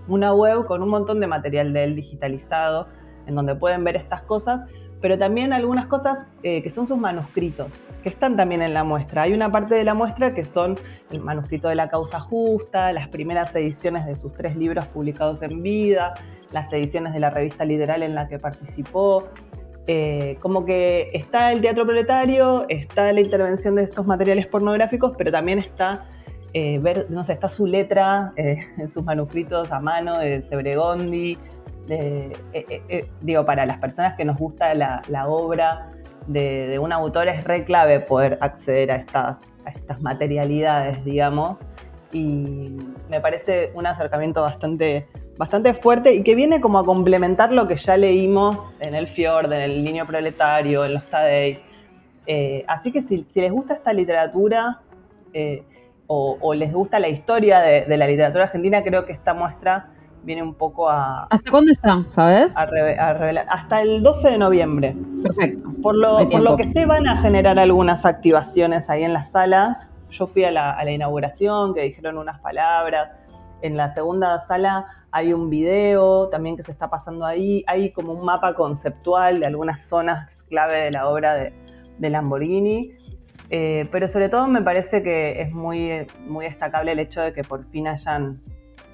una 0.08 0.32
web 0.34 0.66
con 0.66 0.82
un 0.82 0.90
montón 0.90 1.20
de 1.20 1.26
material 1.26 1.72
de 1.72 1.84
él 1.84 1.96
digitalizado, 1.96 2.88
en 3.26 3.34
donde 3.34 3.54
pueden 3.54 3.84
ver 3.84 3.96
estas 3.96 4.22
cosas 4.22 4.62
pero 5.00 5.18
también 5.18 5.52
algunas 5.52 5.86
cosas 5.86 6.26
eh, 6.42 6.62
que 6.62 6.70
son 6.70 6.86
sus 6.86 6.98
manuscritos, 6.98 7.68
que 8.02 8.08
están 8.08 8.36
también 8.36 8.62
en 8.62 8.74
la 8.74 8.84
muestra. 8.84 9.22
Hay 9.22 9.32
una 9.32 9.50
parte 9.50 9.74
de 9.74 9.84
la 9.84 9.94
muestra 9.94 10.34
que 10.34 10.44
son 10.44 10.78
el 11.12 11.22
manuscrito 11.22 11.68
de 11.68 11.76
la 11.76 11.88
causa 11.88 12.18
justa, 12.18 12.92
las 12.92 13.08
primeras 13.08 13.54
ediciones 13.54 14.06
de 14.06 14.16
sus 14.16 14.34
tres 14.34 14.56
libros 14.56 14.86
publicados 14.86 15.42
en 15.42 15.62
vida, 15.62 16.14
las 16.50 16.72
ediciones 16.72 17.12
de 17.12 17.20
la 17.20 17.30
revista 17.30 17.64
Literal 17.64 18.02
en 18.02 18.14
la 18.14 18.28
que 18.28 18.38
participó. 18.38 19.28
Eh, 19.86 20.36
como 20.40 20.66
que 20.66 21.10
está 21.14 21.50
el 21.52 21.62
teatro 21.62 21.86
proletario, 21.86 22.66
está 22.68 23.10
la 23.12 23.20
intervención 23.20 23.74
de 23.76 23.84
estos 23.84 24.06
materiales 24.06 24.46
pornográficos, 24.46 25.14
pero 25.16 25.30
también 25.30 25.60
está 25.60 26.02
eh, 26.52 26.78
ver, 26.78 27.06
no 27.10 27.24
sé, 27.24 27.32
está 27.32 27.48
su 27.48 27.66
letra 27.66 28.32
en 28.36 28.90
sus 28.90 29.04
manuscritos 29.04 29.70
a 29.72 29.80
mano 29.80 30.18
de 30.18 30.42
Sebregondi, 30.42 31.38
eh, 31.90 32.36
eh, 32.52 32.82
eh, 32.88 33.08
digo, 33.22 33.46
para 33.46 33.64
las 33.64 33.78
personas 33.78 34.14
que 34.14 34.24
nos 34.24 34.36
gusta 34.36 34.74
la, 34.74 35.26
obra 35.26 35.90
de, 36.26 36.78
un 36.78 36.92
autor 36.92 37.28
es 37.28 37.44
re 37.44 37.64
clave 37.64 38.00
poder 38.00 38.38
acceder 38.40 38.90
a 38.90 38.96
estas, 38.96 39.38
a 39.64 39.70
estas 39.70 40.00
materialidades, 40.02 41.02
digamos, 41.04 41.58
y 42.12 42.76
me 43.08 43.20
parece 43.20 43.70
un 43.74 43.86
acercamiento 43.86 44.42
bastante, 44.42 45.08
bastante 45.38 45.72
fuerte 45.72 46.12
y 46.14 46.22
que 46.22 46.34
viene 46.34 46.60
como 46.60 46.78
a 46.78 46.84
complementar 46.84 47.52
lo 47.52 47.66
que 47.66 47.76
ya 47.76 47.96
leímos 47.96 48.72
en 48.80 48.94
el 48.94 49.08
Fjord, 49.08 49.52
en 49.52 49.60
el 49.62 49.84
Niño 49.84 50.06
Proletario, 50.06 50.84
en 50.84 50.94
los 50.94 51.04
Tadeis. 51.06 51.60
así 52.66 52.92
que 52.92 53.02
si, 53.02 53.26
les 53.34 53.52
gusta 53.52 53.74
esta 53.74 53.92
literatura 53.94 54.82
o, 56.08 56.54
les 56.54 56.72
gusta 56.72 56.98
la 56.98 57.08
historia 57.08 57.60
de, 57.60 57.82
de 57.82 57.96
la 57.96 58.06
literatura 58.06 58.44
argentina, 58.44 58.82
creo 58.82 59.04
que 59.04 59.12
esta 59.12 59.34
muestra 59.34 59.90
viene 60.22 60.42
un 60.42 60.54
poco 60.54 60.88
a... 60.88 61.24
¿Hasta 61.24 61.50
cuándo 61.50 61.70
está? 61.70 62.04
¿Sabes? 62.10 62.56
A, 62.56 62.66
revelar. 62.66 63.46
Hasta 63.48 63.82
el 63.82 64.02
12 64.02 64.30
de 64.30 64.38
noviembre. 64.38 64.96
Perfecto. 65.22 65.70
Por 65.82 65.96
lo, 65.96 66.28
por 66.28 66.40
lo 66.40 66.56
que 66.56 66.64
se 66.72 66.86
van 66.86 67.06
a 67.08 67.16
generar 67.16 67.58
algunas 67.58 68.04
activaciones 68.04 68.90
ahí 68.90 69.04
en 69.04 69.12
las 69.12 69.30
salas. 69.30 69.88
Yo 70.10 70.26
fui 70.26 70.44
a 70.44 70.50
la, 70.50 70.72
a 70.72 70.84
la 70.84 70.90
inauguración, 70.90 71.74
que 71.74 71.82
dijeron 71.82 72.18
unas 72.18 72.40
palabras. 72.40 73.10
En 73.62 73.76
la 73.76 73.92
segunda 73.92 74.38
sala 74.46 74.86
hay 75.10 75.32
un 75.32 75.50
video 75.50 76.28
también 76.28 76.56
que 76.56 76.62
se 76.62 76.72
está 76.72 76.90
pasando 76.90 77.24
ahí. 77.24 77.64
Hay 77.66 77.90
como 77.92 78.12
un 78.12 78.24
mapa 78.24 78.54
conceptual 78.54 79.40
de 79.40 79.46
algunas 79.46 79.82
zonas 79.82 80.42
clave 80.44 80.84
de 80.84 80.90
la 80.92 81.08
obra 81.08 81.34
de, 81.34 81.52
de 81.98 82.10
Lamborghini. 82.10 82.97
Eh, 83.50 83.88
pero 83.90 84.08
sobre 84.08 84.28
todo 84.28 84.46
me 84.46 84.62
parece 84.62 85.02
que 85.02 85.40
es 85.40 85.52
muy, 85.52 86.06
muy 86.26 86.44
destacable 86.44 86.92
el 86.92 86.98
hecho 86.98 87.22
de 87.22 87.32
que 87.32 87.42
por 87.42 87.64
fin 87.64 87.88
hayan 87.88 88.40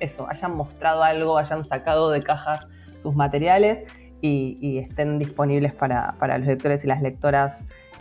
eso, 0.00 0.28
hayan 0.28 0.56
mostrado 0.56 1.02
algo, 1.02 1.38
hayan 1.38 1.64
sacado 1.64 2.10
de 2.10 2.20
cajas 2.20 2.66
sus 2.98 3.14
materiales 3.14 3.82
y, 4.20 4.78
estén 4.78 5.18
disponibles 5.18 5.74
para, 5.74 6.14
los 6.38 6.46
lectores 6.46 6.82
y 6.84 6.86
las 6.86 7.02
lectoras 7.02 7.58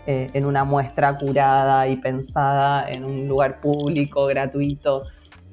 eh, 0.07 0.29
en 0.33 0.45
una 0.45 0.63
muestra 0.63 1.17
curada 1.17 1.87
y 1.89 1.97
pensada 1.97 2.87
en 2.89 3.03
un 3.03 3.27
lugar 3.27 3.59
público, 3.59 4.25
gratuito. 4.27 5.01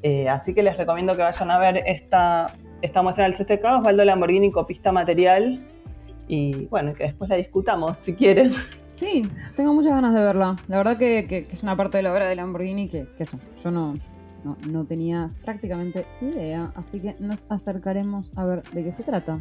Eh, 0.03 0.29
así 0.29 0.55
que 0.55 0.63
les 0.63 0.77
recomiendo 0.77 1.13
que 1.15 1.23
vayan 1.23 1.51
a 1.51 1.59
ver 1.59 1.83
esta, 1.87 2.47
esta 2.83 3.03
muestra 3.03 3.25
del 3.25 3.35
CCK, 3.35 3.65
Osvaldo 3.79 4.05
Lamborghini, 4.05 4.53
copista 4.53 4.93
material, 4.93 5.61
y 6.29 6.67
bueno, 6.67 6.95
que 6.95 7.05
después 7.05 7.29
la 7.29 7.37
discutamos 7.37 7.97
si 7.99 8.15
quieren. 8.15 8.53
Sí, 9.01 9.23
tengo 9.57 9.73
muchas 9.73 9.93
ganas 9.93 10.13
de 10.13 10.23
verla. 10.23 10.57
La 10.69 10.77
verdad 10.77 10.99
que, 10.99 11.49
es 11.51 11.63
una 11.63 11.75
parte 11.75 11.97
de 11.97 12.03
la 12.03 12.13
obra 12.13 12.29
de 12.29 12.37
Lamborghini 12.37 12.87
que, 12.87 13.07
que 13.17 13.23
eso, 13.23 13.39
yo 13.65 13.71
no, 13.71 13.95
no, 14.45 14.59
no 14.69 14.85
tenía 14.85 15.29
prácticamente 15.43 16.05
idea, 16.21 16.71
así 16.75 17.01
que 17.01 17.17
nos 17.19 17.47
acercaremos 17.49 18.31
a 18.37 18.45
ver 18.45 18.63
de 18.63 18.85
qué 18.85 18.93
se 18.93 19.03
trata 19.03 19.41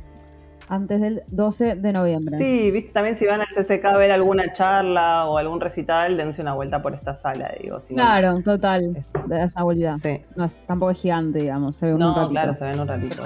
antes 0.70 1.01
del 1.01 1.24
12 1.32 1.76
de 1.76 1.91
noviembre. 1.91 2.38
Sí, 2.38 2.72
viste, 2.72 2.93
también 2.93 3.18
si 3.18 3.26
van 3.26 3.41
al 3.41 3.47
CCK 3.47 3.84
a 3.84 3.97
ver 3.97 4.12
alguna 4.12 4.53
charla 4.53 5.26
o 5.26 5.38
algún 5.38 5.60
recital, 5.60 6.16
dense 6.16 6.41
una 6.41 6.53
vuelta 6.53 6.82
por 6.82 6.93
esta 6.93 7.14
sala, 7.14 7.53
digo. 7.62 7.82
claro, 7.89 8.41
total, 8.41 8.93
de 9.26 9.43
esa 9.43 9.64
vuelta. 9.64 9.97
Sí. 9.97 10.22
No, 10.38 10.47
tampoco 10.68 10.91
es 10.91 11.01
gigante, 11.01 11.39
digamos, 11.39 11.76
se 11.76 11.88
ve 11.88 11.95
un 11.95 12.01
ratito. 12.01 12.28
claro, 12.30 12.53
se 12.53 12.64
ve 12.64 12.72
en 12.72 12.80
un 12.80 12.88
ratito. 12.88 13.24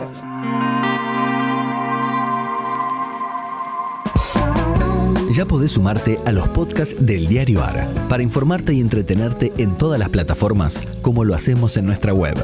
Ya 5.33 5.45
podés 5.45 5.71
sumarte 5.71 6.19
a 6.25 6.31
los 6.31 6.47
podcasts 6.49 6.95
del 7.03 7.27
Diario 7.27 7.63
AR 7.63 7.87
para 8.07 8.21
informarte 8.21 8.73
y 8.73 8.81
entretenerte 8.81 9.51
en 9.57 9.75
todas 9.77 9.99
las 9.99 10.09
plataformas 10.09 10.79
como 11.01 11.23
lo 11.23 11.33
hacemos 11.33 11.75
en 11.77 11.87
nuestra 11.87 12.13
web. 12.13 12.35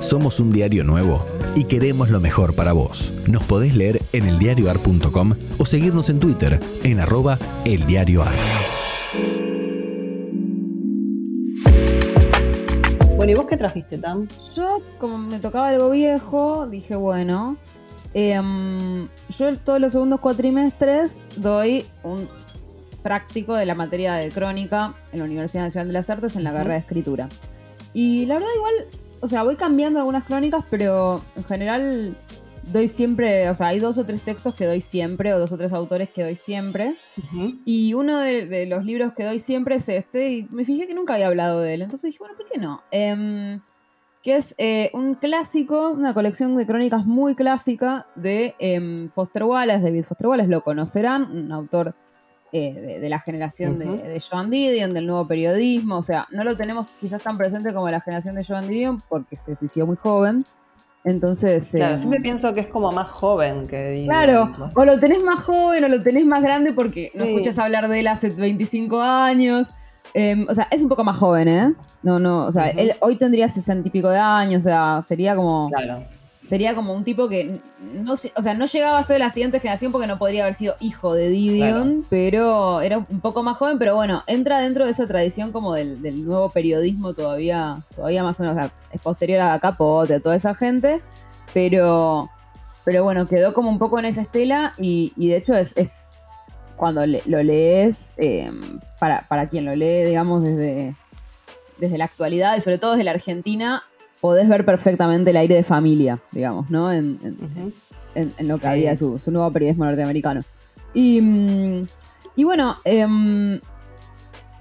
Somos 0.00 0.38
un 0.38 0.52
diario 0.52 0.84
nuevo 0.84 1.26
y 1.56 1.64
queremos 1.64 2.10
lo 2.10 2.20
mejor 2.20 2.54
para 2.54 2.72
vos. 2.72 3.12
Nos 3.26 3.42
podés 3.42 3.74
leer 3.74 4.00
en 4.12 4.28
eldiarioar.com 4.28 5.34
o 5.58 5.66
seguirnos 5.66 6.10
en 6.10 6.20
Twitter 6.20 6.60
en 6.84 7.00
arroba 7.00 7.38
eldiarioar. 7.64 8.32
Bueno, 13.16 13.32
¿y 13.32 13.34
vos 13.34 13.46
qué 13.46 13.56
trajiste, 13.56 13.98
Tam? 13.98 14.28
Yo, 14.54 14.80
como 14.98 15.18
me 15.18 15.40
tocaba 15.40 15.70
algo 15.70 15.90
viejo, 15.90 16.68
dije, 16.68 16.94
bueno, 16.94 17.56
Em, 18.14 19.08
yo 19.28 19.56
todos 19.58 19.80
los 19.80 19.92
segundos 19.92 20.20
cuatrimestres 20.20 21.20
doy 21.36 21.86
un 22.02 22.28
práctico 23.02 23.54
de 23.54 23.66
la 23.66 23.74
materia 23.74 24.14
de 24.14 24.30
crónica 24.30 24.94
en 25.12 25.20
la 25.20 25.24
Universidad 25.24 25.64
Nacional 25.64 25.88
de 25.88 25.92
las 25.92 26.10
Artes 26.10 26.36
en 26.36 26.44
la 26.44 26.52
carrera 26.52 26.74
de 26.74 26.80
escritura. 26.80 27.28
Y 27.92 28.26
la 28.26 28.34
verdad 28.34 28.48
igual, 28.56 28.74
o 29.20 29.28
sea, 29.28 29.42
voy 29.42 29.56
cambiando 29.56 29.98
algunas 29.98 30.24
crónicas, 30.24 30.64
pero 30.70 31.22
en 31.36 31.44
general 31.44 32.16
doy 32.72 32.88
siempre, 32.88 33.48
o 33.50 33.54
sea, 33.54 33.68
hay 33.68 33.78
dos 33.78 33.98
o 33.98 34.04
tres 34.04 34.20
textos 34.22 34.54
que 34.54 34.66
doy 34.66 34.80
siempre, 34.80 35.32
o 35.32 35.38
dos 35.38 35.52
o 35.52 35.56
tres 35.56 35.72
autores 35.72 36.10
que 36.10 36.22
doy 36.22 36.36
siempre. 36.36 36.96
Y 37.64 37.94
uno 37.94 38.18
de, 38.18 38.66
los 38.66 38.84
libros 38.84 39.12
que 39.12 39.24
doy 39.24 39.38
siempre 39.38 39.76
es 39.76 39.88
este, 39.88 40.30
y 40.30 40.48
me 40.50 40.64
fijé 40.64 40.86
que 40.86 40.94
nunca 40.94 41.14
había 41.14 41.28
hablado 41.28 41.60
de 41.60 41.74
él. 41.74 41.82
Entonces 41.82 42.08
dije, 42.08 42.18
bueno, 42.18 42.36
¿por 42.36 42.46
qué 42.48 42.58
no? 42.58 42.82
Eh, 42.90 43.58
que 44.28 44.36
es 44.36 44.54
eh, 44.58 44.90
un 44.92 45.14
clásico, 45.14 45.90
una 45.90 46.12
colección 46.12 46.54
de 46.54 46.66
crónicas 46.66 47.06
muy 47.06 47.34
clásica 47.34 48.04
de 48.14 48.54
em, 48.58 49.08
Foster 49.08 49.44
Wallace, 49.44 49.82
David 49.82 50.04
Foster 50.04 50.26
Wallace, 50.26 50.50
lo 50.50 50.60
conocerán, 50.60 51.30
un 51.34 51.50
autor 51.50 51.94
eh, 52.52 52.98
de, 53.00 53.08
la 53.08 53.18
generación 53.20 53.78
de, 53.78 54.20
Joan 54.20 54.50
Didion, 54.50 54.92
del 54.92 55.06
nuevo 55.06 55.26
periodismo, 55.26 55.96
o 55.96 56.02
sea, 56.02 56.26
no 56.30 56.44
lo 56.44 56.58
tenemos 56.58 56.88
quizás 57.00 57.22
tan 57.22 57.38
presente 57.38 57.72
como 57.72 57.88
la 57.88 58.02
generación 58.02 58.34
de 58.34 58.44
Joan 58.44 58.68
Didion 58.68 59.02
porque 59.08 59.34
se 59.38 59.56
suicidó 59.56 59.86
muy 59.86 59.96
joven. 59.96 60.44
Entonces. 61.04 61.72
Claro, 61.74 61.94
eh, 61.94 61.98
siempre 61.98 62.20
pienso 62.20 62.52
que 62.52 62.60
es 62.60 62.66
como 62.66 62.92
más 62.92 63.08
joven 63.08 63.66
que. 63.66 64.02
Claro, 64.04 64.52
o 64.74 64.84
lo 64.84 65.00
tenés 65.00 65.22
más 65.22 65.42
joven 65.42 65.84
o 65.84 65.88
lo 65.88 66.02
tenés 66.02 66.26
más 66.26 66.42
grande 66.42 66.74
porque 66.74 67.12
no 67.14 67.24
escuchas 67.24 67.58
hablar 67.58 67.88
de 67.88 68.00
él 68.00 68.06
hace 68.08 68.28
25 68.28 69.00
años. 69.00 69.70
Em, 70.14 70.46
o 70.48 70.54
sea, 70.54 70.68
es 70.70 70.82
un 70.82 70.88
poco 70.88 71.04
más 71.04 71.16
joven, 71.16 71.48
¿eh? 71.48 71.74
No, 72.02 72.18
no, 72.18 72.46
o 72.46 72.52
sea, 72.52 72.68
él 72.70 72.94
hoy 73.00 73.16
tendría 73.16 73.48
sesenta 73.48 73.88
y 73.88 73.90
pico 73.90 74.08
de 74.08 74.18
años, 74.18 74.62
o 74.62 74.68
sea, 74.68 75.00
sería 75.02 75.34
como. 75.36 75.68
Claro. 75.70 76.06
sería 76.46 76.74
como 76.74 76.94
un 76.94 77.04
tipo 77.04 77.28
que 77.28 77.60
no, 77.80 78.12
o 78.12 78.16
sea, 78.16 78.54
no 78.54 78.66
llegaba 78.66 78.98
a 78.98 79.02
ser 79.02 79.14
de 79.14 79.18
la 79.20 79.30
siguiente 79.30 79.60
generación 79.60 79.92
porque 79.92 80.06
no 80.06 80.18
podría 80.18 80.42
haber 80.44 80.54
sido 80.54 80.74
hijo 80.80 81.14
de 81.14 81.28
Didion, 81.28 82.06
pero 82.08 82.80
era 82.80 82.98
un 82.98 83.20
poco 83.20 83.42
más 83.42 83.56
joven, 83.56 83.78
pero 83.78 83.94
bueno, 83.94 84.22
entra 84.26 84.58
dentro 84.60 84.84
de 84.84 84.92
esa 84.92 85.06
tradición 85.06 85.52
como 85.52 85.74
del, 85.74 86.24
nuevo 86.24 86.50
periodismo 86.50 87.12
todavía, 87.12 87.84
todavía 87.94 88.22
más 88.22 88.40
o 88.40 88.44
menos, 88.44 88.70
es 88.92 89.00
posterior 89.00 89.40
a 89.42 89.58
Capote, 89.58 90.14
a 90.14 90.20
toda 90.20 90.36
esa 90.36 90.54
gente, 90.54 91.02
pero, 91.52 92.30
pero 92.84 93.04
bueno, 93.04 93.26
quedó 93.26 93.52
como 93.52 93.68
un 93.68 93.78
poco 93.78 93.98
en 93.98 94.06
esa 94.06 94.22
estela 94.22 94.72
y, 94.78 95.12
de 95.16 95.36
hecho 95.36 95.54
es, 95.54 96.17
cuando 96.78 97.04
lo 97.06 97.42
lees, 97.42 98.14
em, 98.16 98.80
para, 98.98 99.26
para 99.28 99.48
quien 99.48 99.66
lo 99.66 99.74
lee, 99.74 100.04
digamos, 100.04 100.42
desde, 100.42 100.94
desde 101.78 101.98
la 101.98 102.06
actualidad 102.06 102.56
y 102.56 102.60
sobre 102.60 102.78
todo 102.78 102.92
desde 102.92 103.04
la 103.04 103.10
Argentina, 103.10 103.82
podés 104.20 104.48
ver 104.48 104.64
perfectamente 104.64 105.30
el 105.30 105.36
aire 105.36 105.56
de 105.56 105.62
familia, 105.62 106.20
digamos, 106.32 106.70
¿no? 106.70 106.90
En, 106.90 107.18
lo 108.40 108.58
que 108.58 108.66
había 108.66 108.96
su, 108.96 109.20
nuevo 109.26 109.52
periodismo 109.52 109.84
norteamericano. 109.84 110.42
Y, 110.94 111.20
mm, 111.20 111.86
bueno, 112.38 112.78
em, 112.84 113.60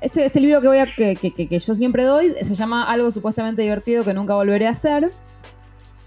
este, 0.02 0.26
este, 0.26 0.40
libro 0.40 0.62
que, 0.62 0.68
voy 0.68 0.78
a, 0.78 0.86
que, 0.94 1.60
yo 1.60 1.74
siempre 1.74 2.04
doy 2.04 2.30
se 2.30 2.54
llama 2.54 2.84
Algo 2.84 3.10
supuestamente 3.10 3.64
divertido 3.64 4.04
que 4.04 4.14
nunca 4.14 4.36
volveré 4.36 4.68
a 4.68 4.72
hacer. 4.72 5.12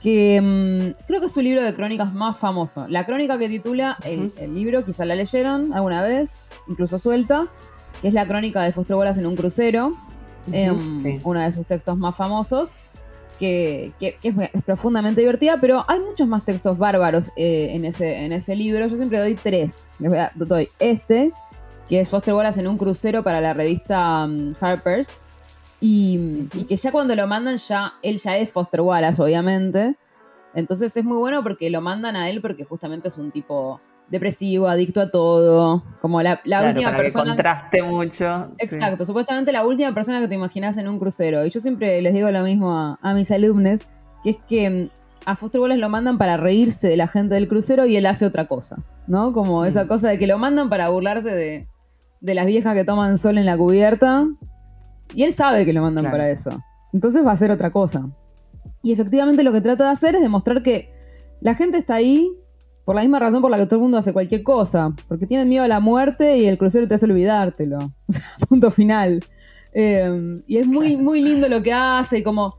Que 0.03 0.41
mm, 0.41 1.05
creo 1.07 1.21
que 1.21 1.27
es 1.27 1.33
su 1.33 1.41
libro 1.43 1.63
de 1.63 1.75
crónicas 1.75 2.13
más 2.13 2.39
famoso. 2.39 2.87
La 2.89 3.05
crónica 3.05 3.39
que 3.39 3.49
titula 3.49 3.99
el, 4.05 4.33
libro, 4.55 4.85
quizá 4.85 5.05
la 5.05 5.15
leyeron 5.15 5.73
alguna 5.75 6.03
vez, 6.03 6.39
incluso 6.69 6.99
suelta, 6.99 7.49
que 8.01 8.09
es 8.09 8.15
la 8.15 8.27
crónica 8.27 8.63
de 8.63 8.73
Foster 8.73 8.97
Wallace 8.97 9.21
en 9.21 9.27
un 9.27 9.37
crucero. 9.37 9.97
Em, 10.53 11.21
uno 11.23 11.41
de 11.41 11.53
sus 11.53 11.67
textos 11.67 11.99
más 11.99 12.17
famosos 12.17 12.77
que, 13.41 13.93
es, 14.01 14.63
profundamente 14.65 15.23
divertida, 15.23 15.59
pero 15.61 15.85
hay 15.89 15.99
muchos 15.99 16.29
más 16.29 16.45
textos 16.45 16.77
bárbaros 16.77 17.31
eh, 17.37 17.71
en, 17.73 17.85
ese, 17.87 18.25
en 18.25 18.33
ese 18.33 18.55
libro. 18.55 18.87
Yo 18.87 18.97
siempre 18.97 19.19
doy 19.19 19.35
tres. 19.35 19.91
Les 19.99 20.13
doy 20.37 20.69
este, 20.79 21.33
que 21.89 22.01
es 22.01 22.09
Foster 22.11 22.35
Wallace 22.35 22.61
en 22.61 22.69
un 22.69 22.77
crucero 22.77 23.25
para 23.25 23.41
la 23.41 23.55
revista 23.55 24.27
um, 24.27 24.55
Harper's. 24.61 25.25
Y, 25.81 26.49
que 26.69 26.77
ya 26.77 26.93
cuando 26.93 27.17
lo 27.17 27.27
mandan, 27.27 27.57
ya 27.57 27.95
él 28.03 28.19
ya 28.19 28.37
es 28.37 28.51
Foster 28.51 28.83
Wallace, 28.83 29.23
obviamente. 29.23 29.97
Entonces 30.55 30.97
es 30.97 31.05
muy 31.05 31.17
bueno 31.17 31.43
porque 31.43 31.71
lo 31.71 31.81
mandan 31.81 32.17
a 32.17 32.29
él 32.29 32.41
porque 32.41 32.65
justamente 32.65 33.09
es 33.09 33.17
un 33.17 33.31
tipo 33.31 33.81
depresivo, 34.11 34.69
adicto 34.69 35.01
a 35.01 35.11
todo, 35.11 35.85
como 36.01 36.21
la, 36.23 36.41
última 36.45 36.97
persona. 36.97 37.25
Que 37.25 37.31
contraste 37.31 37.83
mucho. 37.83 38.51
Exacto, 38.59 39.05
supuestamente 39.05 39.53
la 39.53 39.65
última 39.65 39.95
persona 39.95 40.21
que 40.21 40.29
te 40.29 40.35
imaginas 40.35 40.77
en 40.77 40.89
un 40.89 40.99
crucero. 40.99 41.47
Y 41.47 41.51
yo 41.51 41.61
siempre 41.61 42.03
les 42.03 42.13
digo 42.13 42.31
lo 42.31 42.43
mismo 42.43 42.99
a, 43.01 43.15
mis 43.15 43.31
alumnos, 43.31 43.83
que 44.23 44.31
es 44.31 44.39
que 44.49 44.69
mm, 44.69 44.91
a 45.27 45.37
Foster 45.37 45.61
Wallace 45.61 45.81
lo 45.81 45.89
mandan 45.89 46.19
para 46.19 46.37
reírse 46.37 46.89
de 46.89 46.97
la 46.97 47.07
gente 47.07 47.35
del 47.37 47.49
crucero 47.49 47.87
y 47.87 47.97
él 47.97 48.07
hace 48.07 48.27
otra 48.27 48.47
cosa, 48.47 48.79
¿no? 49.07 49.33
Como 49.33 49.63
mm. 49.63 49.67
esa 49.67 49.87
cosa 49.87 50.09
de 50.09 50.19
que 50.19 50.27
lo 50.27 50.39
mandan 50.39 50.69
para 50.69 50.89
burlarse 50.89 51.31
de, 51.31 51.69
las 52.21 52.47
viejas 52.47 52.75
que 52.75 52.85
toman 52.85 53.17
sol 53.17 53.39
en 53.39 53.47
la 53.47 53.57
cubierta. 53.57 54.27
Y 55.15 55.23
él 55.25 55.33
sabe 55.33 55.65
que 55.65 55.73
lo 55.73 55.83
mandan 55.83 56.11
para 56.11 56.29
eso. 56.29 56.51
Entonces 56.93 57.25
va 57.25 57.31
a 57.31 57.33
hacer 57.33 57.51
otra 57.51 57.71
cosa. 57.71 58.09
Y 58.83 58.93
efectivamente 58.93 59.43
lo 59.43 59.53
que 59.53 59.61
trata 59.61 59.85
de 59.85 59.91
hacer 59.91 60.15
es 60.15 60.21
demostrar 60.21 60.63
que 60.63 60.93
la 61.41 61.55
gente 61.55 61.79
está 61.79 61.95
ahí 61.95 62.31
por 62.85 62.95
la 62.95 63.03
misma 63.03 63.19
razón 63.19 63.43
por 63.43 63.51
la 63.51 63.57
que 63.57 63.67
todo 63.67 63.77
el 63.77 63.83
mundo 63.83 63.99
hace 63.99 64.13
cualquier 64.13 64.43
cosa. 64.43 64.95
Porque 65.09 65.27
tienen 65.27 65.49
miedo 65.49 65.65
a 65.65 65.69
la 65.69 65.81
muerte 65.81 66.39
y 66.39 66.47
el 66.47 66.59
crucero 66.59 66.89
te 66.89 66.95
hace 66.95 67.07
olvidártelo. 67.07 67.79
O 68.09 68.13
sea, 68.13 68.25
punto 68.49 68.71
final. 68.71 69.25
Em, 69.73 70.43
y 70.47 70.57
es 70.57 70.67
muy, 70.67 70.97
muy 70.97 71.21
lindo 71.21 71.49
lo 71.49 71.63
que 71.63 71.73
hace 71.73 72.19
y 72.19 72.23
como 72.23 72.57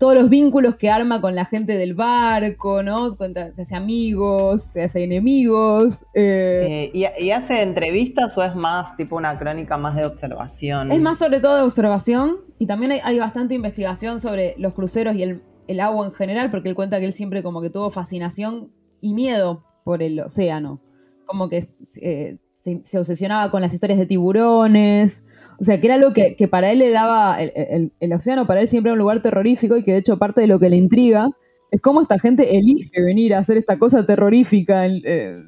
todos 0.00 0.14
los 0.14 0.30
vínculos 0.30 0.76
que 0.76 0.88
arma 0.88 1.20
con 1.20 1.34
la 1.34 1.44
gente 1.44 1.76
del 1.76 1.92
barco, 1.92 2.82
¿no? 2.82 3.18
Se 3.52 3.60
hace 3.60 3.76
amigos, 3.76 4.62
se 4.62 4.82
hace 4.82 5.04
enemigos. 5.04 6.06
Eh. 6.14 6.90
Eh, 6.94 7.12
¿y, 7.18 7.30
hace 7.32 7.60
entrevistas 7.60 8.36
o 8.38 8.42
es 8.42 8.56
más 8.56 8.96
tipo 8.96 9.16
una 9.16 9.38
crónica 9.38 9.76
más 9.76 9.94
de 9.96 10.06
observación? 10.06 10.90
Es 10.90 11.02
más 11.02 11.18
sobre 11.18 11.40
todo 11.40 11.56
de 11.56 11.62
observación 11.64 12.38
y 12.58 12.64
también 12.64 12.92
hay, 13.04 13.18
bastante 13.18 13.52
investigación 13.52 14.18
sobre 14.20 14.54
los 14.56 14.72
cruceros 14.72 15.14
y 15.16 15.22
el, 15.22 15.42
el, 15.68 15.80
agua 15.80 16.06
en 16.06 16.12
general, 16.12 16.50
porque 16.50 16.70
él 16.70 16.74
cuenta 16.74 16.98
que 16.98 17.04
él 17.04 17.12
siempre 17.12 17.42
como 17.42 17.60
que 17.60 17.68
tuvo 17.68 17.90
fascinación 17.90 18.72
y 19.02 19.12
miedo 19.12 19.66
por 19.84 20.02
el 20.02 20.18
océano. 20.20 20.80
Como 21.26 21.50
que 21.50 21.62
eh, 22.00 22.38
se, 22.60 22.98
obsesionaba 22.98 23.50
con 23.50 23.62
las 23.62 23.72
historias 23.72 23.98
de 23.98 24.06
tiburones. 24.06 25.24
O 25.58 25.64
sea, 25.64 25.80
que 25.80 25.86
era 25.86 25.94
algo 25.94 26.12
que, 26.12 26.48
para 26.48 26.70
él 26.70 26.78
le 26.80 26.90
daba. 26.90 27.38
El, 27.40 28.12
océano 28.12 28.46
para 28.46 28.60
él 28.60 28.68
siempre 28.68 28.90
era 28.90 28.94
un 28.94 28.98
lugar 28.98 29.22
terrorífico 29.22 29.76
y 29.76 29.82
que 29.82 29.92
de 29.92 29.98
hecho 29.98 30.18
parte 30.18 30.40
de 30.42 30.46
lo 30.46 30.58
que 30.58 30.68
le 30.68 30.76
intriga 30.76 31.30
es 31.70 31.80
cómo 31.80 32.00
esta 32.00 32.18
gente 32.18 32.56
elige 32.56 33.00
venir 33.00 33.34
a 33.34 33.38
hacer 33.38 33.56
esta 33.56 33.78
cosa 33.78 34.04
terrorífica, 34.04 34.86
eh, 34.86 35.38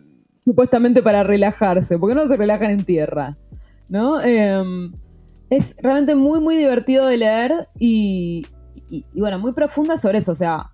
supuestamente 0.44 1.02
para 1.02 1.24
relajarse. 1.24 1.98
porque 1.98 2.14
no 2.14 2.26
se 2.26 2.36
relajan 2.36 2.70
en 2.70 2.84
tierra? 2.84 3.36
¿No? 3.88 4.20
Em, 4.22 4.92
es 5.50 5.74
realmente 5.82 6.14
muy, 6.14 6.40
muy 6.40 6.56
divertido 6.56 7.06
de 7.06 7.16
leer 7.18 7.68
y, 7.78 8.46
bueno, 9.14 9.38
muy 9.38 9.52
profunda 9.52 9.96
sobre 9.96 10.18
eso. 10.18 10.32
O 10.32 10.36
sea, 10.36 10.70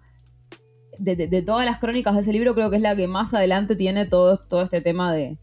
de, 0.99 1.43
todas 1.43 1.65
las 1.65 1.79
crónicas 1.79 2.15
de 2.15 2.21
ese 2.21 2.33
libro, 2.33 2.55
creo 2.55 2.71
que 2.71 2.77
es 2.77 2.83
la 2.83 2.95
que 2.95 3.09
más 3.09 3.35
adelante 3.35 3.75
tiene 3.75 4.07
todo, 4.07 4.37
todo 4.37 4.63
este 4.63 4.81
tema 4.81 5.13
de, 5.13 5.39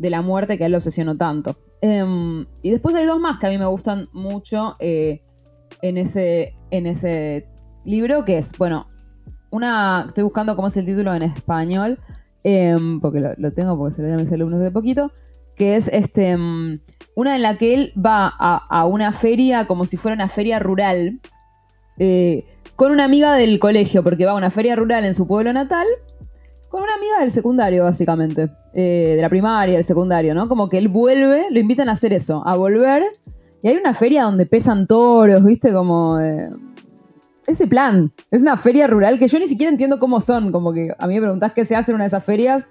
la 0.00 0.22
muerte 0.22 0.56
que 0.56 0.64
a 0.64 0.66
él 0.66 0.72
le 0.72 0.78
obsesionó 0.78 1.16
tanto. 1.16 1.56
Em, 1.80 2.46
y 2.62 2.70
después 2.70 2.94
hay 2.94 3.06
dos 3.06 3.20
más 3.20 3.38
que 3.38 3.46
a 3.46 3.50
mí 3.50 3.58
me 3.58 3.66
gustan 3.66 4.08
mucho 4.12 4.76
eh, 4.80 5.22
en, 5.82 5.98
ese, 5.98 6.56
en 6.70 6.86
ese 6.86 7.46
libro, 7.84 8.24
que 8.24 8.38
es, 8.38 8.52
bueno, 8.58 8.88
una, 9.50 10.04
estoy 10.06 10.24
buscando 10.24 10.56
cómo 10.56 10.68
es 10.68 10.76
el 10.76 10.86
título 10.86 11.14
en 11.14 11.22
español, 11.22 11.98
em, 12.42 13.00
porque 13.00 13.20
lo, 13.36 13.52
tengo 13.52 13.78
porque 13.78 13.94
se 13.94 14.02
lo 14.02 14.08
di 14.08 14.14
a 14.14 14.18
mis 14.18 14.32
alumnos 14.32 14.60
de 14.60 14.70
poquito, 14.70 15.12
que 15.56 15.76
es 15.76 15.88
este, 15.88 16.30
em, 16.30 16.80
una 17.14 17.36
en 17.36 17.42
la 17.42 17.56
que 17.56 17.74
él 17.74 17.92
va 17.96 18.32
a, 18.38 18.56
a, 18.56 18.86
una 18.86 19.12
feria 19.12 19.66
como 19.66 19.84
si 19.84 19.96
fuera 19.96 20.14
una 20.14 20.28
feria 20.28 20.58
rural. 20.58 21.20
Eh, 21.98 22.44
con 22.76 22.92
una 22.92 23.04
amiga 23.04 23.34
del 23.34 23.58
colegio, 23.58 24.04
porque 24.04 24.24
va 24.24 24.32
a 24.32 24.36
una 24.36 24.50
feria 24.50 24.76
rural 24.76 25.04
en 25.04 25.12
su 25.12 25.26
pueblo 25.26 25.52
natal, 25.52 25.84
con 26.68 26.82
una 26.82 26.94
amiga 26.94 27.20
del 27.20 27.30
secundario, 27.30 27.84
básicamente, 27.84 28.50
eh, 28.74 29.14
de 29.16 29.22
la 29.22 29.28
primaria, 29.28 29.74
del 29.76 29.84
secundario, 29.84 30.34
¿no? 30.34 30.48
Como 30.48 30.68
que 30.68 30.78
él 30.78 30.88
vuelve, 30.88 31.46
lo 31.50 31.58
invitan 31.58 31.88
a 31.88 31.92
hacer 31.92 32.12
eso, 32.12 32.42
a 32.46 32.56
volver, 32.56 33.02
y 33.62 33.68
hay 33.68 33.76
una 33.76 33.94
feria 33.94 34.24
donde 34.24 34.46
pesan 34.46 34.86
toros, 34.86 35.44
¿viste? 35.44 35.72
Como... 35.72 36.18
Eh, 36.20 36.50
ese 37.46 37.66
plan, 37.66 38.12
es 38.30 38.42
una 38.42 38.58
feria 38.58 38.86
rural 38.86 39.18
que 39.18 39.26
yo 39.26 39.38
ni 39.38 39.48
siquiera 39.48 39.72
entiendo 39.72 39.98
cómo 39.98 40.20
son, 40.20 40.52
como 40.52 40.74
que 40.74 40.90
a 40.98 41.06
mí 41.06 41.14
me 41.14 41.22
preguntás 41.22 41.52
qué 41.54 41.64
se 41.64 41.74
hace 41.74 41.90
en 41.90 41.94
una 41.94 42.04
de 42.04 42.08
esas 42.08 42.22
ferias 42.22 42.68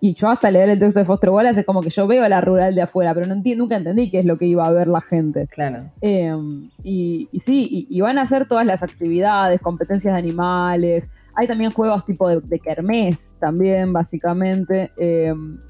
y 0.00 0.14
yo 0.14 0.28
hasta 0.28 0.50
leer 0.50 0.68
el 0.68 0.78
texto 0.78 1.00
de 1.00 1.06
Foster 1.06 1.30
Wallace 1.30 1.60
es 1.60 1.66
como 1.66 1.80
que 1.80 1.90
yo 1.90 2.06
veo 2.06 2.24
a 2.24 2.28
la 2.28 2.40
rural 2.40 2.74
de 2.74 2.82
afuera, 2.82 3.14
pero 3.14 3.26
no 3.26 3.34
entiendo, 3.34 3.64
nunca 3.64 3.76
entendí 3.76 4.10
qué 4.10 4.20
es 4.20 4.26
lo 4.26 4.36
que 4.36 4.46
iba 4.46 4.66
a 4.66 4.70
ver 4.70 4.88
la 4.88 5.00
gente. 5.00 5.46
Claro. 5.48 5.90
Em, 6.00 6.70
y, 6.82 7.28
sí, 7.40 7.86
y, 7.88 8.00
van 8.00 8.18
a 8.18 8.22
hacer 8.22 8.46
todas 8.46 8.66
las 8.66 8.82
actividades, 8.82 9.60
competencias 9.60 10.14
de 10.14 10.18
animales. 10.18 11.08
Hay 11.36 11.46
también 11.46 11.70
juegos 11.70 12.04
tipo 12.04 12.28
de, 12.28 12.40
de 12.40 12.58
kermés 12.58 13.36
también, 13.38 13.92
básicamente. 13.92 14.90
Em, 14.96 15.60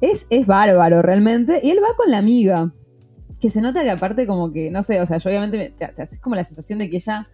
es, 0.00 0.26
es 0.30 0.46
bárbaro 0.46 1.02
realmente. 1.02 1.60
Y 1.62 1.70
él 1.70 1.78
va 1.82 1.94
con 1.96 2.10
la 2.10 2.18
amiga. 2.18 2.72
Que 3.40 3.50
se 3.50 3.60
nota 3.60 3.82
que 3.82 3.90
aparte 3.90 4.26
como 4.26 4.52
que, 4.52 4.70
no 4.70 4.82
sé, 4.82 5.00
o 5.00 5.06
sea, 5.06 5.18
yo 5.18 5.30
obviamente 5.30 5.74
te, 5.76 5.84
haces 6.02 6.20
como 6.20 6.36
la 6.36 6.44
sensación 6.44 6.78
de 6.78 6.88
que 6.88 6.96
ella 6.96 7.28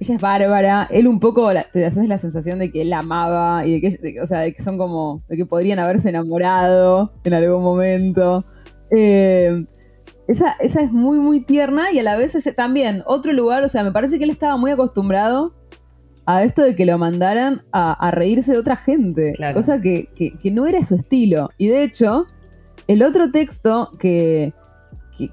ella 0.00 0.14
es 0.16 0.20
bárbara, 0.20 0.88
él 0.90 1.06
un 1.06 1.20
poco 1.20 1.50
te 1.72 1.86
haces 1.86 2.08
la 2.08 2.18
sensación 2.18 2.58
de 2.58 2.72
que 2.72 2.82
él 2.82 2.90
la 2.90 2.98
amaba 2.98 3.64
y 3.64 3.78
de 3.78 3.80
que, 3.80 4.20
o 4.20 4.26
sea, 4.26 4.40
de 4.40 4.52
que 4.52 4.60
son 4.60 4.76
como, 4.76 5.22
de 5.28 5.36
que 5.36 5.46
podrían 5.46 5.78
haberse 5.78 6.08
enamorado 6.08 7.12
en 7.22 7.34
algún 7.34 7.62
momento. 7.62 8.44
Eh, 8.90 9.64
esa, 10.26 10.52
esa, 10.60 10.80
es 10.80 10.92
muy, 10.92 11.18
muy 11.18 11.40
tierna 11.40 11.92
y 11.92 11.98
a 11.98 12.02
la 12.02 12.16
vez 12.16 12.34
ese 12.34 12.52
también, 12.52 13.02
otro 13.06 13.32
lugar, 13.32 13.62
o 13.62 13.68
sea, 13.68 13.84
me 13.84 13.92
parece 13.92 14.18
que 14.18 14.24
él 14.24 14.30
estaba 14.30 14.56
muy 14.56 14.70
acostumbrado 14.70 15.54
a 16.26 16.42
esto 16.42 16.62
de 16.62 16.74
que 16.74 16.86
lo 16.86 16.98
mandaran 16.98 17.62
a, 17.72 18.10
reírse 18.10 18.52
de 18.52 18.58
otra 18.58 18.76
gente, 18.76 19.34
cosa 19.52 19.80
que, 19.80 20.08
que, 20.14 20.50
no 20.50 20.66
era 20.66 20.84
su 20.84 20.94
estilo. 20.94 21.50
Y 21.58 21.68
de 21.68 21.84
hecho, 21.84 22.26
el 22.86 23.02
otro 23.02 23.30
texto 23.30 23.90
que, 23.98 24.52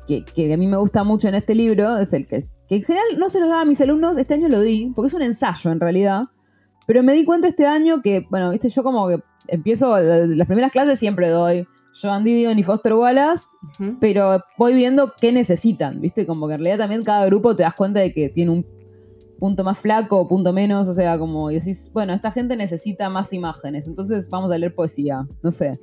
que, 0.08 0.54
a 0.54 0.58
mí 0.58 0.68
me 0.68 0.78
gusta 0.78 1.04
mucho 1.04 1.28
en 1.28 1.36
este 1.36 1.56
libro 1.56 1.98
es 1.98 2.14
el 2.14 2.28
que 2.28 2.48
que 2.72 2.78
en 2.78 2.84
general 2.84 3.06
no 3.18 3.28
se 3.28 3.42
los 3.42 3.50
daba 3.50 3.64
a 3.64 3.66
mis 3.66 3.82
alumnos, 3.82 4.18
este 4.18 4.34
año 4.34 4.48
lo 4.48 4.62
di, 4.62 4.94
porque 4.96 5.08
es 5.08 5.14
un 5.14 5.22
ensayo 5.22 5.72
en 5.72 5.82
realidad. 5.82 6.22
Pero 6.88 7.04
me 7.04 7.12
di 7.12 7.26
cuenta 7.26 7.50
este 7.50 7.68
año 7.68 8.02
que, 8.02 8.26
bueno, 8.30 8.50
viste, 8.50 8.70
yo 8.70 8.82
como 8.82 9.10
que 9.10 9.18
empiezo, 9.50 10.00
las 10.00 10.48
primeras 10.48 10.72
clases 10.72 10.98
siempre 10.98 11.28
doy 11.28 11.68
Joan 12.02 12.24
Didion 12.24 12.58
y 12.58 12.64
Foster 12.64 12.94
Wallace, 12.94 13.44
pero 14.00 14.40
voy 14.58 14.74
viendo 14.74 15.12
qué 15.20 15.34
necesitan, 15.34 16.00
viste, 16.00 16.26
como 16.26 16.48
que 16.48 16.54
en 16.54 16.60
realidad 16.62 16.78
también 16.78 17.04
cada 17.04 17.26
grupo 17.26 17.58
te 17.58 17.64
das 17.64 17.74
cuenta 17.74 18.00
de 18.00 18.14
que 18.14 18.30
tiene 18.30 18.52
un 18.52 18.66
punto 19.42 19.64
más 19.64 19.80
flaco, 19.80 20.28
punto 20.28 20.54
menos, 20.54 20.88
o 20.88 20.94
sea, 20.94 21.18
como 21.18 21.50
y 21.50 21.56
decís, 21.56 21.90
bueno, 21.96 22.14
esta 22.14 22.30
gente 22.30 22.56
necesita 22.56 23.10
más 23.10 23.34
imágenes, 23.34 23.88
entonces 23.88 24.30
vamos 24.30 24.52
a 24.52 24.58
leer 24.60 24.76
poesía, 24.76 25.28
no 25.42 25.50
sé. 25.50 25.80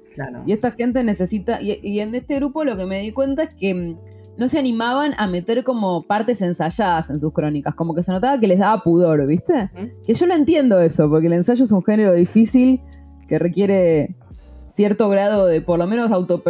Y 0.46 0.52
esta 0.52 0.70
gente 0.70 1.02
necesita, 1.02 1.60
y 1.60 1.98
en 1.98 2.14
este 2.14 2.36
grupo 2.36 2.62
lo 2.62 2.76
que 2.76 2.86
me 2.86 3.00
di 3.00 3.10
cuenta 3.10 3.42
es 3.42 3.50
que 3.58 3.96
no 4.36 4.48
se 4.48 4.60
animaban 4.60 5.12
a 5.18 5.26
meter 5.26 5.64
como 5.64 6.04
partes 6.04 6.40
ensayadas 6.40 7.10
en 7.10 7.18
sus 7.18 7.32
crónicas, 7.32 7.74
como 7.74 7.96
que 7.96 8.04
se 8.04 8.12
notaba 8.12 8.38
que 8.38 8.46
les 8.46 8.60
daba 8.60 8.80
pudor, 8.84 9.26
¿viste? 9.26 9.64
¿Mm? 9.74 10.04
Que 10.06 10.14
yo 10.14 10.26
lo 10.26 10.34
entiendo 10.34 10.78
eso, 10.78 11.10
porque 11.10 11.26
el 11.26 11.32
ensayo 11.32 11.64
es 11.64 11.72
un 11.72 11.82
género 11.82 12.12
difícil 12.12 12.80
que 13.26 13.40
requiere 13.40 14.14
cierto 14.62 15.08
grado 15.08 15.46
de, 15.46 15.62
por 15.62 15.80
lo 15.80 15.88
menos, 15.88 16.12
auto, 16.12 16.40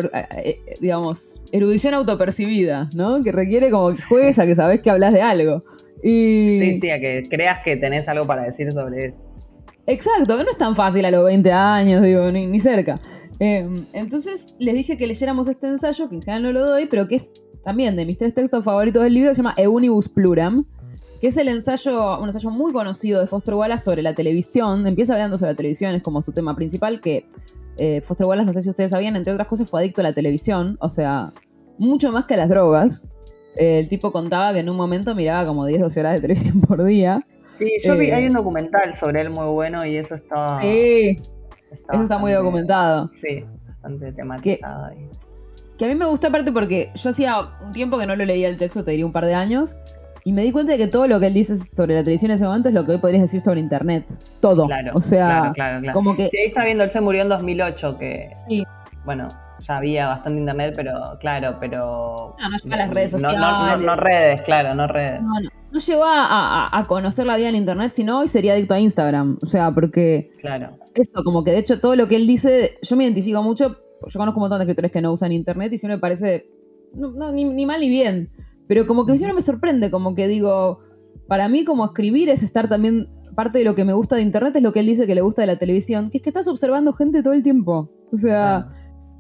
digamos, 0.79 1.41
erudición 1.53 1.95
autopercibida, 1.95 2.91
¿no? 2.93 3.23
Que 3.23 3.33
requiere 3.33 3.71
como 3.71 3.93
que 3.93 4.03
juegues 4.03 4.39
a 4.39 4.45
que 4.45 4.55
sabes 4.55 4.83
que 4.83 4.91
hablas 4.91 5.15
de 5.15 5.23
algo. 5.23 5.63
Y... 6.03 6.59
Sí, 6.61 6.79
sí, 6.81 6.91
a 6.91 7.01
que 7.01 7.27
creas 7.29 7.61
que 7.65 7.77
tenés 7.77 8.07
algo 8.09 8.27
para 8.27 8.43
decir 8.43 8.73
sobre 8.73 9.07
eso. 9.07 9.19
Exacto, 9.87 10.37
que 10.37 10.45
no 10.45 10.51
es 10.51 10.59
tan 10.59 10.77
fácil 10.77 11.05
a 11.05 11.11
los 11.11 11.25
20 11.25 11.51
años, 11.51 12.03
digo, 12.03 12.31
ni, 12.31 12.47
ni 12.47 12.61
cerca. 12.61 13.01
Eh, 13.41 13.67
entonces 13.93 14.49
les 14.59 14.75
dije 14.75 14.97
que 14.97 15.07
leyéramos 15.07 15.49
este 15.49 15.69
ensayo, 15.69 16.09
que 16.09 16.17
en 16.17 16.23
general 16.23 16.43
no 16.43 16.53
lo 16.53 16.67
doy, 16.67 16.87
pero 16.87 17.07
que 17.07 17.15
es 17.15 17.31
también 17.65 17.97
de 17.97 18.05
mis 18.05 18.19
tres 18.19 18.35
textos 18.35 18.65
favoritos 18.65 19.03
del 19.03 19.15
libro, 19.15 19.31
se 19.31 19.39
llama 19.39 19.55
Eunibus 19.57 20.09
Pluram, 20.09 20.67
que 21.21 21.29
es 21.29 21.37
el 21.37 21.49
ensayo, 21.49 22.21
un 22.21 22.29
ensayo 22.29 22.51
muy 22.51 22.73
conocido 22.73 23.21
de 23.21 23.27
Foster 23.27 23.55
Wallace 23.55 23.85
sobre 23.85 24.03
la 24.03 24.15
televisión. 24.15 24.87
Empieza 24.87 25.15
hablando 25.15 25.39
sobre 25.39 25.53
la 25.53 25.57
televisión, 25.57 25.95
es 25.95 26.03
como 26.03 26.23
su 26.23 26.33
tema 26.33 26.55
principal, 26.55 27.01
que 27.01 27.27
eh, 27.77 28.01
Foster 28.03 28.27
Wallace, 28.27 28.47
no 28.47 28.53
sé 28.53 28.63
si 28.63 28.71
ustedes 28.71 28.91
sabían, 28.91 29.17
entre 29.17 29.33
otras 29.33 29.49
cosas 29.49 29.69
fue 29.69 29.81
adicto 29.81 30.01
a 30.01 30.05
la 30.05 30.13
televisión, 30.13 30.77
o 30.81 30.89
sea, 30.89 31.33
mucho 31.79 32.13
más 32.13 32.25
que 32.25 32.35
a 32.35 32.37
las 32.37 32.49
drogas. 32.49 33.07
Eh, 33.59 33.81
el 33.81 33.89
tipo 33.89 34.13
contaba 34.13 34.53
que 34.53 34.61
en 34.61 34.71
un 34.71 34.77
momento 34.77 35.15
miraba 35.15 35.45
como 35.45 35.67
10, 35.67 35.81
12 35.81 36.01
horas 36.01 36.13
de 36.15 36.21
televisión 36.21 36.61
por 36.69 36.85
día. 36.85 37.27
Sí, 37.59 37.71
yo 37.85 37.97
vi, 37.97 38.07
Eh, 38.07 38.15
hay 38.15 38.27
un 38.27 38.35
documental 38.35 38.97
sobre 38.97 39.21
él 39.21 39.31
muy 39.31 39.47
bueno 39.47 39.85
y 39.85 39.97
eso 39.97 40.15
está. 40.15 40.61
Sí, 40.61 41.21
está 41.73 41.95
eso 41.95 42.03
está 42.05 42.19
muy 42.19 42.33
documentado. 42.33 43.09
Sí, 43.09 43.45
bastante 43.67 44.13
tematizado. 44.13 44.87
ahí. 44.87 45.09
Que 45.77 45.85
a 45.85 45.89
mí 45.89 45.95
me 45.95 46.07
gusta 46.07 46.29
aparte 46.29 46.53
porque 46.53 46.91
yo 46.95 47.11
hacía 47.11 47.37
un 47.65 47.73
tiempo 47.73 47.99
que 47.99 48.07
no 48.07 48.17
lo 48.17 48.25
leía 48.25 48.49
el 48.49 48.59
texto, 48.59 48.85
te 48.85 48.93
diría 48.93 49.07
un 49.07 49.13
par 49.13 49.25
de 49.27 49.35
años, 49.35 49.77
y 50.25 50.33
me 50.33 50.43
di 50.43 50.53
cuenta 50.53 50.73
de 50.73 50.79
que 50.79 50.87
todo 50.89 51.07
lo 51.07 51.19
que 51.21 51.27
él 51.27 51.35
dice 51.35 51.57
sobre 51.57 51.95
la 51.95 52.01
televisión 52.01 52.31
en 52.31 52.37
ese 52.37 52.45
momento 52.45 52.69
es 52.69 52.75
lo 52.75 52.85
que 52.85 52.93
hoy 52.93 52.99
podrías 52.99 53.23
decir 53.23 53.41
sobre 53.41 53.61
internet. 53.61 54.05
Todo. 54.41 54.67
Claro, 54.67 54.93
o 54.95 55.01
sea, 55.01 55.27
claro, 55.27 55.53
claro, 55.55 55.81
claro. 55.81 55.93
como 55.95 56.17
que... 56.17 56.29
Sí, 56.29 56.39
ahí 56.39 56.47
está 56.47 56.65
viendo, 56.65 56.85
él 56.85 56.91
se 56.91 57.01
murió 57.01 57.23
en 57.23 57.29
2008, 57.29 57.99
que, 57.99 58.31
Sí, 58.49 58.65
bueno, 59.05 59.29
ya 59.69 59.77
había 59.77 60.09
bastante 60.09 60.41
internet, 60.41 60.73
pero 60.75 60.93
claro, 61.21 61.57
pero... 61.61 62.35
No, 62.41 62.49
no 62.49 62.57
llega 62.57 62.75
a 62.75 62.79
las 62.79 62.91
redes 62.91 63.13
No- 63.13 63.19
no- 63.19 63.29
no- 63.29 63.35
sociales. 63.35 63.87
No, 63.87 63.97
redes, 63.97 64.41
claro, 64.43 64.75
no 64.75 64.87
redes. 64.89 65.21
no, 65.23 65.29
no, 65.41 65.49
no 65.73 65.79
llegó 65.81 66.05
a, 66.05 66.25
a- 66.27 66.79
a 66.79 66.87
conocer 66.87 67.27
la 67.27 67.37
vida 67.37 67.49
en 67.51 67.57
internet, 67.57 67.93
sino 67.93 68.19
hoy 68.21 68.29
sería 68.29 68.55
adicto 68.55 68.75
a 68.75 68.81
Instagram. 68.81 69.39
O 69.43 69.47
sea, 69.47 69.71
porque 69.73 70.31
Claro. 70.41 70.79
eso, 70.95 71.23
como 71.23 71.45
que 71.45 71.51
de 71.53 71.59
hecho 71.59 71.81
todo 71.81 71.95
lo 71.97 72.09
que 72.09 72.17
él 72.17 72.27
dice, 72.27 72.79
yo 72.83 72.97
me 72.97 73.05
identifico 73.05 73.43
mucho, 73.43 73.77
yo 74.07 74.19
conozco 74.19 74.39
un 74.41 74.45
montón 74.45 74.59
de 74.59 74.65
escritores 74.65 74.91
que 74.91 75.03
no 75.03 75.13
usan 75.13 75.33
internet 75.33 75.73
y 75.73 75.79
siempre 75.79 75.97
me 75.97 76.01
parece, 76.01 76.49
no, 76.95 77.11
no, 77.13 77.31
ni, 77.33 77.45
ni 77.45 77.67
mal 77.67 77.81
ni 77.81 77.91
bien, 77.91 78.31
pero 78.69 78.87
como 78.87 79.05
que 79.05 79.17
siempre 79.19 79.35
me 79.35 79.43
sorprende, 79.43 79.91
como 79.91 80.15
que 80.15 80.29
digo, 80.29 80.81
para 81.27 81.49
mí 81.51 81.65
como 81.65 81.85
escribir 81.85 82.31
es 82.31 82.43
estar 82.43 82.69
también, 82.71 83.09
parte 83.35 83.59
de 83.59 83.65
lo 83.65 83.75
que 83.75 83.85
me 83.85 83.93
gusta 83.93 84.17
de 84.17 84.23
internet 84.23 84.57
es 84.57 84.63
lo 84.63 84.73
que 84.73 84.81
él 84.81 84.87
dice 84.87 85.07
que 85.07 85.15
le 85.15 85.21
gusta 85.21 85.43
de 85.43 85.47
la 85.47 85.59
televisión, 85.59 86.09
que 86.11 86.17
es 86.19 86.23
que 86.23 86.31
estás 86.31 86.49
observando 86.49 86.93
gente 86.95 87.23
todo 87.23 87.35
el 87.35 87.43
tiempo. 87.43 87.91
O 88.13 88.17
sea, 88.17 88.69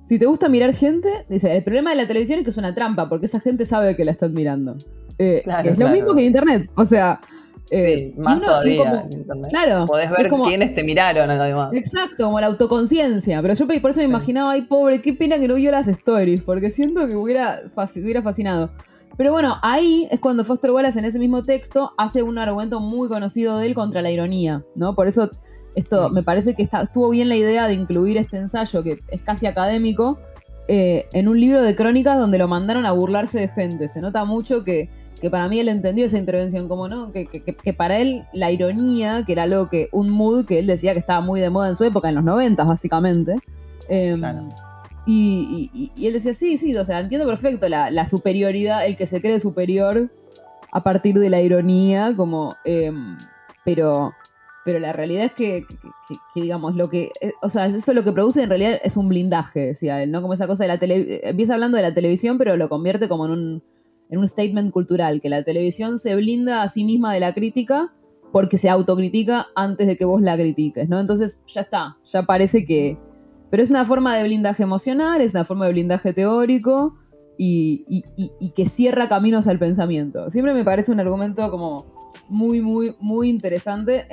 si 0.08 0.18
te 0.18 0.26
gusta 0.26 0.48
mirar 0.48 0.74
gente, 0.74 1.08
dice, 1.28 1.54
el 1.54 1.62
problema 1.62 1.90
de 1.90 1.96
la 1.96 2.06
televisión 2.08 2.38
es 2.38 2.44
que 2.44 2.50
es 2.50 2.56
una 2.56 2.74
trampa, 2.74 3.08
porque 3.08 3.26
esa 3.26 3.40
gente 3.40 3.64
sabe 3.64 3.94
que 3.94 4.04
la 4.04 4.10
están 4.12 4.32
mirando. 4.32 4.76
Eh, 5.18 5.42
Claro, 5.44 5.62
que 5.64 5.68
es 5.70 5.78
lo 5.78 5.88
mismo 5.90 6.14
que 6.14 6.20
en 6.20 6.26
internet, 6.26 6.70
o 6.74 6.84
sea... 6.84 7.20
eh, 7.70 8.12
sí, 8.14 8.20
más 8.22 8.38
uno- 8.38 8.46
todavía 8.46 8.78
como- 8.78 9.08
en 9.10 9.48
claro, 9.50 9.86
Podés 9.86 10.10
ver 10.10 10.28
como- 10.28 10.44
quiénes 10.46 10.74
te 10.74 10.82
miraron, 10.82 11.30
además. 11.30 11.70
Exacto, 11.74 12.24
como 12.24 12.40
la 12.40 12.46
autoconciencia. 12.46 13.42
Pero 13.42 13.52
yo 13.54 13.66
por 13.66 13.90
eso 13.90 14.00
me 14.00 14.06
imaginaba, 14.06 14.52
ay, 14.52 14.62
pobre, 14.62 15.00
qué 15.02 15.12
pena 15.12 15.38
que 15.38 15.46
no 15.48 15.54
vio 15.56 15.70
las 15.70 15.86
stories, 15.88 16.42
porque 16.42 16.70
siento 16.70 17.06
que 17.06 17.14
hubiera, 17.14 17.58
hubiera 17.96 18.22
fascinado. 18.22 18.70
Pero 19.18 19.32
bueno, 19.32 19.56
ahí 19.62 20.06
es 20.10 20.20
cuando 20.20 20.44
Foster 20.44 20.70
Wallace 20.70 20.98
en 20.98 21.04
ese 21.04 21.18
mismo 21.18 21.44
texto 21.44 21.90
hace 21.98 22.22
un 22.22 22.38
argumento 22.38 22.78
muy 22.80 23.08
conocido 23.08 23.58
de 23.58 23.66
él 23.66 23.74
contra 23.74 24.00
la 24.00 24.10
ironía, 24.12 24.62
¿no? 24.76 24.94
Por 24.94 25.08
eso 25.08 25.30
esto 25.78 26.10
me 26.10 26.22
parece 26.22 26.54
que 26.54 26.62
está, 26.62 26.82
estuvo 26.82 27.10
bien 27.10 27.28
la 27.28 27.36
idea 27.36 27.66
de 27.66 27.74
incluir 27.74 28.16
este 28.16 28.36
ensayo, 28.36 28.82
que 28.82 28.98
es 29.08 29.22
casi 29.22 29.46
académico, 29.46 30.18
eh, 30.66 31.06
en 31.12 31.28
un 31.28 31.40
libro 31.40 31.62
de 31.62 31.74
crónicas 31.74 32.18
donde 32.18 32.36
lo 32.38 32.48
mandaron 32.48 32.84
a 32.86 32.92
burlarse 32.92 33.38
de 33.40 33.48
gente. 33.48 33.88
Se 33.88 34.00
nota 34.00 34.24
mucho 34.24 34.64
que, 34.64 34.88
que 35.20 35.30
para 35.30 35.48
mí 35.48 35.58
él 35.58 35.68
entendió 35.68 36.04
esa 36.04 36.18
intervención, 36.18 36.68
como 36.68 36.88
no, 36.88 37.10
que, 37.12 37.26
que- 37.26 37.42
que- 37.42 37.54
que 37.54 37.72
para 37.72 37.98
él 37.98 38.24
la 38.32 38.50
ironía, 38.50 39.24
que 39.24 39.32
era 39.32 39.44
algo 39.44 39.68
que, 39.68 39.88
un 39.92 40.10
mood 40.10 40.44
que 40.46 40.58
él 40.58 40.66
decía 40.66 40.92
que 40.92 40.98
estaba 40.98 41.20
muy 41.20 41.40
de 41.40 41.50
moda 41.50 41.68
en 41.68 41.76
su 41.76 41.84
época, 41.84 42.08
en 42.08 42.16
los 42.16 42.24
noventas 42.24 42.66
básicamente. 42.66 43.36
em, 43.88 44.18
Claro. 44.20 44.48
y, 45.06 45.70
y- 45.72 45.92
y 45.96 46.06
él 46.06 46.12
decía, 46.12 46.34
sí, 46.34 46.58
sí, 46.58 46.76
o 46.76 46.84
sea, 46.84 47.00
entiendo 47.00 47.26
perfecto 47.26 47.68
la, 47.68 47.90
la 47.90 48.04
superioridad, 48.04 48.84
el 48.84 48.94
que 48.96 49.06
se 49.06 49.20
cree 49.22 49.40
superior 49.40 50.10
a 50.70 50.82
partir 50.82 51.14
de 51.18 51.30
la 51.30 51.40
ironía, 51.40 52.12
como, 52.14 52.56
em, 52.66 53.16
pero, 53.64 54.12
pero 54.68 54.80
la 54.80 54.92
realidad 54.92 55.24
es 55.24 55.32
que, 55.32 55.64
digamos, 56.34 56.76
lo 56.76 56.90
que, 56.90 57.10
eh, 57.22 57.32
o 57.40 57.48
sea, 57.48 57.64
eso 57.64 57.94
lo 57.94 58.04
que 58.04 58.12
produce 58.12 58.42
en 58.42 58.50
realidad 58.50 58.78
es 58.84 58.98
un 58.98 59.08
blindaje, 59.08 59.60
decía 59.60 60.02
él, 60.02 60.10
¿no? 60.10 60.20
Como 60.20 60.34
esa 60.34 60.46
cosa 60.46 60.64
de 60.64 60.68
la 60.68 60.78
tele, 60.78 61.26
empieza 61.26 61.54
hablando 61.54 61.78
de 61.78 61.82
la 61.84 61.94
televisión, 61.94 62.36
pero 62.36 62.54
lo 62.58 62.68
convierte 62.68 63.08
como 63.08 63.24
en 63.24 63.30
un, 63.30 63.62
en 64.10 64.18
un 64.18 64.28
statement 64.28 64.70
cultural, 64.70 65.22
que 65.22 65.30
la 65.30 65.42
televisión 65.42 65.96
se 65.96 66.14
blinda 66.16 66.60
a 66.60 66.68
sí 66.68 66.84
misma 66.84 67.14
de 67.14 67.20
la 67.20 67.32
crítica 67.32 67.94
porque 68.30 68.58
se 68.58 68.68
autocritica 68.68 69.46
antes 69.56 69.86
de 69.86 69.96
que 69.96 70.04
vos 70.04 70.20
la 70.20 70.36
critiques, 70.36 70.86
¿no? 70.86 71.00
Entonces 71.00 71.40
ya 71.46 71.62
está, 71.62 71.96
ya 72.04 72.24
parece 72.24 72.66
que... 72.66 72.98
Pero 73.50 73.62
es 73.62 73.70
una 73.70 73.86
forma 73.86 74.14
de 74.14 74.24
blindaje 74.24 74.64
emocional, 74.64 75.22
es 75.22 75.32
una 75.32 75.44
forma 75.44 75.64
de 75.64 75.72
blindaje 75.72 76.12
teórico 76.12 76.94
y, 77.38 77.86
y- 77.88 78.50
que 78.50 78.66
cierra 78.66 79.08
caminos 79.08 79.46
al 79.48 79.58
pensamiento. 79.58 80.28
Siempre 80.28 80.52
me 80.52 80.62
parece 80.62 80.92
un 80.92 81.00
argumento 81.00 81.50
como 81.50 81.86
muy, 82.28 82.60
muy, 82.60 82.94
muy 83.00 83.30
interesante. 83.30 84.06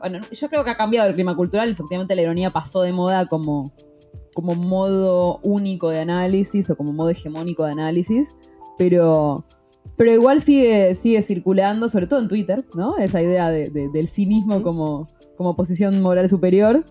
Bueno, 0.00 0.18
yo 0.32 0.48
creo 0.48 0.64
que 0.64 0.70
ha 0.70 0.76
cambiado 0.76 1.08
el 1.08 1.14
clima 1.14 1.36
cultural, 1.36 1.70
efectivamente 1.70 2.14
la 2.16 2.22
ironía 2.22 2.50
pasó 2.52 2.82
de 2.82 2.92
moda 2.92 3.26
como, 3.26 3.72
como 4.34 4.54
modo 4.54 5.38
único 5.42 5.90
de 5.90 6.00
análisis 6.00 6.68
o 6.70 6.76
como 6.76 6.92
modo 6.92 7.10
hegemónico 7.10 7.64
de 7.64 7.72
análisis, 7.72 8.34
pero, 8.78 9.44
pero 9.96 10.12
igual 10.12 10.40
sigue, 10.40 10.94
sigue 10.94 11.20
circulando, 11.22 11.88
sobre 11.88 12.06
todo 12.06 12.20
en 12.20 12.28
Twitter, 12.28 12.64
¿no? 12.74 12.96
Esa 12.98 13.20
idea 13.22 13.50
de- 13.50 13.70
de- 13.70 13.88
del 13.90 14.08
cinismo 14.08 14.62
como, 14.62 15.08
como 15.36 15.54
posición 15.56 16.00
moral 16.00 16.28
superior. 16.28 16.84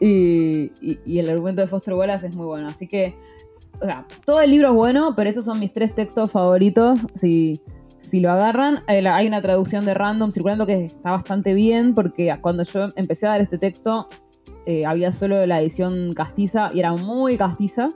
Y, 0.00 0.70
y- 0.80 0.98
y 1.06 1.18
el 1.18 1.30
argumento 1.30 1.62
de 1.62 1.68
Foster 1.68 1.94
Wallace 1.94 2.26
es 2.26 2.34
muy 2.34 2.46
bueno. 2.46 2.68
Así 2.68 2.86
que, 2.86 3.16
o 3.80 3.84
sea, 3.84 4.06
todo 4.24 4.40
el 4.40 4.50
libro 4.50 4.68
es 4.68 4.74
bueno, 4.74 5.14
pero 5.16 5.30
esos 5.30 5.44
son 5.44 5.58
mis 5.58 5.72
tres 5.72 5.94
textos 5.94 6.30
favoritos. 6.30 7.00
Si, 7.14 7.60
si 7.98 8.20
lo 8.20 8.30
agarran, 8.30 8.82
eh, 8.88 9.06
hay 9.06 9.26
una 9.26 9.42
traducción 9.42 9.84
de 9.84 9.94
Random 9.94 10.30
circulando 10.30 10.66
que 10.66 10.86
está 10.86 11.10
bastante 11.10 11.54
bien, 11.54 11.94
porque 11.94 12.36
cuando 12.40 12.62
yo 12.62 12.92
empecé 12.96 13.26
a 13.26 13.30
dar 13.30 13.40
este 13.40 13.58
texto, 13.58 14.08
eh, 14.66 14.84
había 14.84 15.12
solo 15.12 15.44
la 15.46 15.60
edición 15.60 16.12
castiza 16.14 16.70
y 16.74 16.80
era 16.80 16.92
muy 16.92 17.36
castiza. 17.36 17.92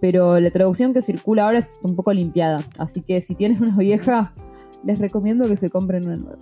Pero 0.00 0.40
la 0.40 0.50
traducción 0.50 0.94
que 0.94 1.02
circula 1.02 1.44
ahora 1.44 1.58
es 1.58 1.68
un 1.82 1.94
poco 1.94 2.12
limpiada. 2.12 2.66
Así 2.78 3.02
que 3.02 3.20
si 3.20 3.34
tienes 3.34 3.60
una 3.60 3.76
vieja, 3.76 4.32
les 4.82 4.98
recomiendo 4.98 5.46
que 5.46 5.56
se 5.56 5.68
compren 5.68 6.06
una 6.06 6.16
nueva. 6.16 6.38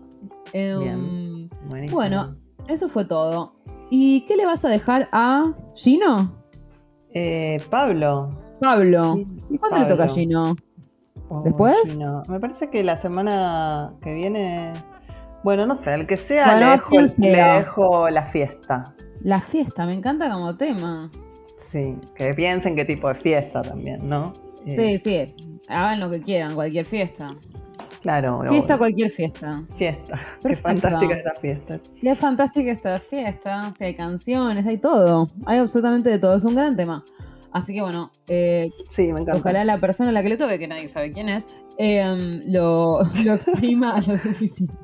Em, 0.52 1.48
Bien. 1.68 1.90
Bueno, 1.90 2.36
eso 2.68 2.88
fue 2.88 3.04
todo. 3.04 3.54
¿Y 3.90 4.20
qué 4.26 4.36
le 4.36 4.46
vas 4.46 4.64
a 4.64 4.68
dejar 4.68 5.08
a 5.12 5.54
Gino? 5.74 6.32
Eh, 7.12 7.60
Pablo. 7.70 8.30
Pablo. 8.60 9.14
Sí, 9.14 9.26
¿Y 9.50 9.58
cuándo 9.58 9.78
le 9.78 9.86
toca 9.86 10.04
a. 10.04 10.08
Gino? 10.08 10.54
¿Después? 11.44 11.98
Me 12.28 12.40
parece 12.40 12.70
que 12.70 12.82
la 12.82 12.96
semana 12.96 13.92
que 14.02 14.14
viene. 14.14 14.72
Bueno, 15.44 15.66
no 15.66 15.74
sé, 15.74 15.94
el 15.94 16.06
que 16.06 16.16
sea, 16.16 16.46
Bueno, 16.46 16.82
le, 17.18 17.28
dejo, 17.28 18.06
le 18.06 18.12
la 18.12 18.26
fiesta. 18.26 18.94
La 19.22 19.40
fiesta, 19.40 19.86
me 19.86 19.94
encanta 19.94 20.30
como 20.30 20.56
tema. 20.56 21.10
Sí, 21.56 21.96
que 22.14 22.34
piensen 22.34 22.76
qué 22.76 22.84
tipo 22.84 23.08
de 23.08 23.14
fiesta 23.14 23.62
también, 23.62 24.08
¿no? 24.08 24.32
Eh, 24.66 24.74
Sí, 24.76 24.98
sí. 24.98 25.34
Hagan 25.68 26.00
lo 26.00 26.10
que 26.10 26.22
quieran, 26.22 26.54
cualquier 26.54 26.86
fiesta. 26.86 27.28
Claro. 28.00 28.42
Fiesta, 28.48 28.74
obvio. 28.74 28.78
cualquier 28.78 29.10
fiesta. 29.10 29.62
Fiesta. 29.76 30.18
Qué 30.42 30.54
fantástica 30.54 31.14
esta 31.14 31.34
fiesta. 31.34 31.80
Qué 32.00 32.14
fantástica 32.14 32.70
esta 32.70 32.98
fiesta. 33.00 33.72
Sí, 33.76 33.84
hay 33.84 33.94
canciones, 33.94 34.66
hay 34.66 34.78
todo. 34.78 35.30
Hay 35.46 35.58
absolutamente 35.58 36.10
de 36.10 36.18
todo. 36.18 36.36
Es 36.36 36.44
un 36.44 36.54
gran 36.54 36.76
tema. 36.76 37.04
Así 37.52 37.74
que 37.74 37.80
bueno, 37.80 38.12
eh, 38.26 38.70
Sí, 38.88 39.12
me 39.12 39.20
encanta. 39.20 39.36
ojalá 39.40 39.64
la 39.64 39.80
persona 39.80 40.10
a 40.10 40.12
la 40.12 40.22
que 40.22 40.28
le 40.28 40.36
toque, 40.36 40.58
que 40.58 40.68
nadie 40.68 40.88
sabe 40.88 41.12
quién 41.12 41.28
es, 41.28 41.46
eh, 41.78 42.42
lo, 42.46 42.98
lo 43.24 43.32
exprima 43.34 44.00
lo 44.06 44.16
suficiente. 44.18 44.74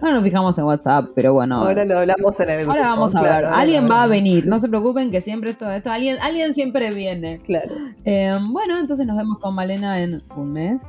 Ahora 0.00 0.14
nos 0.14 0.24
fijamos 0.24 0.58
en 0.58 0.64
WhatsApp, 0.64 1.10
pero 1.14 1.32
bueno. 1.34 1.56
Ahora 1.62 1.84
lo 1.84 1.98
hablamos 1.98 2.40
en 2.40 2.48
el 2.50 2.56
grupo. 2.60 2.72
Ahora 2.72 2.88
vamos 2.88 3.14
a 3.14 3.20
claro, 3.20 3.48
ver. 3.48 3.56
Alguien 3.58 3.86
va 3.88 4.02
a 4.02 4.06
venir. 4.06 4.46
No 4.46 4.58
se 4.58 4.68
preocupen 4.68 5.10
que 5.10 5.20
siempre 5.20 5.50
esto, 5.50 5.70
esto 5.70 5.90
alguien, 5.90 6.16
alguien 6.20 6.54
siempre 6.54 6.90
viene. 6.92 7.38
Claro. 7.38 7.70
Eh, 8.04 8.36
bueno, 8.50 8.78
entonces 8.78 9.06
nos 9.06 9.16
vemos 9.16 9.38
con 9.38 9.54
Malena 9.54 10.00
en 10.00 10.22
un 10.36 10.52
mes 10.52 10.86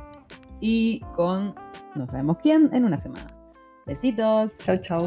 y 0.60 1.00
con 1.14 1.54
no 1.94 2.06
sabemos 2.06 2.38
quién 2.42 2.70
en 2.72 2.84
una 2.84 2.96
semana. 2.96 3.32
Besitos. 3.86 4.58
Chau, 4.64 4.78
chau. 4.80 5.06